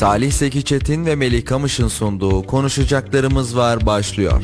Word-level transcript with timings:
Salih 0.00 0.32
Seki 0.32 0.64
Çetin 0.64 1.06
ve 1.06 1.14
Melih 1.14 1.44
Kamış'ın 1.44 1.88
sunduğu 1.88 2.42
Konuşacaklarımız 2.42 3.56
Var 3.56 3.86
başlıyor. 3.86 4.42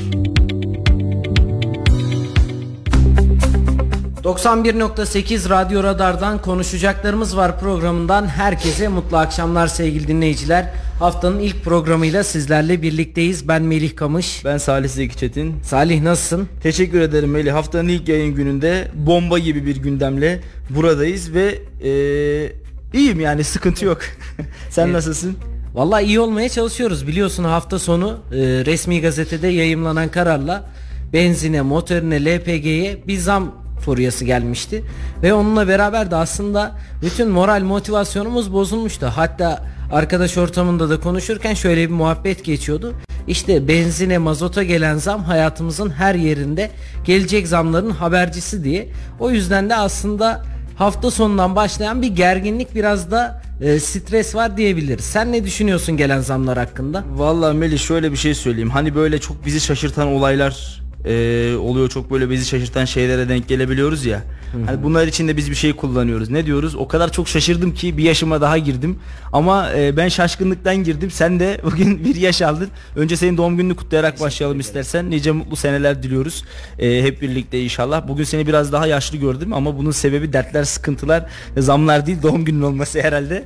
91.8 4.24 5.48
Radyo 5.50 5.82
Radar'dan 5.82 6.42
konuşacaklarımız 6.42 7.37
var 7.37 7.61
programından 7.61 8.27
herkese 8.27 8.88
mutlu 8.88 9.16
akşamlar 9.16 9.67
sevgili 9.67 10.08
dinleyiciler. 10.08 10.72
Haftanın 10.99 11.40
ilk 11.40 11.65
programıyla 11.65 12.25
sizlerle 12.25 12.83
birlikteyiz. 12.83 13.49
Ben 13.49 13.63
Melih 13.63 13.97
Kamış. 13.97 14.45
Ben 14.45 14.59
Salih 14.59 14.88
Zeki 14.88 15.17
Çetin. 15.17 15.54
Salih 15.63 16.02
nasılsın? 16.02 16.48
Teşekkür 16.62 17.01
ederim 17.01 17.30
Melih. 17.30 17.52
Haftanın 17.52 17.88
ilk 17.88 18.09
yayın 18.09 18.34
gününde 18.34 18.88
bomba 18.95 19.38
gibi 19.38 19.66
bir 19.66 19.77
gündemle 19.77 20.41
buradayız 20.70 21.34
ve 21.34 21.59
ee, 21.84 22.66
iyiyim 22.95 23.20
yani 23.20 23.45
sıkıntı 23.45 23.84
yok. 23.84 23.98
Sen 24.70 24.84
Evet. 24.84 24.95
nasılsın? 24.95 25.36
Vallahi 25.74 26.04
iyi 26.04 26.20
olmaya 26.20 26.48
çalışıyoruz. 26.48 27.06
Biliyorsun 27.06 27.44
hafta 27.44 27.78
sonu 27.78 28.18
e, 28.32 28.36
resmi 28.38 29.00
gazetede 29.00 29.48
yayımlanan 29.48 30.08
kararla 30.08 30.64
benzine, 31.12 31.62
motorine, 31.62 32.24
LPG'ye 32.24 33.02
bir 33.06 33.18
zam 33.18 33.54
furyası 33.84 34.24
gelmişti. 34.24 34.84
Ve 35.22 35.34
onunla 35.34 35.68
beraber 35.68 36.10
de 36.10 36.16
aslında 36.16 36.78
bütün 37.02 37.28
moral 37.28 37.62
motivasyonumuz 37.62 38.52
bozulmuştu. 38.52 39.06
Hatta 39.14 39.64
arkadaş 39.92 40.38
ortamında 40.38 40.91
da 40.91 41.00
konuşurken 41.00 41.55
şöyle 41.55 41.88
bir 41.88 41.94
muhabbet 41.94 42.44
geçiyordu. 42.44 42.94
İşte 43.28 43.68
benzine, 43.68 44.18
mazota 44.18 44.62
gelen 44.62 44.96
zam 44.96 45.24
hayatımızın 45.24 45.91
her 45.91 46.14
yerinde 46.14 46.70
gelecek 47.05 47.48
zamların 47.48 47.91
habercisi 47.91 48.64
diye. 48.64 48.88
O 49.20 49.30
yüzden 49.30 49.70
de 49.70 49.77
aslında 49.77 50.42
hafta 50.76 51.10
sonundan 51.10 51.56
başlayan 51.56 52.02
bir 52.02 52.08
gerginlik 52.08 52.74
biraz 52.74 53.10
da 53.10 53.42
e, 53.60 53.80
stres 53.80 54.34
var 54.34 54.56
diyebiliriz. 54.56 55.04
Sen 55.04 55.32
ne 55.32 55.44
düşünüyorsun 55.44 55.96
gelen 55.96 56.20
zamlar 56.20 56.58
hakkında? 56.58 57.04
Vallahi 57.14 57.56
Melih 57.56 57.78
şöyle 57.78 58.12
bir 58.12 58.16
şey 58.16 58.34
söyleyeyim. 58.34 58.70
Hani 58.70 58.94
böyle 58.94 59.18
çok 59.18 59.46
bizi 59.46 59.60
şaşırtan 59.60 60.08
olaylar 60.08 60.83
ee, 61.06 61.56
oluyor. 61.56 61.88
Çok 61.88 62.10
böyle 62.10 62.30
bizi 62.30 62.46
şaşırtan 62.46 62.84
şeylere 62.84 63.28
denk 63.28 63.48
gelebiliyoruz 63.48 64.04
ya. 64.04 64.22
Hani 64.66 64.82
bunlar 64.82 65.06
için 65.06 65.28
de 65.28 65.36
biz 65.36 65.50
bir 65.50 65.56
şey 65.56 65.72
kullanıyoruz. 65.72 66.30
Ne 66.30 66.46
diyoruz? 66.46 66.74
O 66.74 66.88
kadar 66.88 67.12
çok 67.12 67.28
şaşırdım 67.28 67.74
ki 67.74 67.98
bir 67.98 68.02
yaşıma 68.02 68.40
daha 68.40 68.58
girdim. 68.58 68.98
Ama 69.32 69.72
e, 69.72 69.96
ben 69.96 70.08
şaşkınlıktan 70.08 70.77
girdim. 70.77 71.10
Sen 71.10 71.40
de 71.40 71.60
bugün 71.64 72.04
bir 72.04 72.16
yaş 72.16 72.42
aldın. 72.42 72.68
Önce 72.96 73.16
senin 73.16 73.36
doğum 73.36 73.56
gününü 73.56 73.77
kutlayarak 73.77 74.20
başlayalım 74.20 74.60
istersen. 74.60 75.10
Nice 75.10 75.32
mutlu 75.32 75.56
seneler 75.56 76.02
diliyoruz. 76.02 76.44
E, 76.78 77.02
hep 77.02 77.22
birlikte 77.22 77.62
inşallah. 77.62 78.08
Bugün 78.08 78.24
seni 78.24 78.46
biraz 78.46 78.72
daha 78.72 78.86
yaşlı 78.86 79.18
gördüm 79.18 79.52
ama 79.52 79.78
bunun 79.78 79.90
sebebi 79.90 80.32
dertler, 80.32 80.64
sıkıntılar, 80.64 81.27
zamlar 81.58 82.06
değil 82.06 82.22
doğum 82.22 82.44
günün 82.44 82.62
olması 82.62 83.00
herhalde. 83.00 83.44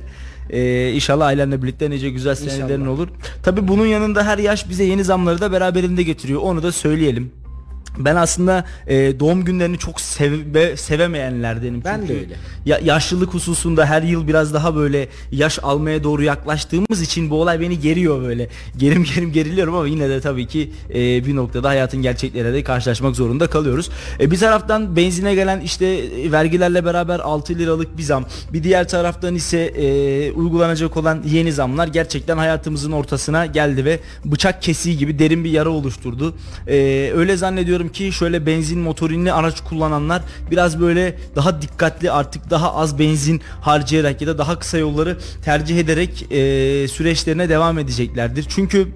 Ee, 0.49 0.91
inşallah 0.91 1.25
ailenle 1.25 1.61
birlikte 1.61 1.89
nice 1.89 2.09
güzel 2.09 2.35
senelerin 2.35 2.85
olur. 2.85 3.07
Tabi 3.43 3.67
bunun 3.67 3.85
yanında 3.85 4.23
her 4.23 4.37
yaş 4.37 4.69
bize 4.69 4.83
yeni 4.83 5.03
zamları 5.03 5.41
da 5.41 5.51
beraberinde 5.51 6.03
getiriyor. 6.03 6.41
Onu 6.41 6.63
da 6.63 6.71
söyleyelim. 6.71 7.31
Ben 7.97 8.15
aslında 8.15 8.65
e, 8.87 9.19
doğum 9.19 9.45
günlerini 9.45 9.77
çok 9.77 10.01
seve, 10.01 10.77
sevemeyenlerdenim. 10.77 11.81
Ben 11.85 12.01
de 12.01 12.07
Çünkü 12.07 12.19
öyle. 12.19 12.35
Ya, 12.65 12.79
yaşlılık 12.83 13.33
hususunda 13.33 13.85
her 13.85 14.01
yıl 14.01 14.27
biraz 14.27 14.53
daha 14.53 14.75
böyle 14.75 15.07
yaş 15.31 15.59
almaya 15.63 16.03
doğru 16.03 16.23
yaklaştığımız 16.23 17.01
için 17.01 17.29
bu 17.29 17.41
olay 17.41 17.59
beni 17.59 17.79
geriyor 17.79 18.21
böyle. 18.21 18.47
Gerim 18.77 19.03
gerim 19.15 19.31
geriliyorum 19.31 19.75
ama 19.75 19.87
yine 19.87 20.09
de 20.09 20.21
tabii 20.21 20.47
ki 20.47 20.71
e, 20.89 21.25
bir 21.25 21.35
noktada 21.35 21.69
hayatın 21.69 22.01
gerçekleriyle 22.01 22.53
de 22.53 22.63
karşılaşmak 22.63 23.15
zorunda 23.15 23.47
kalıyoruz. 23.47 23.89
E, 24.19 24.31
bir 24.31 24.37
taraftan 24.37 24.95
benzine 24.95 25.35
gelen 25.35 25.59
işte 25.59 25.85
e, 25.85 26.31
vergilerle 26.31 26.85
beraber 26.85 27.19
6 27.19 27.55
liralık 27.55 27.97
bir 27.97 28.03
zam. 28.03 28.25
Bir 28.53 28.63
diğer 28.63 28.87
taraftan 28.87 29.35
ise 29.35 29.59
e, 29.59 30.31
uygulanacak 30.31 30.97
olan 30.97 31.23
yeni 31.25 31.51
zamlar 31.51 31.87
gerçekten 31.87 32.37
hayatımızın 32.37 32.91
ortasına 32.91 33.45
geldi 33.45 33.85
ve 33.85 33.99
bıçak 34.25 34.61
kesiği 34.61 34.97
gibi 34.97 35.19
derin 35.19 35.43
bir 35.43 35.51
yara 35.51 35.69
oluşturdu. 35.69 36.35
E, 36.67 37.11
öyle 37.15 37.37
zannediyorum 37.37 37.80
ki 37.89 38.11
şöyle 38.11 38.45
benzin 38.45 38.79
motorinli 38.79 39.33
araç 39.33 39.61
kullananlar 39.61 40.21
biraz 40.51 40.79
böyle 40.79 41.17
daha 41.35 41.61
dikkatli 41.61 42.11
artık 42.11 42.49
daha 42.49 42.75
az 42.75 42.99
benzin 42.99 43.41
harcayarak 43.61 44.21
ya 44.21 44.27
da 44.27 44.37
daha 44.37 44.59
kısa 44.59 44.77
yolları 44.77 45.17
tercih 45.43 45.79
ederek 45.79 46.31
e, 46.31 46.87
süreçlerine 46.87 47.49
devam 47.49 47.79
edeceklerdir. 47.79 48.45
Çünkü 48.49 48.87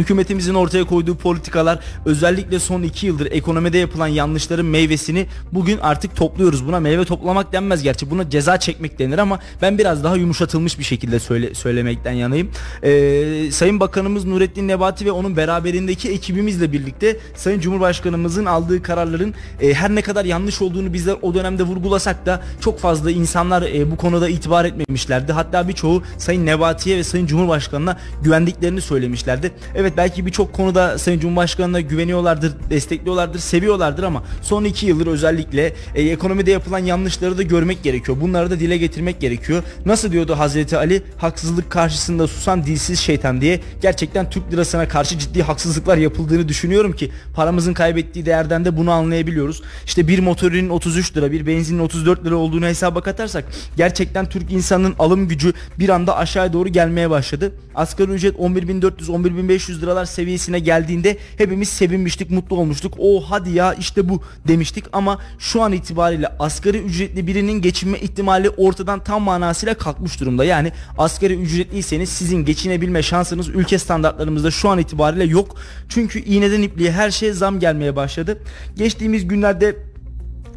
Hükümetimizin 0.00 0.54
ortaya 0.54 0.84
koyduğu 0.84 1.16
politikalar 1.16 1.78
özellikle 2.06 2.58
son 2.58 2.82
iki 2.82 3.06
yıldır 3.06 3.32
ekonomide 3.32 3.78
yapılan 3.78 4.06
yanlışların 4.06 4.66
meyvesini 4.66 5.26
bugün 5.52 5.78
artık 5.78 6.16
topluyoruz. 6.16 6.66
Buna 6.66 6.80
meyve 6.80 7.04
toplamak 7.04 7.52
denmez 7.52 7.82
gerçi 7.82 8.10
buna 8.10 8.30
ceza 8.30 8.60
çekmek 8.60 8.98
denir 8.98 9.18
ama 9.18 9.38
ben 9.62 9.78
biraz 9.78 10.04
daha 10.04 10.16
yumuşatılmış 10.16 10.78
bir 10.78 10.84
şekilde 10.84 11.18
söyle, 11.20 11.54
söylemekten 11.54 12.12
yanayım. 12.12 12.50
Ee, 12.82 13.50
Sayın 13.52 13.80
Bakanımız 13.80 14.24
Nurettin 14.24 14.68
Nebati 14.68 15.06
ve 15.06 15.12
onun 15.12 15.36
beraberindeki 15.36 16.10
ekibimizle 16.10 16.72
birlikte 16.72 17.16
Sayın 17.36 17.60
Cumhurbaşkanımızın 17.60 18.44
aldığı 18.44 18.82
kararların 18.82 19.34
e, 19.60 19.74
her 19.74 19.94
ne 19.94 20.02
kadar 20.02 20.24
yanlış 20.24 20.62
olduğunu 20.62 20.92
bizler 20.92 21.16
o 21.22 21.34
dönemde 21.34 21.62
vurgulasak 21.62 22.26
da 22.26 22.42
çok 22.60 22.78
fazla 22.78 23.10
insanlar 23.10 23.62
e, 23.62 23.90
bu 23.90 23.96
konuda 23.96 24.28
itibar 24.28 24.64
etmemişlerdi. 24.64 25.32
Hatta 25.32 25.68
birçoğu 25.68 26.02
Sayın 26.18 26.46
Nebati'ye 26.46 26.96
ve 26.96 27.04
Sayın 27.04 27.26
Cumhurbaşkanı'na 27.26 27.98
güvendiklerini 28.22 28.80
söylemişlerdi. 28.80 29.52
Evet 29.74 29.89
belki 29.96 30.26
birçok 30.26 30.52
konuda 30.52 30.98
Sayın 30.98 31.20
Cumhurbaşkanı'na 31.20 31.80
güveniyorlardır, 31.80 32.52
destekliyorlardır, 32.70 33.38
seviyorlardır 33.38 34.02
ama 34.02 34.22
son 34.42 34.64
iki 34.64 34.86
yıldır 34.86 35.06
özellikle 35.06 35.72
e, 35.94 36.02
ekonomide 36.02 36.50
yapılan 36.50 36.78
yanlışları 36.78 37.38
da 37.38 37.42
görmek 37.42 37.82
gerekiyor. 37.82 38.18
Bunları 38.20 38.50
da 38.50 38.60
dile 38.60 38.76
getirmek 38.76 39.20
gerekiyor. 39.20 39.62
Nasıl 39.86 40.12
diyordu 40.12 40.38
Hazreti 40.38 40.76
Ali? 40.76 41.02
Haksızlık 41.18 41.70
karşısında 41.70 42.26
susan 42.26 42.64
dilsiz 42.64 43.00
şeytan 43.00 43.40
diye. 43.40 43.60
Gerçekten 43.82 44.30
Türk 44.30 44.52
lirasına 44.52 44.88
karşı 44.88 45.18
ciddi 45.18 45.42
haksızlıklar 45.42 45.96
yapıldığını 45.96 46.48
düşünüyorum 46.48 46.92
ki 46.92 47.10
paramızın 47.34 47.74
kaybettiği 47.74 48.26
değerden 48.26 48.64
de 48.64 48.76
bunu 48.76 48.90
anlayabiliyoruz. 48.90 49.62
İşte 49.86 50.08
bir 50.08 50.18
motorinin 50.18 50.68
33 50.68 51.16
lira, 51.16 51.32
bir 51.32 51.46
benzinin 51.46 51.78
34 51.78 52.24
lira 52.24 52.36
olduğunu 52.36 52.66
hesaba 52.66 53.00
katarsak 53.00 53.44
gerçekten 53.76 54.28
Türk 54.28 54.52
insanının 54.52 54.94
alım 54.98 55.28
gücü 55.28 55.52
bir 55.78 55.88
anda 55.88 56.16
aşağıya 56.16 56.52
doğru 56.52 56.68
gelmeye 56.68 57.10
başladı. 57.10 57.52
Asgari 57.74 58.10
ücret 58.10 58.36
11.400 58.36 59.06
11.500 59.06 59.69
liralar 59.78 60.04
seviyesine 60.04 60.58
geldiğinde 60.58 61.16
hepimiz 61.38 61.68
sevinmiştik, 61.68 62.30
mutlu 62.30 62.56
olmuştuk. 62.56 62.94
O 62.98 63.20
hadi 63.30 63.50
ya 63.50 63.74
işte 63.74 64.08
bu 64.08 64.22
demiştik 64.48 64.84
ama 64.92 65.18
şu 65.38 65.62
an 65.62 65.72
itibariyle 65.72 66.28
asgari 66.38 66.78
ücretli 66.78 67.26
birinin 67.26 67.62
geçinme 67.62 67.98
ihtimali 67.98 68.50
ortadan 68.50 69.04
tam 69.04 69.22
manasıyla 69.22 69.74
kalkmış 69.74 70.20
durumda. 70.20 70.44
Yani 70.44 70.72
asgari 70.98 71.34
ücretliyseniz 71.34 72.08
sizin 72.08 72.44
geçinebilme 72.44 73.02
şansınız 73.02 73.48
ülke 73.48 73.78
standartlarımızda 73.78 74.50
şu 74.50 74.68
an 74.68 74.78
itibariyle 74.78 75.24
yok. 75.24 75.56
Çünkü 75.88 76.20
iğneden 76.20 76.62
ipliğe 76.62 76.92
her 76.92 77.10
şeye 77.10 77.32
zam 77.32 77.60
gelmeye 77.60 77.96
başladı. 77.96 78.38
Geçtiğimiz 78.76 79.28
günlerde 79.28 79.89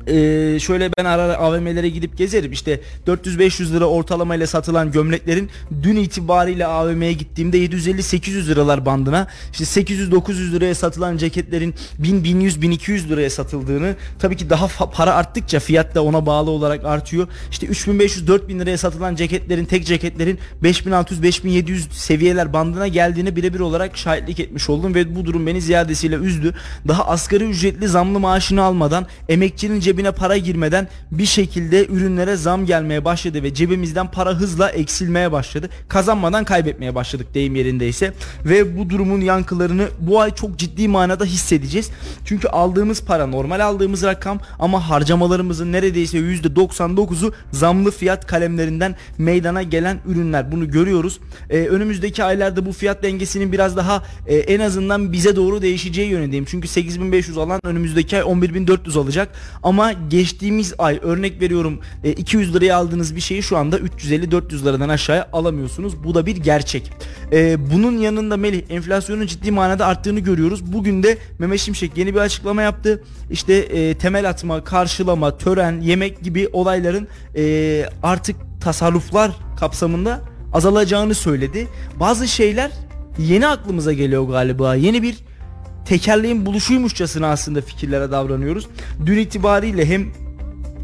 ee, 0.08 0.60
şöyle 0.60 0.90
ben 0.98 1.06
ara 1.06 1.22
ara 1.22 1.38
AVM'lere 1.38 1.90
gidip 1.90 2.18
gezerim. 2.18 2.52
İşte 2.52 2.82
400-500 3.08 3.74
lira 3.74 3.86
ortalamayla 3.86 4.48
satılan 4.48 4.92
gömleklerin 4.92 5.50
dün 5.84 5.96
itibariyle 5.96 6.66
AVM'ye 6.66 7.14
gittiğimde 7.14 7.58
750-800 7.58 8.48
liralar 8.48 8.86
bandına 8.86 9.28
işte 9.52 9.82
800-900 9.82 10.52
liraya 10.52 10.76
satılan 10.76 11.18
ceketlerin 11.18 11.76
1000-1100-1200 12.02 13.10
liraya 13.10 13.30
satıldığını 13.30 13.96
tabii 14.20 14.38
ki 14.38 14.50
daha 14.50 14.88
para 14.88 15.14
arttıkça 15.14 15.60
fiyat 15.60 15.96
da 15.96 16.04
ona 16.04 16.26
bağlı 16.26 16.50
olarak 16.50 16.86
artıyor. 16.86 17.28
İşte 17.52 17.68
3500-4000 17.68 18.60
liraya 18.60 18.78
satılan 18.78 19.16
ceketlerin 19.16 19.66
tek 19.66 19.86
ceketlerin 19.86 20.40
5600-5700 20.64 21.92
seviyeler 21.92 22.54
bandına 22.54 22.88
geldiğini 22.88 23.36
birebir 23.36 23.60
olarak 23.60 23.98
şahitlik 23.98 24.40
etmiş 24.40 24.70
oldum 24.70 24.96
ve 24.96 25.16
bu 25.16 25.26
durum 25.26 25.48
beni 25.48 25.62
ziyadesiyle 25.62 26.16
üzdü. 26.16 26.56
Daha 26.88 27.06
asgari 27.08 27.44
ücretli 27.44 27.88
zamlı 27.88 28.20
maaşını 28.20 28.64
almadan 28.64 29.08
emekçinin 29.30 29.80
cebine 29.80 29.93
para 30.12 30.38
girmeden 30.38 30.88
bir 31.12 31.26
şekilde 31.26 31.88
ürünlere 31.88 32.36
zam 32.36 32.66
gelmeye 32.66 33.06
başladı 33.06 33.44
ve 33.44 33.54
cebimizden 33.54 34.12
para 34.12 34.30
hızla 34.30 34.70
eksilmeye 34.70 35.32
başladı. 35.32 35.70
Kazanmadan 35.90 36.44
kaybetmeye 36.44 36.96
başladık 36.96 37.28
deyim 37.34 37.56
yerindeyse 37.56 38.14
ve 38.46 38.78
bu 38.78 38.90
durumun 38.90 39.22
yankılarını 39.22 39.88
bu 40.00 40.22
ay 40.22 40.36
çok 40.36 40.58
ciddi 40.58 40.88
manada 40.88 41.26
hissedeceğiz. 41.26 41.90
Çünkü 42.26 42.48
aldığımız 42.48 43.04
para 43.04 43.28
normal 43.28 43.60
aldığımız 43.60 44.04
rakam 44.04 44.40
ama 44.60 44.90
harcamalarımızın 44.90 45.72
neredeyse 45.72 46.18
%99'u 46.18 47.34
zamlı 47.52 47.92
fiyat 47.92 48.28
kalemlerinden 48.28 48.96
meydana 49.18 49.64
gelen 49.64 50.00
ürünler. 50.06 50.52
Bunu 50.52 50.72
görüyoruz. 50.72 51.20
Ee, 51.50 51.58
önümüzdeki 51.58 52.24
aylarda 52.24 52.66
bu 52.66 52.72
fiyat 52.72 53.04
dengesinin 53.04 53.52
biraz 53.52 53.78
daha 53.78 54.04
e, 54.28 54.36
en 54.36 54.60
azından 54.60 55.12
bize 55.12 55.36
doğru 55.36 55.62
değişeceği 55.62 56.10
yönündeyim. 56.10 56.46
Çünkü 56.46 56.68
8500 56.68 57.38
alan 57.38 57.60
önümüzdeki 57.64 58.18
ay 58.18 58.24
11400 58.24 58.98
alacak. 58.98 59.30
Ama 59.64 59.83
geçtiğimiz 59.92 60.74
ay 60.78 61.00
örnek 61.02 61.42
veriyorum 61.42 61.80
e, 62.04 62.12
200 62.12 62.56
liraya 62.56 62.78
aldığınız 62.78 63.16
bir 63.16 63.22
şeyi 63.22 63.44
şu 63.44 63.58
anda 63.58 63.78
350-400 63.78 64.64
liradan 64.66 64.90
aşağıya 64.90 65.30
alamıyorsunuz. 65.34 66.04
Bu 66.04 66.16
da 66.16 66.26
bir 66.26 66.38
gerçek. 66.38 66.92
E, 67.32 67.72
bunun 67.72 67.98
yanında 67.98 68.38
Melih 68.38 68.62
enflasyonun 68.70 69.26
ciddi 69.26 69.52
manada 69.52 69.86
arttığını 69.86 70.20
görüyoruz. 70.20 70.74
Bugün 70.74 71.04
de 71.04 71.18
Mehmet 71.40 71.60
Şimşek 71.60 71.98
yeni 71.98 72.14
bir 72.14 72.20
açıklama 72.20 72.62
yaptı. 72.62 73.04
İşte 73.32 73.54
e, 73.54 73.98
temel 73.98 74.30
atma, 74.30 74.64
karşılama, 74.64 75.38
tören, 75.38 75.82
yemek 75.82 76.22
gibi 76.22 76.50
olayların 76.54 77.08
e, 77.36 77.86
artık 78.04 78.36
tasarruflar 78.62 79.32
kapsamında 79.60 80.22
azalacağını 80.54 81.16
söyledi. 81.16 81.68
Bazı 82.00 82.28
şeyler 82.28 82.72
yeni 83.18 83.48
aklımıza 83.48 83.94
geliyor 83.94 84.24
galiba. 84.24 84.76
Yeni 84.76 85.04
bir 85.04 85.16
tekerleğin 85.86 86.46
buluşuymuşçasına 86.46 87.28
aslında 87.28 87.62
fikirlere 87.62 88.12
davranıyoruz. 88.12 88.68
Dün 89.06 89.18
itibariyle 89.18 89.86
hem 89.86 90.12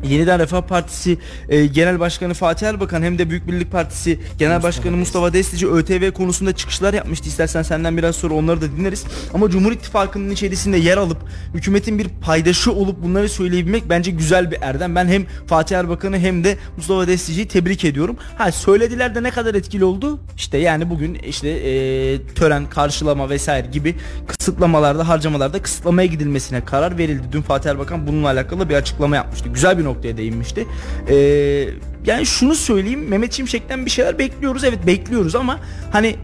Yeniden 0.03 0.39
Refah 0.39 0.61
Partisi 0.61 1.17
e, 1.49 1.65
Genel 1.65 1.99
Başkanı 1.99 2.33
Fatih 2.33 2.67
Erbakan 2.67 3.01
hem 3.01 3.17
de 3.17 3.29
Büyük 3.29 3.47
Birlik 3.47 3.71
Partisi 3.71 4.19
Genel 4.37 4.55
Mustafa 4.55 4.67
Başkanı 4.67 4.97
Mustafa 4.97 5.33
Destici 5.33 5.71
ÖTV 5.71 6.11
konusunda 6.11 6.55
çıkışlar 6.55 6.93
yapmıştı. 6.93 7.27
İstersen 7.27 7.61
senden 7.61 7.97
biraz 7.97 8.15
sonra 8.15 8.33
onları 8.33 8.61
da 8.61 8.71
dinleriz. 8.71 9.05
Ama 9.33 9.49
Cumhur 9.49 9.71
İttifakı'nın 9.71 10.29
içerisinde 10.29 10.77
yer 10.77 10.97
alıp 10.97 11.17
hükümetin 11.53 11.99
bir 11.99 12.07
paydaşı 12.21 12.71
olup 12.71 13.03
bunları 13.03 13.29
söyleyebilmek 13.29 13.89
bence 13.89 14.11
güzel 14.11 14.51
bir 14.51 14.57
erdem. 14.61 14.95
Ben 14.95 15.07
hem 15.07 15.25
Fatih 15.47 15.77
Erbakan'ı 15.77 16.19
hem 16.19 16.43
de 16.43 16.57
Mustafa 16.77 17.07
Destici'yi 17.07 17.47
tebrik 17.47 17.85
ediyorum. 17.85 18.17
Ha 18.37 18.51
söylediler 18.51 19.15
de 19.15 19.23
ne 19.23 19.31
kadar 19.31 19.55
etkili 19.55 19.83
oldu? 19.85 20.19
İşte 20.37 20.57
yani 20.57 20.89
bugün 20.89 21.13
işte 21.15 21.49
e, 21.49 22.25
tören, 22.35 22.69
karşılama 22.69 23.29
vesaire 23.29 23.67
gibi 23.67 23.95
kısıtlamalarda, 24.27 25.07
harcamalarda 25.07 25.61
kısıtlamaya 25.61 26.05
gidilmesine 26.05 26.65
karar 26.65 26.97
verildi. 26.97 27.23
Dün 27.31 27.41
Fatih 27.41 27.69
Erbakan 27.69 28.07
bununla 28.07 28.27
alakalı 28.27 28.69
bir 28.69 28.75
açıklama 28.75 29.15
yapmıştı. 29.15 29.49
Güzel 29.49 29.77
bir 29.77 29.88
noktaya 29.89 30.17
değinmişti. 30.17 30.67
Ee, 31.09 31.15
yani 32.05 32.25
şunu 32.25 32.55
söyleyeyim 32.55 33.07
Mehmet 33.07 33.33
Şimşek'ten 33.33 33.85
bir 33.85 33.91
şeyler 33.91 34.19
bekliyoruz. 34.19 34.63
Evet 34.63 34.87
bekliyoruz 34.87 35.35
ama 35.35 35.59
hani 35.91 36.15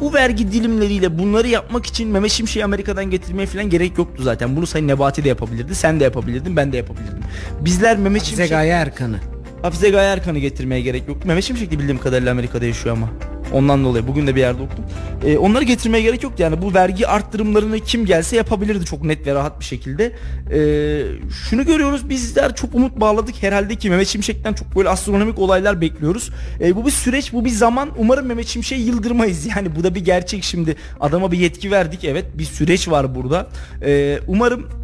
bu 0.00 0.14
vergi 0.14 0.52
dilimleriyle 0.52 1.18
bunları 1.18 1.48
yapmak 1.48 1.86
için 1.86 2.08
Mehmet 2.08 2.30
Şimşek'i 2.30 2.64
Amerika'dan 2.64 3.10
getirmeye 3.10 3.46
falan 3.46 3.70
gerek 3.70 3.98
yoktu 3.98 4.22
zaten. 4.22 4.56
Bunu 4.56 4.66
Sayın 4.66 4.88
Nebati 4.88 5.24
de 5.24 5.28
yapabilirdi. 5.28 5.74
Sen 5.74 6.00
de 6.00 6.04
yapabilirdin. 6.04 6.56
Ben 6.56 6.72
de 6.72 6.76
yapabilirdim. 6.76 7.22
Bizler 7.60 7.98
Mehmet 7.98 8.22
Şimşek... 8.22 8.50
Gaye 8.50 8.72
Erkan'ı. 8.72 9.33
Hafize 9.64 9.90
Gaye 9.90 10.08
Erkan'ı 10.08 10.38
getirmeye 10.38 10.80
gerek 10.80 11.08
yok. 11.08 11.24
Mehmet 11.24 11.44
Şimşek 11.44 11.70
bildiğim 11.70 11.98
kadarıyla 11.98 12.32
Amerika'da 12.32 12.66
yaşıyor 12.66 12.96
ama. 12.96 13.10
Ondan 13.52 13.84
dolayı 13.84 14.06
bugün 14.06 14.26
de 14.26 14.34
bir 14.34 14.40
yerde 14.40 14.62
okudum. 14.62 14.84
Ee, 15.24 15.38
onları 15.38 15.64
getirmeye 15.64 16.02
gerek 16.02 16.22
yok 16.22 16.32
yani 16.38 16.62
bu 16.62 16.74
vergi 16.74 17.06
arttırımlarını 17.06 17.80
kim 17.80 18.06
gelse 18.06 18.36
yapabilirdi 18.36 18.84
çok 18.84 19.04
net 19.04 19.26
ve 19.26 19.34
rahat 19.34 19.60
bir 19.60 19.64
şekilde. 19.64 20.12
Ee, 20.52 21.02
şunu 21.30 21.66
görüyoruz 21.66 22.08
bizler 22.08 22.54
çok 22.54 22.74
umut 22.74 23.00
bağladık 23.00 23.42
herhalde 23.42 23.76
ki 23.76 23.90
Mehmet 23.90 24.08
Şimşek'ten 24.08 24.52
çok 24.52 24.76
böyle 24.76 24.88
astronomik 24.88 25.38
olaylar 25.38 25.80
bekliyoruz. 25.80 26.30
Ee, 26.60 26.76
bu 26.76 26.86
bir 26.86 26.90
süreç 26.90 27.32
bu 27.32 27.44
bir 27.44 27.50
zaman 27.50 27.88
umarım 27.98 28.26
Mehmet 28.26 28.46
Şimşek'i 28.46 28.82
yıldırmayız 28.82 29.46
yani 29.56 29.76
bu 29.76 29.84
da 29.84 29.94
bir 29.94 30.04
gerçek 30.04 30.44
şimdi 30.44 30.76
adama 31.00 31.32
bir 31.32 31.38
yetki 31.38 31.70
verdik 31.70 32.04
evet 32.04 32.24
bir 32.34 32.44
süreç 32.44 32.88
var 32.88 33.14
burada. 33.14 33.48
Ee, 33.82 34.18
umarım 34.26 34.83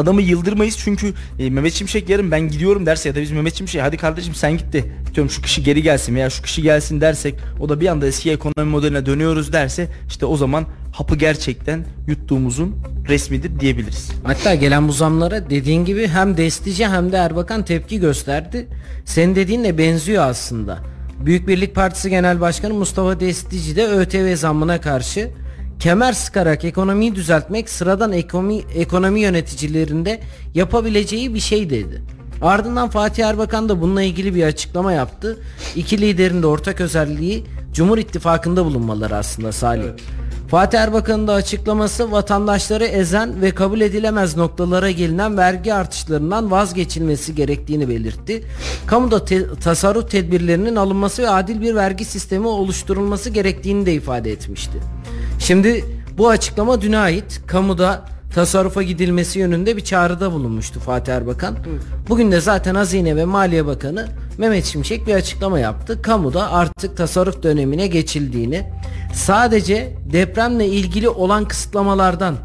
adamı 0.00 0.22
yıldırmayız 0.22 0.78
çünkü 0.78 1.12
e, 1.38 1.50
Mehmet 1.50 1.74
Şimşek 1.74 2.08
yarın 2.08 2.30
ben 2.30 2.48
gidiyorum 2.48 2.86
derse 2.86 3.08
ya 3.08 3.14
da 3.14 3.20
biz 3.20 3.30
Mehmet 3.30 3.54
Şimşek 3.54 3.82
hadi 3.82 3.96
kardeşim 3.96 4.34
sen 4.34 4.52
git 4.52 4.72
de 4.72 4.84
diyorum 5.14 5.30
şu 5.30 5.42
kişi 5.42 5.62
geri 5.62 5.82
gelsin 5.82 6.14
veya 6.14 6.30
şu 6.30 6.42
kişi 6.42 6.62
gelsin 6.62 7.00
dersek 7.00 7.34
o 7.60 7.68
da 7.68 7.80
bir 7.80 7.86
anda 7.86 8.06
eski 8.06 8.30
ekonomi 8.30 8.70
modeline 8.70 9.06
dönüyoruz 9.06 9.52
derse 9.52 9.88
işte 10.08 10.26
o 10.26 10.36
zaman 10.36 10.66
hapı 10.92 11.16
gerçekten 11.16 11.84
yuttuğumuzun 12.06 12.76
resmidir 13.08 13.60
diyebiliriz. 13.60 14.10
Hatta 14.24 14.54
gelen 14.54 14.88
bu 14.88 14.92
zamlara 14.92 15.50
dediğin 15.50 15.84
gibi 15.84 16.08
hem 16.08 16.36
Destici 16.36 16.88
hem 16.88 17.12
de 17.12 17.16
Erbakan 17.16 17.64
tepki 17.64 18.00
gösterdi. 18.00 18.66
Senin 19.04 19.36
dediğinle 19.36 19.78
benziyor 19.78 20.24
aslında. 20.24 20.78
Büyük 21.26 21.48
Birlik 21.48 21.74
Partisi 21.74 22.10
Genel 22.10 22.40
Başkanı 22.40 22.74
Mustafa 22.74 23.20
Destici 23.20 23.76
de 23.76 23.86
ÖTV 23.86 24.36
zammına 24.36 24.80
karşı 24.80 25.30
kemer 25.80 26.12
sıkarak 26.12 26.64
ekonomiyi 26.64 27.14
düzeltmek 27.14 27.70
sıradan 27.70 28.12
ekonomi, 28.12 28.62
ekonomi 28.74 29.20
yöneticilerinde 29.20 30.20
yapabileceği 30.54 31.34
bir 31.34 31.40
şey 31.40 31.70
dedi. 31.70 32.02
Ardından 32.42 32.90
Fatih 32.90 33.26
Erbakan 33.26 33.68
da 33.68 33.80
bununla 33.80 34.02
ilgili 34.02 34.34
bir 34.34 34.44
açıklama 34.44 34.92
yaptı. 34.92 35.38
İki 35.76 36.00
liderin 36.00 36.42
de 36.42 36.46
ortak 36.46 36.80
özelliği 36.80 37.44
Cumhur 37.72 37.98
İttifakı'nda 37.98 38.64
bulunmaları 38.64 39.16
aslında 39.16 39.52
Salih. 39.52 39.88
Fatih 40.48 40.78
Erbakan'ın 40.78 41.26
da 41.26 41.32
açıklaması 41.32 42.12
vatandaşları 42.12 42.84
ezen 42.84 43.42
ve 43.42 43.50
kabul 43.50 43.80
edilemez 43.80 44.36
noktalara 44.36 44.90
gelinen 44.90 45.36
vergi 45.36 45.74
artışlarından 45.74 46.50
vazgeçilmesi 46.50 47.34
gerektiğini 47.34 47.88
belirtti. 47.88 48.44
Kamuda 48.86 49.24
te- 49.24 49.54
tasarruf 49.54 50.10
tedbirlerinin 50.10 50.76
alınması 50.76 51.22
ve 51.22 51.28
adil 51.28 51.60
bir 51.60 51.74
vergi 51.74 52.04
sistemi 52.04 52.46
oluşturulması 52.46 53.30
gerektiğini 53.30 53.86
de 53.86 53.92
ifade 53.92 54.32
etmişti. 54.32 54.78
Şimdi 55.40 55.84
bu 56.18 56.28
açıklama 56.28 56.80
düne 56.80 56.98
ait. 56.98 57.40
Kamuda 57.46 58.04
tasarrufa 58.34 58.82
gidilmesi 58.82 59.38
yönünde 59.38 59.76
bir 59.76 59.84
çağrıda 59.84 60.32
bulunmuştu 60.32 60.80
Fatih 60.80 61.12
Erbakan. 61.12 61.56
Bugün 62.08 62.32
de 62.32 62.40
zaten 62.40 62.74
Hazine 62.74 63.16
ve 63.16 63.24
Maliye 63.24 63.66
Bakanı 63.66 64.08
Mehmet 64.38 64.64
Şimşek 64.64 65.06
bir 65.06 65.14
açıklama 65.14 65.58
yaptı. 65.58 66.02
Kamuda 66.02 66.52
artık 66.52 66.96
tasarruf 66.96 67.42
dönemine 67.42 67.86
geçildiğini, 67.86 68.70
sadece 69.14 69.96
depremle 70.12 70.66
ilgili 70.66 71.08
olan 71.08 71.44
kısıtlamalardan 71.44 72.36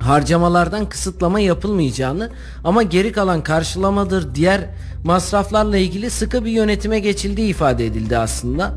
harcamalardan 0.00 0.88
kısıtlama 0.88 1.40
yapılmayacağını 1.40 2.30
ama 2.64 2.82
geri 2.82 3.12
kalan 3.12 3.42
karşılamadır 3.42 4.34
diğer 4.34 4.60
masraflarla 5.04 5.76
ilgili 5.76 6.10
sıkı 6.10 6.44
bir 6.44 6.50
yönetime 6.50 6.98
geçildiği 6.98 7.48
ifade 7.48 7.86
edildi 7.86 8.18
aslında. 8.18 8.74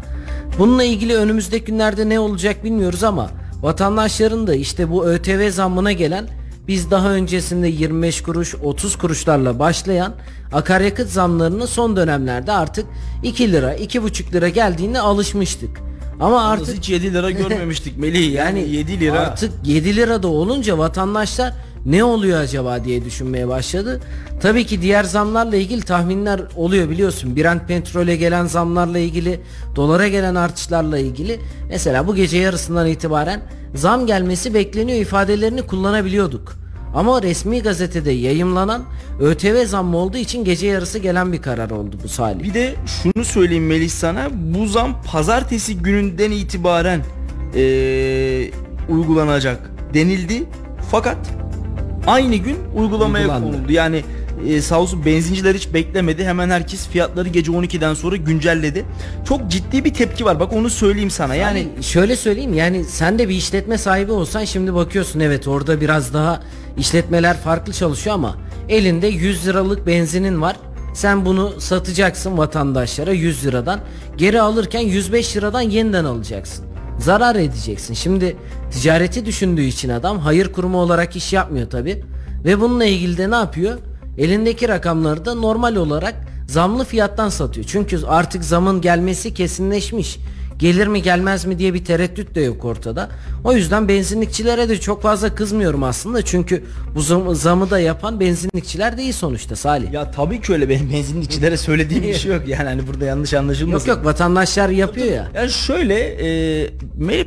Bununla 0.59 0.83
ilgili 0.83 1.15
önümüzdeki 1.15 1.65
günlerde 1.65 2.09
ne 2.09 2.19
olacak 2.19 2.63
bilmiyoruz 2.63 3.03
ama 3.03 3.29
vatandaşların 3.61 4.47
da 4.47 4.55
işte 4.55 4.91
bu 4.91 5.05
ÖTV 5.05 5.49
zammına 5.49 5.91
gelen 5.91 6.27
biz 6.67 6.91
daha 6.91 7.09
öncesinde 7.11 7.67
25 7.67 8.21
kuruş 8.21 8.55
30 8.55 8.95
kuruşlarla 8.97 9.59
başlayan 9.59 10.13
akaryakıt 10.53 11.09
zamlarını 11.09 11.67
son 11.67 11.95
dönemlerde 11.95 12.51
artık 12.51 12.85
2 13.23 13.51
lira 13.51 13.75
2,5 13.75 14.33
lira 14.33 14.49
geldiğine 14.49 14.99
alışmıştık. 14.99 15.81
Ama 16.19 16.43
Artık 16.43 16.67
artık 16.67 16.77
hiç 16.77 16.89
7 16.89 17.13
lira 17.13 17.31
görmemiştik 17.31 17.97
Melih 17.97 18.33
yani, 18.33 18.59
yani 18.59 18.69
7 18.69 18.99
lira. 18.99 19.19
Artık 19.19 19.51
7 19.63 19.95
lira 19.95 20.23
da 20.23 20.27
olunca 20.27 20.77
vatandaşlar 20.77 21.53
ne 21.85 22.03
oluyor 22.03 22.39
acaba 22.39 22.83
diye 22.85 23.05
düşünmeye 23.05 23.47
başladı. 23.47 24.01
Tabii 24.41 24.65
ki 24.65 24.81
diğer 24.81 25.03
zamlarla 25.03 25.55
ilgili 25.55 25.81
tahminler 25.81 26.41
oluyor 26.55 26.89
biliyorsun. 26.89 27.35
Brent 27.35 27.67
petrole 27.67 28.15
gelen 28.15 28.45
zamlarla 28.45 28.99
ilgili, 28.99 29.39
dolara 29.75 30.07
gelen 30.07 30.35
artışlarla 30.35 30.99
ilgili. 30.99 31.39
Mesela 31.69 32.07
bu 32.07 32.15
gece 32.15 32.37
yarısından 32.37 32.87
itibaren 32.87 33.41
zam 33.75 34.05
gelmesi 34.07 34.53
bekleniyor 34.53 34.99
ifadelerini 34.99 35.61
kullanabiliyorduk. 35.61 36.53
Ama 36.95 37.21
resmi 37.21 37.61
gazetede 37.61 38.11
yayımlanan 38.11 38.83
ÖTV 39.21 39.65
zammı 39.65 39.97
olduğu 39.97 40.17
için 40.17 40.43
gece 40.43 40.67
yarısı 40.67 40.99
gelen 40.99 41.33
bir 41.33 41.41
karar 41.41 41.69
oldu 41.69 41.97
bu 42.03 42.07
Salih. 42.09 42.43
Bir 42.43 42.53
de 42.53 42.75
şunu 42.85 43.25
söyleyeyim 43.25 43.67
Melih 43.67 43.89
sana 43.89 44.27
bu 44.33 44.65
zam 44.67 45.01
pazartesi 45.11 45.77
gününden 45.77 46.31
itibaren 46.31 47.01
eee, 47.55 48.51
uygulanacak 48.89 49.71
denildi 49.93 50.43
fakat 50.91 51.17
aynı 52.07 52.35
gün 52.35 52.57
uygulamaya 52.75 53.25
Uygulandı. 53.25 53.51
konuldu. 53.51 53.71
Yani 53.71 54.03
e, 54.47 54.61
sağ 54.61 54.79
olsun 54.79 55.05
benzinciler 55.05 55.55
hiç 55.55 55.73
beklemedi. 55.73 56.25
Hemen 56.25 56.49
herkes 56.49 56.87
fiyatları 56.87 57.29
gece 57.29 57.51
12'den 57.51 57.93
sonra 57.93 58.15
güncelledi. 58.15 58.85
Çok 59.27 59.47
ciddi 59.51 59.85
bir 59.85 59.93
tepki 59.93 60.25
var. 60.25 60.39
Bak 60.39 60.53
onu 60.53 60.69
söyleyeyim 60.69 61.11
sana. 61.11 61.35
Yani 61.35 61.59
Yani 61.59 61.83
şöyle 61.83 62.15
söyleyeyim 62.15 62.53
yani 62.53 62.83
sen 62.85 63.19
de 63.19 63.29
bir 63.29 63.35
işletme 63.35 63.77
sahibi 63.77 64.11
olsan 64.11 64.43
şimdi 64.45 64.73
bakıyorsun 64.73 65.19
evet 65.19 65.47
orada 65.47 65.81
biraz 65.81 66.13
daha 66.13 66.41
işletmeler 66.77 67.37
farklı 67.37 67.73
çalışıyor 67.73 68.15
ama 68.15 68.35
elinde 68.69 69.07
100 69.07 69.47
liralık 69.47 69.87
benzinin 69.87 70.41
var. 70.41 70.55
Sen 70.93 71.25
bunu 71.25 71.61
satacaksın 71.61 72.37
vatandaşlara 72.37 73.11
100 73.11 73.45
liradan. 73.45 73.79
Geri 74.17 74.41
alırken 74.41 74.79
105 74.79 75.37
liradan 75.37 75.61
yeniden 75.61 76.05
alacaksın. 76.05 76.65
Zarar 76.99 77.35
edeceksin. 77.35 77.93
Şimdi 77.93 78.37
ticareti 78.71 79.25
düşündüğü 79.25 79.61
için 79.61 79.89
adam 79.89 80.19
hayır 80.19 80.53
kurumu 80.53 80.77
olarak 80.77 81.15
iş 81.15 81.33
yapmıyor 81.33 81.69
tabi. 81.69 82.03
Ve 82.45 82.61
bununla 82.61 82.85
ilgili 82.85 83.17
de 83.17 83.31
ne 83.31 83.35
yapıyor? 83.35 83.77
Elindeki 84.17 84.69
rakamları 84.69 85.25
da 85.25 85.35
normal 85.35 85.75
olarak 85.75 86.15
zamlı 86.47 86.85
fiyattan 86.85 87.29
satıyor. 87.29 87.65
Çünkü 87.69 88.05
artık 88.05 88.43
zamın 88.43 88.81
gelmesi 88.81 89.33
kesinleşmiş. 89.33 90.17
Gelir 90.59 90.87
mi 90.87 91.01
gelmez 91.01 91.45
mi 91.45 91.59
diye 91.59 91.73
bir 91.73 91.85
tereddüt 91.85 92.35
de 92.35 92.41
yok 92.41 92.65
ortada. 92.65 93.09
O 93.43 93.53
yüzden 93.53 93.87
benzinlikçilere 93.87 94.69
de 94.69 94.79
çok 94.79 95.01
fazla 95.01 95.35
kızmıyorum 95.35 95.83
aslında. 95.83 96.21
Çünkü 96.21 96.63
bu 96.95 96.99
zam- 97.01 97.35
zamı 97.35 97.69
da 97.69 97.79
yapan 97.79 98.19
benzinlikçiler 98.19 98.97
değil 98.97 99.13
sonuçta 99.13 99.55
Salih. 99.55 99.93
ya 99.93 100.11
tabii 100.11 100.41
ki 100.41 100.53
öyle 100.53 100.69
benim 100.69 100.91
benzinlikçilere 100.93 101.57
söylediğim 101.57 102.03
bir 102.03 102.13
şey 102.13 102.31
yok. 102.33 102.47
Yani 102.47 102.69
hani 102.69 102.87
burada 102.87 103.05
yanlış 103.05 103.33
anlaşılmasın. 103.33 103.87
Yok 103.87 103.97
yok 103.97 104.05
vatandaşlar 104.05 104.69
yapıyor 104.69 105.07
ya. 105.07 105.27
Yani 105.35 105.49
şöyle 105.49 106.17
e, 106.27 106.69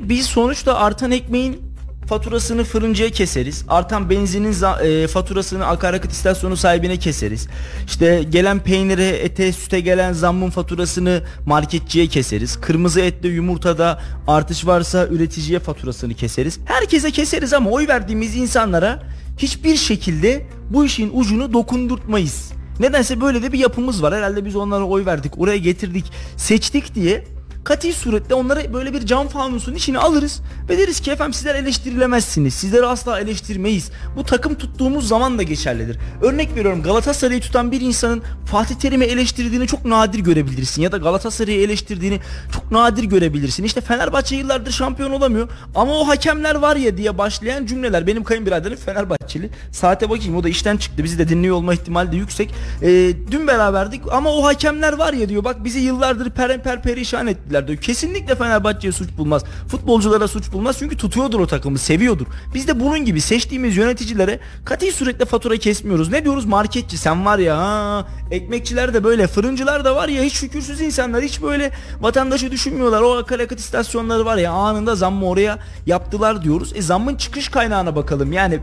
biz 0.08 0.26
sonuçta 0.26 0.74
artan 0.74 1.10
ekmeğin 1.10 1.71
faturasını 2.06 2.64
fırıncıya 2.64 3.10
keseriz. 3.10 3.64
Artan 3.68 4.10
benzinin 4.10 4.54
e, 4.84 5.06
faturasını 5.06 5.66
akaryakıt 5.66 6.12
istasyonu 6.12 6.56
sahibine 6.56 6.96
keseriz. 6.96 7.48
İşte 7.86 8.22
gelen 8.30 8.58
peynire, 8.58 9.08
ete, 9.08 9.52
süte 9.52 9.80
gelen 9.80 10.12
zammın 10.12 10.50
faturasını 10.50 11.22
marketçiye 11.46 12.06
keseriz. 12.06 12.60
Kırmızı 12.60 13.00
ette, 13.00 13.28
yumurtada 13.28 14.00
artış 14.26 14.66
varsa 14.66 15.06
üreticiye 15.06 15.58
faturasını 15.58 16.14
keseriz. 16.14 16.58
Herkese 16.64 17.10
keseriz 17.10 17.52
ama 17.52 17.70
oy 17.70 17.88
verdiğimiz 17.88 18.36
insanlara 18.36 19.02
hiçbir 19.38 19.76
şekilde 19.76 20.46
bu 20.70 20.84
işin 20.84 21.10
ucunu 21.14 21.52
dokundurtmayız. 21.52 22.52
Nedense 22.80 23.20
böyle 23.20 23.42
de 23.42 23.52
bir 23.52 23.58
yapımız 23.58 24.02
var. 24.02 24.14
Herhalde 24.14 24.44
biz 24.44 24.56
onlara 24.56 24.84
oy 24.84 25.06
verdik, 25.06 25.38
oraya 25.38 25.58
getirdik, 25.58 26.12
seçtik 26.36 26.94
diye 26.94 27.24
Kati 27.64 27.92
suretle 27.92 28.34
onları 28.34 28.74
böyle 28.74 28.92
bir 28.92 29.06
cam 29.06 29.28
fanusun 29.28 29.74
içine 29.74 29.98
alırız 29.98 30.40
ve 30.68 30.78
deriz 30.78 31.00
ki 31.00 31.10
efendim 31.10 31.32
sizler 31.32 31.54
eleştirilemezsiniz. 31.54 32.54
Sizleri 32.54 32.86
asla 32.86 33.20
eleştirmeyiz. 33.20 33.90
Bu 34.16 34.24
takım 34.24 34.54
tuttuğumuz 34.54 35.08
zaman 35.08 35.38
da 35.38 35.42
geçerlidir. 35.42 35.98
Örnek 36.22 36.56
veriyorum 36.56 36.82
Galatasaray'ı 36.82 37.40
tutan 37.40 37.72
bir 37.72 37.80
insanın 37.80 38.22
Fatih 38.46 38.74
Terim'i 38.74 39.04
eleştirdiğini 39.04 39.66
çok 39.66 39.84
nadir 39.84 40.18
görebilirsin 40.18 40.82
ya 40.82 40.92
da 40.92 40.96
Galatasaray'ı 40.96 41.62
eleştirdiğini 41.62 42.20
çok 42.52 42.70
nadir 42.72 43.04
görebilirsin. 43.04 43.64
İşte 43.64 43.80
Fenerbahçe 43.80 44.36
yıllardır 44.36 44.72
şampiyon 44.72 45.10
olamıyor 45.10 45.48
ama 45.74 45.92
o 45.92 46.08
hakemler 46.08 46.54
var 46.54 46.76
ya 46.76 46.96
diye 46.96 47.18
başlayan 47.18 47.66
cümleler. 47.66 48.06
Benim 48.06 48.24
kayınbiraderim 48.24 48.76
Fenerbahçeli. 48.76 49.50
Saate 49.72 50.10
bakayım 50.10 50.36
o 50.36 50.44
da 50.44 50.48
işten 50.48 50.76
çıktı. 50.76 51.04
Bizi 51.04 51.18
de 51.18 51.28
dinliyor 51.28 51.56
olma 51.56 51.74
ihtimali 51.74 52.12
de 52.12 52.16
yüksek. 52.16 52.50
Ee, 52.82 53.12
dün 53.30 53.46
beraberdik 53.46 54.02
ama 54.12 54.30
o 54.30 54.44
hakemler 54.44 54.92
var 54.92 55.12
ya 55.12 55.28
diyor. 55.28 55.44
Bak 55.44 55.64
bizi 55.64 55.78
yıllardır 55.78 56.30
peremper 56.30 56.82
perişan 56.82 57.26
ettiler 57.52 57.68
diyor. 57.68 57.78
Kesinlikle 57.78 58.34
Fenerbahçe'ye 58.34 58.92
suç 58.92 59.08
bulmaz. 59.18 59.44
Futbolculara 59.68 60.28
suç 60.28 60.52
bulmaz 60.52 60.76
çünkü 60.78 60.96
tutuyordur 60.96 61.40
o 61.40 61.46
takımı, 61.46 61.78
seviyordur. 61.78 62.26
Biz 62.54 62.68
de 62.68 62.80
bunun 62.80 63.04
gibi 63.04 63.20
seçtiğimiz 63.20 63.76
yöneticilere 63.76 64.40
kati 64.64 64.92
sürekli 64.92 65.24
fatura 65.24 65.56
kesmiyoruz. 65.56 66.08
Ne 66.08 66.24
diyoruz? 66.24 66.44
Marketçi 66.44 66.98
sen 66.98 67.26
var 67.26 67.38
ya 67.38 67.58
ha, 67.58 68.06
ekmekçiler 68.30 68.94
de 68.94 69.04
böyle, 69.04 69.26
fırıncılar 69.26 69.84
da 69.84 69.96
var 69.96 70.08
ya 70.08 70.22
hiç 70.22 70.32
şükürsüz 70.32 70.80
insanlar. 70.80 71.22
Hiç 71.22 71.42
böyle 71.42 71.70
vatandaşı 72.00 72.50
düşünmüyorlar. 72.50 73.02
O 73.02 73.16
akaryakıt 73.16 73.58
istasyonları 73.58 74.24
var 74.24 74.36
ya 74.36 74.52
anında 74.52 74.94
zammı 74.94 75.28
oraya 75.28 75.58
yaptılar 75.86 76.42
diyoruz. 76.42 76.72
E 76.74 76.82
zammın 76.82 77.16
çıkış 77.16 77.48
kaynağına 77.48 77.96
bakalım. 77.96 78.32
Yani 78.32 78.60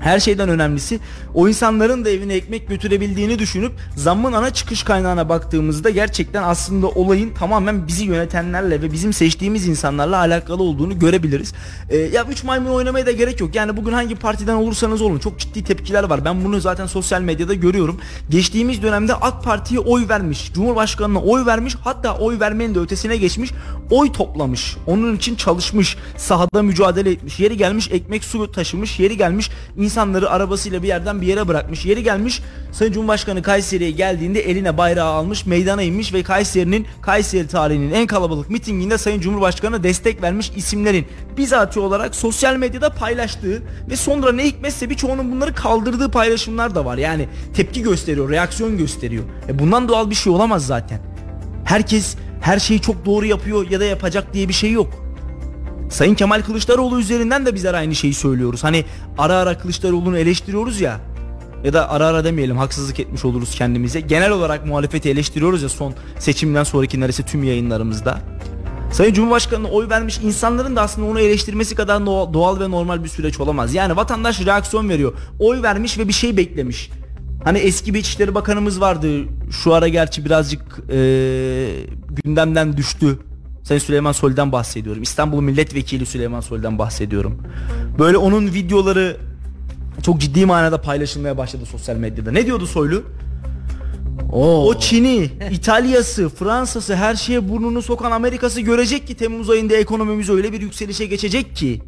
her 0.00 0.20
şeyden 0.20 0.48
önemlisi 0.48 1.00
o 1.34 1.48
insanların 1.48 2.04
da 2.04 2.10
evine 2.10 2.34
ekmek 2.34 2.68
götürebildiğini 2.68 3.38
düşünüp 3.38 3.72
zammın 3.96 4.32
ana 4.32 4.50
çıkış 4.50 4.82
kaynağına 4.82 5.28
baktığımızda 5.28 5.90
gerçekten 5.90 6.42
aslında 6.42 6.88
olayın 6.88 7.30
tamamen 7.34 7.86
bizi 7.86 8.04
yönetenlerle 8.04 8.82
ve 8.82 8.92
bizim 8.92 9.12
seçtiğimiz 9.12 9.68
insanlarla 9.68 10.18
alakalı 10.18 10.62
olduğunu 10.62 10.98
görebiliriz. 10.98 11.54
Ee, 11.90 11.96
ya 11.96 12.24
3 12.30 12.44
maymun 12.44 12.70
oynamaya 12.70 13.06
da 13.06 13.12
gerek 13.12 13.40
yok. 13.40 13.54
Yani 13.54 13.76
bugün 13.76 13.92
hangi 13.92 14.14
partiden 14.14 14.54
olursanız 14.54 15.02
olun 15.02 15.18
çok 15.18 15.38
ciddi 15.38 15.64
tepkiler 15.64 16.04
var. 16.04 16.24
Ben 16.24 16.44
bunu 16.44 16.60
zaten 16.60 16.86
sosyal 16.86 17.20
medyada 17.20 17.54
görüyorum. 17.54 18.00
Geçtiğimiz 18.30 18.82
dönemde 18.82 19.14
AK 19.14 19.44
Parti'ye 19.44 19.80
oy 19.80 20.08
vermiş, 20.08 20.52
Cumhurbaşkanı'na 20.54 21.20
oy 21.20 21.46
vermiş, 21.46 21.76
hatta 21.84 22.18
oy 22.18 22.40
vermenin 22.40 22.74
de 22.74 22.78
ötesine 22.78 23.16
geçmiş, 23.16 23.50
oy 23.90 24.12
toplamış. 24.12 24.76
Onun 24.86 25.16
için 25.16 25.36
çalışmış, 25.36 25.96
sahada 26.16 26.62
mücadele 26.62 27.10
etmiş. 27.10 27.40
Yeri 27.40 27.56
gelmiş 27.56 27.88
ekmek 27.92 28.24
su 28.24 28.52
taşımış, 28.52 28.98
yeri 28.98 29.16
gelmiş 29.16 29.50
insanları 29.88 30.30
arabasıyla 30.30 30.82
bir 30.82 30.88
yerden 30.88 31.20
bir 31.20 31.26
yere 31.26 31.48
bırakmış. 31.48 31.84
Yeri 31.84 32.02
gelmiş 32.02 32.42
Sayın 32.72 32.92
Cumhurbaşkanı 32.92 33.42
Kayseri'ye 33.42 33.90
geldiğinde 33.90 34.40
eline 34.40 34.78
bayrağı 34.78 35.12
almış, 35.12 35.46
meydana 35.46 35.82
inmiş 35.82 36.12
ve 36.12 36.22
Kayseri'nin 36.22 36.86
Kayseri 37.02 37.48
tarihinin 37.48 37.92
en 37.92 38.06
kalabalık 38.06 38.50
mitinginde 38.50 38.98
Sayın 38.98 39.20
Cumhurbaşkanı'na 39.20 39.82
destek 39.82 40.22
vermiş 40.22 40.52
isimlerin 40.56 41.06
bizatihi 41.36 41.80
olarak 41.80 42.14
sosyal 42.14 42.56
medyada 42.56 42.90
paylaştığı 42.90 43.62
ve 43.90 43.96
sonra 43.96 44.32
ne 44.32 44.44
hikmetse 44.44 44.90
birçoğunun 44.90 45.32
bunları 45.32 45.54
kaldırdığı 45.54 46.10
paylaşımlar 46.10 46.74
da 46.74 46.84
var. 46.84 46.98
Yani 46.98 47.28
tepki 47.54 47.82
gösteriyor, 47.82 48.30
reaksiyon 48.30 48.78
gösteriyor. 48.78 49.24
E 49.48 49.58
bundan 49.58 49.88
doğal 49.88 50.10
bir 50.10 50.14
şey 50.14 50.32
olamaz 50.32 50.66
zaten. 50.66 51.00
Herkes 51.64 52.16
her 52.40 52.58
şeyi 52.58 52.80
çok 52.80 53.06
doğru 53.06 53.26
yapıyor 53.26 53.70
ya 53.70 53.80
da 53.80 53.84
yapacak 53.84 54.34
diye 54.34 54.48
bir 54.48 54.54
şey 54.54 54.72
yok. 54.72 55.07
Sayın 55.90 56.14
Kemal 56.14 56.42
Kılıçdaroğlu 56.42 57.00
üzerinden 57.00 57.46
de 57.46 57.54
bizler 57.54 57.74
aynı 57.74 57.94
şeyi 57.94 58.14
söylüyoruz. 58.14 58.64
Hani 58.64 58.84
ara 59.18 59.34
ara 59.34 59.58
Kılıçdaroğlu'nu 59.58 60.18
eleştiriyoruz 60.18 60.80
ya. 60.80 61.00
Ya 61.64 61.72
da 61.72 61.90
ara 61.90 62.06
ara 62.06 62.24
demeyelim 62.24 62.56
haksızlık 62.56 63.00
etmiş 63.00 63.24
oluruz 63.24 63.54
kendimize. 63.54 64.00
Genel 64.00 64.30
olarak 64.30 64.66
muhalefeti 64.66 65.10
eleştiriyoruz 65.10 65.62
ya 65.62 65.68
son 65.68 65.94
seçimden 66.18 66.64
sonraki 66.64 67.00
neredeyse 67.00 67.22
tüm 67.22 67.44
yayınlarımızda. 67.44 68.20
Sayın 68.92 69.14
Cumhurbaşkanı'na 69.14 69.68
oy 69.68 69.88
vermiş 69.88 70.18
insanların 70.18 70.76
da 70.76 70.82
aslında 70.82 71.08
onu 71.08 71.20
eleştirmesi 71.20 71.74
kadar 71.74 72.06
doğal 72.06 72.60
ve 72.60 72.70
normal 72.70 73.04
bir 73.04 73.08
süreç 73.08 73.40
olamaz. 73.40 73.74
Yani 73.74 73.96
vatandaş 73.96 74.46
reaksiyon 74.46 74.88
veriyor. 74.88 75.12
Oy 75.38 75.62
vermiş 75.62 75.98
ve 75.98 76.08
bir 76.08 76.12
şey 76.12 76.36
beklemiş. 76.36 76.90
Hani 77.44 77.58
eski 77.58 77.94
bir 77.94 77.98
İçişleri 77.98 78.34
Bakanımız 78.34 78.80
vardı. 78.80 79.08
Şu 79.50 79.74
ara 79.74 79.88
gerçi 79.88 80.24
birazcık 80.24 80.62
ee, 80.90 81.68
gündemden 82.24 82.76
düştü. 82.76 83.18
Sayın 83.68 83.80
Süleyman 83.80 84.12
Soylu'dan 84.12 84.52
bahsediyorum. 84.52 85.02
İstanbul 85.02 85.40
Milletvekili 85.40 86.06
Süleyman 86.06 86.40
Soylu'dan 86.40 86.78
bahsediyorum. 86.78 87.42
Böyle 87.98 88.16
onun 88.16 88.46
videoları 88.46 89.16
çok 90.02 90.20
ciddi 90.20 90.46
manada 90.46 90.80
paylaşılmaya 90.80 91.38
başladı 91.38 91.66
sosyal 91.66 91.96
medyada. 91.96 92.32
Ne 92.32 92.46
diyordu 92.46 92.66
Soylu? 92.66 93.02
Oo. 94.32 94.68
O 94.68 94.78
Çin'i, 94.78 95.30
İtalya'sı, 95.50 96.28
Fransa'sı 96.28 96.96
her 96.96 97.14
şeye 97.14 97.48
burnunu 97.48 97.82
sokan 97.82 98.10
Amerika'sı 98.10 98.60
görecek 98.60 99.06
ki 99.06 99.14
Temmuz 99.14 99.50
ayında 99.50 99.76
ekonomimiz 99.76 100.30
öyle 100.30 100.52
bir 100.52 100.60
yükselişe 100.60 101.06
geçecek 101.06 101.56
ki 101.56 101.82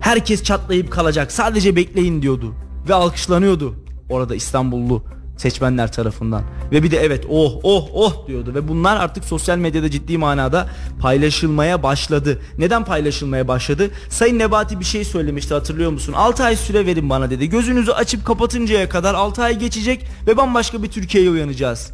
herkes 0.00 0.42
çatlayıp 0.42 0.90
kalacak. 0.90 1.32
Sadece 1.32 1.76
bekleyin 1.76 2.22
diyordu 2.22 2.54
ve 2.88 2.94
alkışlanıyordu 2.94 3.74
orada 4.10 4.34
İstanbullu 4.34 5.02
seçmenler 5.36 5.92
tarafından. 5.92 6.42
Ve 6.72 6.82
bir 6.82 6.90
de 6.90 6.96
evet 6.96 7.24
oh 7.30 7.52
oh 7.62 7.88
oh 7.94 8.26
diyordu 8.26 8.54
ve 8.54 8.68
bunlar 8.68 8.96
artık 8.96 9.24
sosyal 9.24 9.58
medyada 9.58 9.90
ciddi 9.90 10.18
manada 10.18 10.68
paylaşılmaya 11.00 11.82
başladı. 11.82 12.40
Neden 12.58 12.84
paylaşılmaya 12.84 13.48
başladı? 13.48 13.90
Sayın 14.08 14.38
Nebati 14.38 14.80
bir 14.80 14.84
şey 14.84 15.04
söylemişti 15.04 15.54
hatırlıyor 15.54 15.90
musun? 15.90 16.12
6 16.12 16.44
ay 16.44 16.56
süre 16.56 16.86
verin 16.86 17.10
bana 17.10 17.30
dedi. 17.30 17.48
Gözünüzü 17.48 17.90
açıp 17.90 18.26
kapatıncaya 18.26 18.88
kadar 18.88 19.14
6 19.14 19.42
ay 19.42 19.58
geçecek 19.58 20.06
ve 20.26 20.36
bambaşka 20.36 20.82
bir 20.82 20.90
Türkiye'ye 20.90 21.30
uyanacağız. 21.30 21.90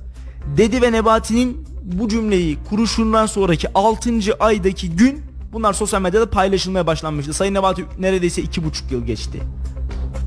Dedi 0.57 0.83
ve 0.83 0.93
Nebati'nin 0.93 1.67
bu 1.83 2.09
cümleyi 2.09 2.59
kuruşundan 2.69 3.27
sonraki 3.27 3.73
6. 3.75 4.11
aydaki 4.41 4.91
gün 4.91 5.23
bunlar 5.53 5.73
sosyal 5.73 6.01
medyada 6.01 6.31
paylaşılmaya 6.31 6.87
başlanmıştı. 6.87 7.33
Sayın 7.33 7.55
Nebati 7.55 7.85
neredeyse 7.99 8.43
2,5 8.43 8.93
yıl 8.93 9.07
geçti. 9.07 9.41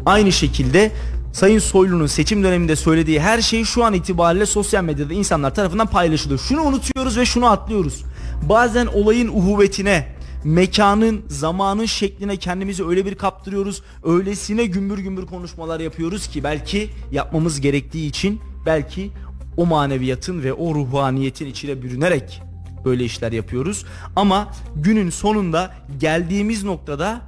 Aynı 0.05 0.31
şekilde 0.31 0.91
Sayın 1.35 1.59
Soylu'nun 1.59 2.05
seçim 2.05 2.43
döneminde 2.43 2.75
söylediği 2.75 3.19
her 3.19 3.41
şey 3.41 3.63
şu 3.63 3.83
an 3.83 3.93
itibariyle 3.93 4.45
sosyal 4.45 4.83
medyada 4.83 5.13
insanlar 5.13 5.55
tarafından 5.55 5.87
paylaşılıyor. 5.87 6.39
Şunu 6.39 6.61
unutuyoruz 6.61 7.17
ve 7.17 7.25
şunu 7.25 7.45
atlıyoruz. 7.45 8.03
Bazen 8.49 8.85
olayın 8.85 9.27
uhuvvetine, 9.27 10.15
mekanın, 10.43 11.25
zamanın 11.27 11.85
şekline 11.85 12.37
kendimizi 12.37 12.85
öyle 12.85 13.05
bir 13.05 13.15
kaptırıyoruz. 13.15 13.81
Öylesine 14.03 14.65
gümbür 14.65 14.97
gümbür 14.97 15.25
konuşmalar 15.25 15.79
yapıyoruz 15.79 16.27
ki 16.27 16.43
belki 16.43 16.89
yapmamız 17.11 17.61
gerektiği 17.61 18.07
için 18.07 18.41
belki 18.65 19.11
o 19.57 19.65
maneviyatın 19.65 20.43
ve 20.43 20.53
o 20.53 20.75
ruhaniyetin 20.75 21.45
içine 21.45 21.81
bürünerek 21.81 22.41
böyle 22.85 23.03
işler 23.03 23.31
yapıyoruz. 23.31 23.85
Ama 24.15 24.53
günün 24.75 25.09
sonunda 25.09 25.73
geldiğimiz 25.99 26.63
noktada 26.63 27.21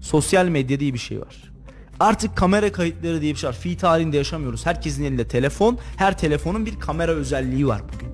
sosyal 0.00 0.46
medya 0.46 0.80
diye 0.80 0.94
bir 0.94 0.98
şey 0.98 1.20
var. 1.20 1.47
Artık 2.00 2.36
kamera 2.36 2.72
kayıtları 2.72 3.20
diye 3.20 3.34
bir 3.34 3.38
şey 3.38 3.48
var. 3.48 3.54
Fi 3.54 3.76
tarihinde 3.76 4.16
yaşamıyoruz. 4.16 4.66
Herkesin 4.66 5.04
elinde 5.04 5.28
telefon. 5.28 5.78
Her 5.96 6.18
telefonun 6.18 6.66
bir 6.66 6.80
kamera 6.80 7.12
özelliği 7.12 7.66
var 7.66 7.82
bugün. 7.94 8.08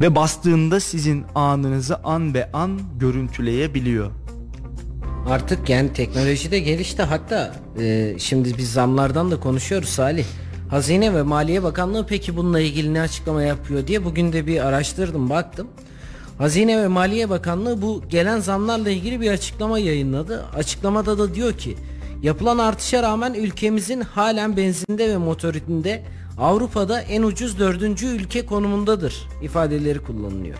Ve 0.00 0.14
bastığında 0.14 0.80
sizin 0.80 1.24
anınızı 1.34 1.96
an 1.96 2.34
be 2.34 2.50
an 2.52 2.80
görüntüleyebiliyor. 2.98 4.10
Artık 5.28 5.68
yani 5.68 5.92
teknoloji 5.92 6.50
de 6.50 6.58
gelişti. 6.58 7.02
Hatta 7.02 7.54
e, 7.78 8.14
şimdi 8.18 8.58
biz 8.58 8.72
zamlardan 8.72 9.30
da 9.30 9.40
konuşuyoruz 9.40 9.88
Salih. 9.88 10.24
Hazine 10.70 11.14
ve 11.14 11.22
Maliye 11.22 11.62
Bakanlığı 11.62 12.06
peki 12.06 12.36
bununla 12.36 12.60
ilgili 12.60 12.94
ne 12.94 13.00
açıklama 13.00 13.42
yapıyor 13.42 13.86
diye 13.86 14.04
bugün 14.04 14.32
de 14.32 14.46
bir 14.46 14.66
araştırdım 14.66 15.30
baktım. 15.30 15.68
Hazine 16.38 16.82
ve 16.82 16.88
Maliye 16.88 17.30
Bakanlığı 17.30 17.82
bu 17.82 18.02
gelen 18.08 18.40
zamlarla 18.40 18.90
ilgili 18.90 19.20
bir 19.20 19.30
açıklama 19.30 19.78
yayınladı. 19.78 20.44
Açıklamada 20.56 21.18
da 21.18 21.34
diyor 21.34 21.52
ki 21.52 21.76
Yapılan 22.24 22.58
artışa 22.58 23.02
rağmen 23.02 23.34
ülkemizin 23.34 24.00
halen 24.00 24.56
benzinde 24.56 25.08
ve 25.08 25.16
motoritinde 25.16 26.02
Avrupa'da 26.38 27.00
en 27.00 27.22
ucuz 27.22 27.58
dördüncü 27.58 28.06
ülke 28.06 28.46
konumundadır 28.46 29.28
ifadeleri 29.42 29.98
kullanılıyor. 29.98 30.58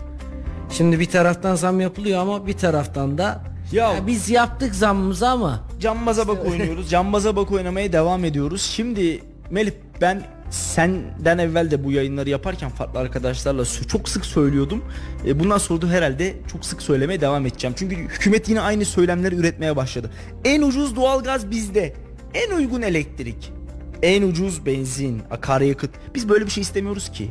Şimdi 0.71 1.00
bir 1.00 1.06
taraftan 1.06 1.54
zam 1.54 1.80
yapılıyor 1.80 2.21
ama 2.21 2.47
bir 2.47 2.52
taraftan 2.52 3.18
da 3.18 3.44
ya, 3.73 3.92
ya 3.92 4.06
biz 4.06 4.30
yaptık 4.30 4.75
zammımızı 4.75 5.28
ama 5.28 5.61
cambaza 5.80 6.28
bak 6.28 6.47
oynuyoruz. 6.47 6.90
cambaza 6.90 7.37
bak 7.37 7.52
oynamaya 7.52 7.92
devam 7.92 8.25
ediyoruz. 8.25 8.62
Şimdi 8.62 9.23
Melih 9.50 9.73
ben 10.00 10.23
senden 10.55 11.39
evvel 11.39 11.71
de 11.71 11.85
bu 11.85 11.93
yayınları 11.93 12.31
yaparken 12.31 12.71
farklı 12.71 12.99
arkadaşlarla 12.99 13.65
çok 13.89 14.09
sık 14.09 14.27
söylüyordum. 14.27 14.85
E, 15.27 15.41
bundan 15.41 15.59
sonra 15.59 15.83
da 15.83 15.87
herhalde 15.87 16.37
çok 16.53 16.65
sık 16.65 16.83
söylemeye 16.83 17.21
devam 17.21 17.47
edeceğim. 17.47 17.75
Çünkü 17.79 17.97
hükümet 17.97 18.49
yine 18.49 18.61
aynı 18.61 18.85
söylemleri 18.85 19.35
üretmeye 19.35 19.77
başladı. 19.77 20.11
En 20.45 20.63
ucuz 20.63 20.97
doğalgaz 20.97 21.51
bizde. 21.51 21.95
En 22.35 22.57
uygun 22.57 22.83
elektrik. 22.83 23.53
En 24.03 24.23
ucuz 24.23 24.67
benzin, 24.67 25.23
akaryakıt. 25.31 25.91
Biz 26.15 26.29
böyle 26.29 26.47
bir 26.47 26.51
şey 26.51 26.63
istemiyoruz 26.63 27.13
ki. 27.13 27.31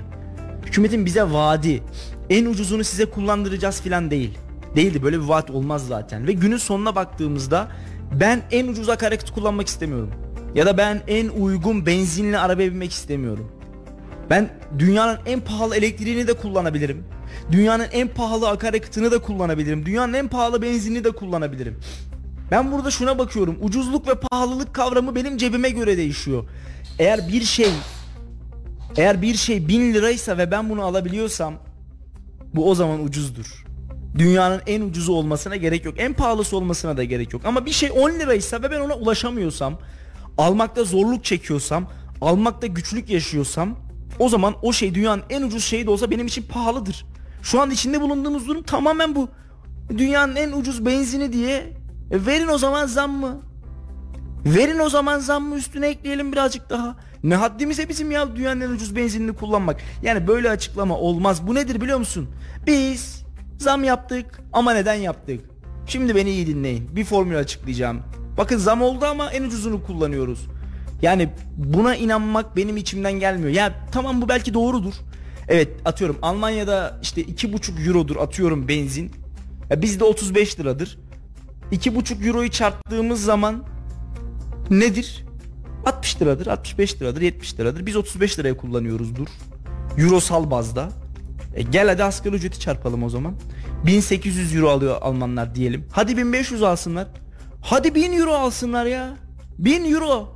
Hükümetin 0.65 1.05
bize 1.05 1.23
vaadi. 1.23 1.83
En 2.29 2.45
ucuzunu 2.45 2.83
size 2.83 3.05
kullandıracağız 3.05 3.81
filan 3.81 4.11
değil. 4.11 4.37
Değildi 4.75 5.03
böyle 5.03 5.19
bir 5.19 5.25
vaat 5.25 5.51
olmaz 5.51 5.87
zaten. 5.87 6.27
Ve 6.27 6.31
günün 6.31 6.57
sonuna 6.57 6.95
baktığımızda 6.95 7.67
ben 8.19 8.41
en 8.51 8.67
ucuz 8.67 8.89
akaryakıt 8.89 9.31
kullanmak 9.31 9.67
istemiyorum. 9.67 10.22
Ya 10.55 10.65
da 10.65 10.77
ben 10.77 11.01
en 11.07 11.29
uygun 11.29 11.85
benzinli 11.85 12.37
arabaya 12.37 12.71
binmek 12.71 12.91
istemiyorum. 12.91 13.51
Ben 14.29 14.49
dünyanın 14.79 15.17
en 15.25 15.39
pahalı 15.39 15.75
elektriğini 15.75 16.27
de 16.27 16.33
kullanabilirim. 16.33 17.03
Dünyanın 17.51 17.87
en 17.91 18.07
pahalı 18.07 18.49
akaryakıtını 18.49 19.11
da 19.11 19.21
kullanabilirim. 19.21 19.85
Dünyanın 19.85 20.13
en 20.13 20.27
pahalı 20.27 20.61
benzinini 20.61 21.03
de 21.03 21.11
kullanabilirim. 21.11 21.79
Ben 22.51 22.71
burada 22.71 22.91
şuna 22.91 23.19
bakıyorum. 23.19 23.57
Ucuzluk 23.61 24.07
ve 24.07 24.15
pahalılık 24.15 24.73
kavramı 24.73 25.15
benim 25.15 25.37
cebime 25.37 25.69
göre 25.69 25.97
değişiyor. 25.97 26.43
Eğer 26.99 27.27
bir 27.27 27.41
şey 27.41 27.69
eğer 28.97 29.21
bir 29.21 29.35
şey 29.35 29.67
1000 29.67 29.93
liraysa 29.93 30.37
ve 30.37 30.51
ben 30.51 30.69
bunu 30.69 30.83
alabiliyorsam 30.83 31.53
bu 32.55 32.69
o 32.69 32.75
zaman 32.75 33.03
ucuzdur. 33.03 33.65
Dünyanın 34.17 34.61
en 34.67 34.81
ucuzu 34.81 35.13
olmasına 35.13 35.55
gerek 35.55 35.85
yok. 35.85 35.95
En 35.97 36.13
pahalısı 36.13 36.57
olmasına 36.57 36.97
da 36.97 37.03
gerek 37.03 37.33
yok. 37.33 37.41
Ama 37.45 37.65
bir 37.65 37.71
şey 37.71 37.91
10 37.91 38.09
liraysa 38.09 38.61
ve 38.61 38.71
ben 38.71 38.79
ona 38.79 38.95
ulaşamıyorsam, 38.95 39.79
almakta 40.37 40.83
zorluk 40.83 41.23
çekiyorsam, 41.25 41.87
almakta 42.21 42.67
güçlük 42.67 43.09
yaşıyorsam 43.09 43.75
o 44.19 44.29
zaman 44.29 44.55
o 44.61 44.73
şey 44.73 44.95
dünyanın 44.95 45.23
en 45.29 45.41
ucuz 45.41 45.63
şeyi 45.63 45.85
de 45.85 45.89
olsa 45.89 46.11
benim 46.11 46.27
için 46.27 46.43
pahalıdır. 46.43 47.05
Şu 47.41 47.61
an 47.61 47.71
içinde 47.71 48.01
bulunduğumuz 48.01 48.47
durum 48.47 48.63
tamamen 48.63 49.15
bu. 49.15 49.29
Dünyanın 49.97 50.35
en 50.35 50.51
ucuz 50.51 50.85
benzini 50.85 51.33
diye 51.33 51.73
e, 52.11 52.25
verin 52.25 52.47
o 52.47 52.57
zaman 52.57 52.85
zam 52.85 53.11
mı? 53.11 53.41
Verin 54.45 54.79
o 54.79 54.89
zaman 54.89 55.19
zammı 55.19 55.55
üstüne 55.55 55.87
ekleyelim 55.87 56.31
birazcık 56.31 56.69
daha. 56.69 56.95
Ne 57.23 57.35
haddimize 57.35 57.89
bizim 57.89 58.11
ya 58.11 58.35
dünyanın 58.35 58.61
en 58.61 58.69
ucuz 58.69 58.95
benzinini 58.95 59.33
kullanmak. 59.33 59.81
Yani 60.01 60.27
böyle 60.27 60.49
açıklama 60.49 60.97
olmaz. 60.97 61.47
Bu 61.47 61.55
nedir 61.55 61.81
biliyor 61.81 61.99
musun? 61.99 62.29
Biz 62.67 63.23
zam 63.59 63.83
yaptık 63.83 64.41
ama 64.53 64.73
neden 64.73 64.93
yaptık? 64.93 65.41
Şimdi 65.85 66.15
beni 66.15 66.29
iyi 66.29 66.47
dinleyin. 66.47 66.95
Bir 66.95 67.05
formül 67.05 67.39
açıklayacağım. 67.39 68.01
Bakın 68.37 68.57
zam 68.57 68.81
oldu 68.81 69.05
ama 69.05 69.31
en 69.31 69.43
ucuzunu 69.43 69.83
kullanıyoruz. 69.83 70.47
Yani 71.01 71.29
buna 71.57 71.95
inanmak 71.95 72.55
benim 72.55 72.77
içimden 72.77 73.13
gelmiyor. 73.13 73.49
Ya 73.49 73.73
tamam 73.91 74.21
bu 74.21 74.29
belki 74.29 74.53
doğrudur. 74.53 74.93
Evet 75.47 75.69
atıyorum 75.85 76.17
Almanya'da 76.21 76.99
işte 77.01 77.21
2,5 77.21 77.87
eurodur 77.87 78.15
atıyorum 78.15 78.67
benzin. 78.67 79.11
Ya 79.69 79.81
bizde 79.81 80.03
35 80.03 80.59
liradır. 80.59 80.97
2,5 81.71 82.27
euroyu 82.27 82.51
çarptığımız 82.51 83.23
zaman 83.23 83.63
nedir? 84.69 85.25
60 85.85 86.21
liradır, 86.21 86.47
65 86.47 87.01
liradır, 87.01 87.21
70 87.21 87.59
liradır. 87.59 87.85
Biz 87.85 87.95
35 87.95 88.39
liraya 88.39 88.57
kullanıyoruzdur. 88.57 89.27
Eurosal 89.97 90.51
bazda. 90.51 90.89
E 91.55 91.61
gel 91.61 91.87
hadi 91.87 92.03
asgari 92.03 92.35
ücreti 92.35 92.59
çarpalım 92.59 93.03
o 93.03 93.09
zaman. 93.09 93.33
1800 93.85 94.55
euro 94.55 94.69
alıyor 94.69 94.97
Almanlar 95.01 95.55
diyelim. 95.55 95.85
Hadi 95.91 96.17
1500 96.17 96.63
alsınlar. 96.63 97.07
Hadi 97.63 97.95
1000 97.95 98.13
euro 98.19 98.33
alsınlar 98.33 98.85
ya. 98.85 99.13
1000 99.59 99.93
euro. 99.93 100.27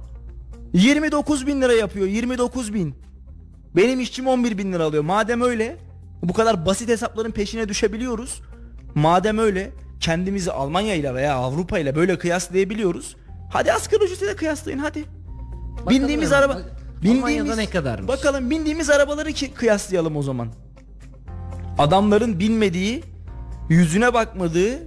29 0.74 1.48
bin 1.48 1.62
lira 1.62 1.74
yapıyor. 1.74 2.08
29 2.08 2.74
bin. 2.74 2.96
Benim 3.76 4.00
işçim 4.00 4.28
11 4.28 4.58
bin 4.58 4.74
lira 4.74 4.84
alıyor. 4.84 5.04
Madem 5.04 5.42
öyle 5.42 5.78
bu 6.24 6.34
kadar 6.34 6.66
basit 6.66 6.90
hesapların 6.90 7.32
peşine 7.32 7.70
düşebiliyoruz. 7.70 8.42
Madem 8.96 9.38
öyle 9.38 9.72
kendimizi 10.00 10.52
Almanya 10.52 10.96
ile 10.96 11.14
veya 11.14 11.36
Avrupa 11.36 11.80
ile 11.80 11.96
böyle 11.96 12.18
kıyaslayabiliyoruz. 12.18 13.16
Hadi 13.52 13.74
asgari 13.74 14.04
ücreti 14.04 14.28
de 14.28 14.36
kıyaslayın 14.36 14.78
hadi. 14.80 15.06
bindiğimiz 15.90 16.32
ya, 16.32 16.38
araba 16.38 16.54
bak- 16.56 16.72
bindiğimiz 17.04 17.24
Almanya'da 17.24 17.56
ne 17.56 17.66
kadarmış? 17.70 18.08
Bakalım 18.08 18.50
bindiğimiz 18.50 18.90
arabaları 18.90 19.34
ki 19.34 19.52
kıyaslayalım 19.54 20.16
o 20.16 20.22
zaman. 20.24 20.48
Adamların 21.78 22.40
binmediği, 22.40 23.04
yüzüne 23.70 24.14
bakmadığı 24.14 24.80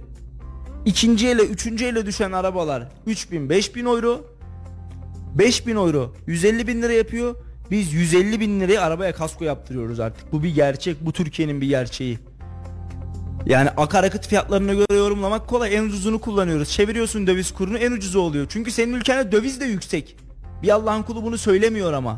ikinci 0.85 1.27
ele, 1.27 1.41
üçüncü 1.41 1.85
ele 1.85 2.05
düşen 2.05 2.31
arabalar 2.31 2.87
3000, 3.05 3.49
5000 3.49 3.85
euro. 3.85 4.25
5000 5.35 5.75
euro 5.75 6.13
150 6.27 6.67
bin 6.67 6.81
lira 6.81 6.93
yapıyor. 6.93 7.35
Biz 7.71 7.93
150 7.93 8.39
bin 8.39 8.59
liraya 8.59 8.81
arabaya 8.81 9.13
kasko 9.13 9.45
yaptırıyoruz 9.45 9.99
artık. 9.99 10.31
Bu 10.31 10.43
bir 10.43 10.55
gerçek. 10.55 11.05
Bu 11.05 11.13
Türkiye'nin 11.13 11.61
bir 11.61 11.67
gerçeği. 11.67 12.19
Yani 13.45 13.69
akaryakıt 13.69 14.27
fiyatlarına 14.27 14.73
göre 14.73 14.97
yorumlamak 14.97 15.47
kolay. 15.47 15.75
En 15.75 15.83
ucuzunu 15.83 16.19
kullanıyoruz. 16.19 16.69
Çeviriyorsun 16.69 17.27
döviz 17.27 17.53
kurunu 17.53 17.77
en 17.77 17.91
ucuzu 17.91 18.19
oluyor. 18.19 18.45
Çünkü 18.49 18.71
senin 18.71 18.93
ülkende 18.93 19.31
döviz 19.31 19.61
de 19.61 19.65
yüksek. 19.65 20.17
Bir 20.63 20.69
Allah'ın 20.69 21.03
kulu 21.03 21.23
bunu 21.23 21.37
söylemiyor 21.37 21.93
ama. 21.93 22.17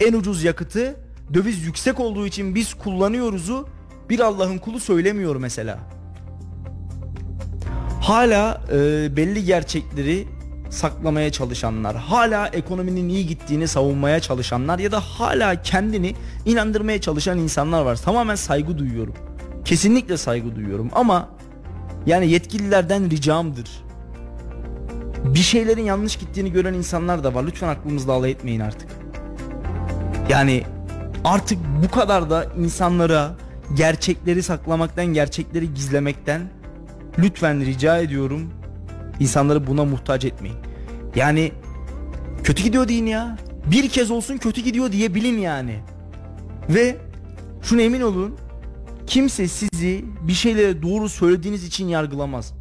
En 0.00 0.12
ucuz 0.12 0.44
yakıtı 0.44 0.96
döviz 1.34 1.64
yüksek 1.66 2.00
olduğu 2.00 2.26
için 2.26 2.54
biz 2.54 2.74
kullanıyoruzu 2.74 3.68
bir 4.08 4.20
Allah'ın 4.20 4.58
kulu 4.58 4.80
söylemiyor 4.80 5.36
mesela. 5.36 5.93
Hala 8.04 8.60
e, 8.72 8.76
belli 9.16 9.44
gerçekleri 9.44 10.28
saklamaya 10.70 11.32
çalışanlar, 11.32 11.96
hala 11.96 12.48
ekonominin 12.48 13.08
iyi 13.08 13.26
gittiğini 13.26 13.68
savunmaya 13.68 14.20
çalışanlar 14.20 14.78
ya 14.78 14.92
da 14.92 15.00
hala 15.00 15.62
kendini 15.62 16.14
inandırmaya 16.44 17.00
çalışan 17.00 17.38
insanlar 17.38 17.82
var. 17.82 17.96
Tamamen 17.96 18.34
saygı 18.34 18.78
duyuyorum. 18.78 19.14
Kesinlikle 19.64 20.16
saygı 20.16 20.56
duyuyorum 20.56 20.90
ama 20.92 21.28
yani 22.06 22.30
yetkililerden 22.30 23.10
ricamdır. 23.10 23.70
Bir 25.24 25.38
şeylerin 25.38 25.84
yanlış 25.84 26.16
gittiğini 26.16 26.52
gören 26.52 26.74
insanlar 26.74 27.24
da 27.24 27.34
var. 27.34 27.44
Lütfen 27.44 27.68
aklımızda 27.68 28.12
alay 28.12 28.30
etmeyin 28.30 28.60
artık. 28.60 28.88
Yani 30.28 30.64
artık 31.24 31.58
bu 31.84 31.90
kadar 31.90 32.30
da 32.30 32.46
insanlara 32.58 33.34
gerçekleri 33.76 34.42
saklamaktan, 34.42 35.06
gerçekleri 35.06 35.74
gizlemekten 35.74 36.40
lütfen 37.18 37.60
rica 37.60 37.98
ediyorum 37.98 38.50
insanları 39.20 39.66
buna 39.66 39.84
muhtaç 39.84 40.24
etmeyin. 40.24 40.56
Yani 41.14 41.52
kötü 42.44 42.62
gidiyor 42.62 42.88
deyin 42.88 43.06
ya. 43.06 43.38
Bir 43.70 43.88
kez 43.88 44.10
olsun 44.10 44.38
kötü 44.38 44.60
gidiyor 44.60 44.92
diye 44.92 45.14
bilin 45.14 45.38
yani. 45.38 45.80
Ve 46.68 46.96
şuna 47.62 47.82
emin 47.82 48.00
olun 48.00 48.34
kimse 49.06 49.48
sizi 49.48 50.04
bir 50.22 50.32
şeylere 50.32 50.82
doğru 50.82 51.08
söylediğiniz 51.08 51.64
için 51.64 51.88
yargılamaz. 51.88 52.54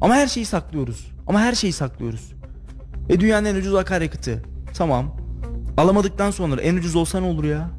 Ama 0.00 0.14
her 0.14 0.26
şeyi 0.26 0.46
saklıyoruz. 0.46 1.10
Ama 1.26 1.40
her 1.40 1.54
şeyi 1.54 1.72
saklıyoruz. 1.72 2.32
E 3.08 3.20
dünyanın 3.20 3.44
en 3.44 3.54
ucuz 3.54 3.74
akaryakıtı. 3.74 4.42
Tamam. 4.74 5.16
Alamadıktan 5.76 6.30
sonra 6.30 6.60
en 6.60 6.76
ucuz 6.76 6.96
olsa 6.96 7.20
ne 7.20 7.26
olur 7.26 7.44
ya? 7.44 7.70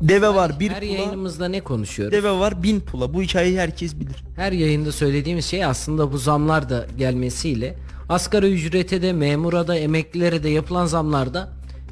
Deve 0.00 0.28
var 0.28 0.60
bir 0.60 0.70
Her 0.70 0.80
pula. 0.80 0.90
yayınımızda 0.92 1.48
ne 1.48 1.60
konuşuyoruz? 1.60 2.12
Deve 2.12 2.30
var 2.30 2.62
bin 2.62 2.80
pula. 2.80 3.14
Bu 3.14 3.22
hikayeyi 3.22 3.60
herkes 3.60 4.00
bilir. 4.00 4.24
Her 4.36 4.52
yayında 4.52 4.92
söylediğimiz 4.92 5.44
şey 5.44 5.64
aslında 5.64 6.12
bu 6.12 6.18
zamlar 6.18 6.70
da 6.70 6.86
gelmesiyle 6.98 7.74
asgari 8.08 8.52
ücrete 8.52 9.02
de 9.02 9.12
memura 9.12 9.68
da 9.68 9.76
emeklilere 9.76 10.42
de 10.42 10.48
yapılan 10.48 10.86
zamlarda 10.86 11.48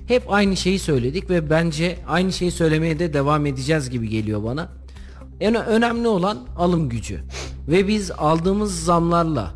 hep 0.09 0.23
aynı 0.33 0.57
şeyi 0.57 0.79
söyledik 0.79 1.31
ve 1.31 1.51
bence 1.51 1.97
aynı 2.09 2.33
şeyi 2.33 2.51
söylemeye 2.51 2.99
de 2.99 3.13
devam 3.13 3.47
edeceğiz 3.47 3.91
gibi 3.91 4.09
geliyor 4.09 4.45
bana. 4.45 4.69
En 5.41 5.55
önemli 5.55 6.09
olan 6.09 6.39
alım 6.57 6.89
gücü. 6.89 7.21
Ve 7.69 7.89
biz 7.89 8.11
aldığımız 8.11 8.85
zamlarla 8.85 9.51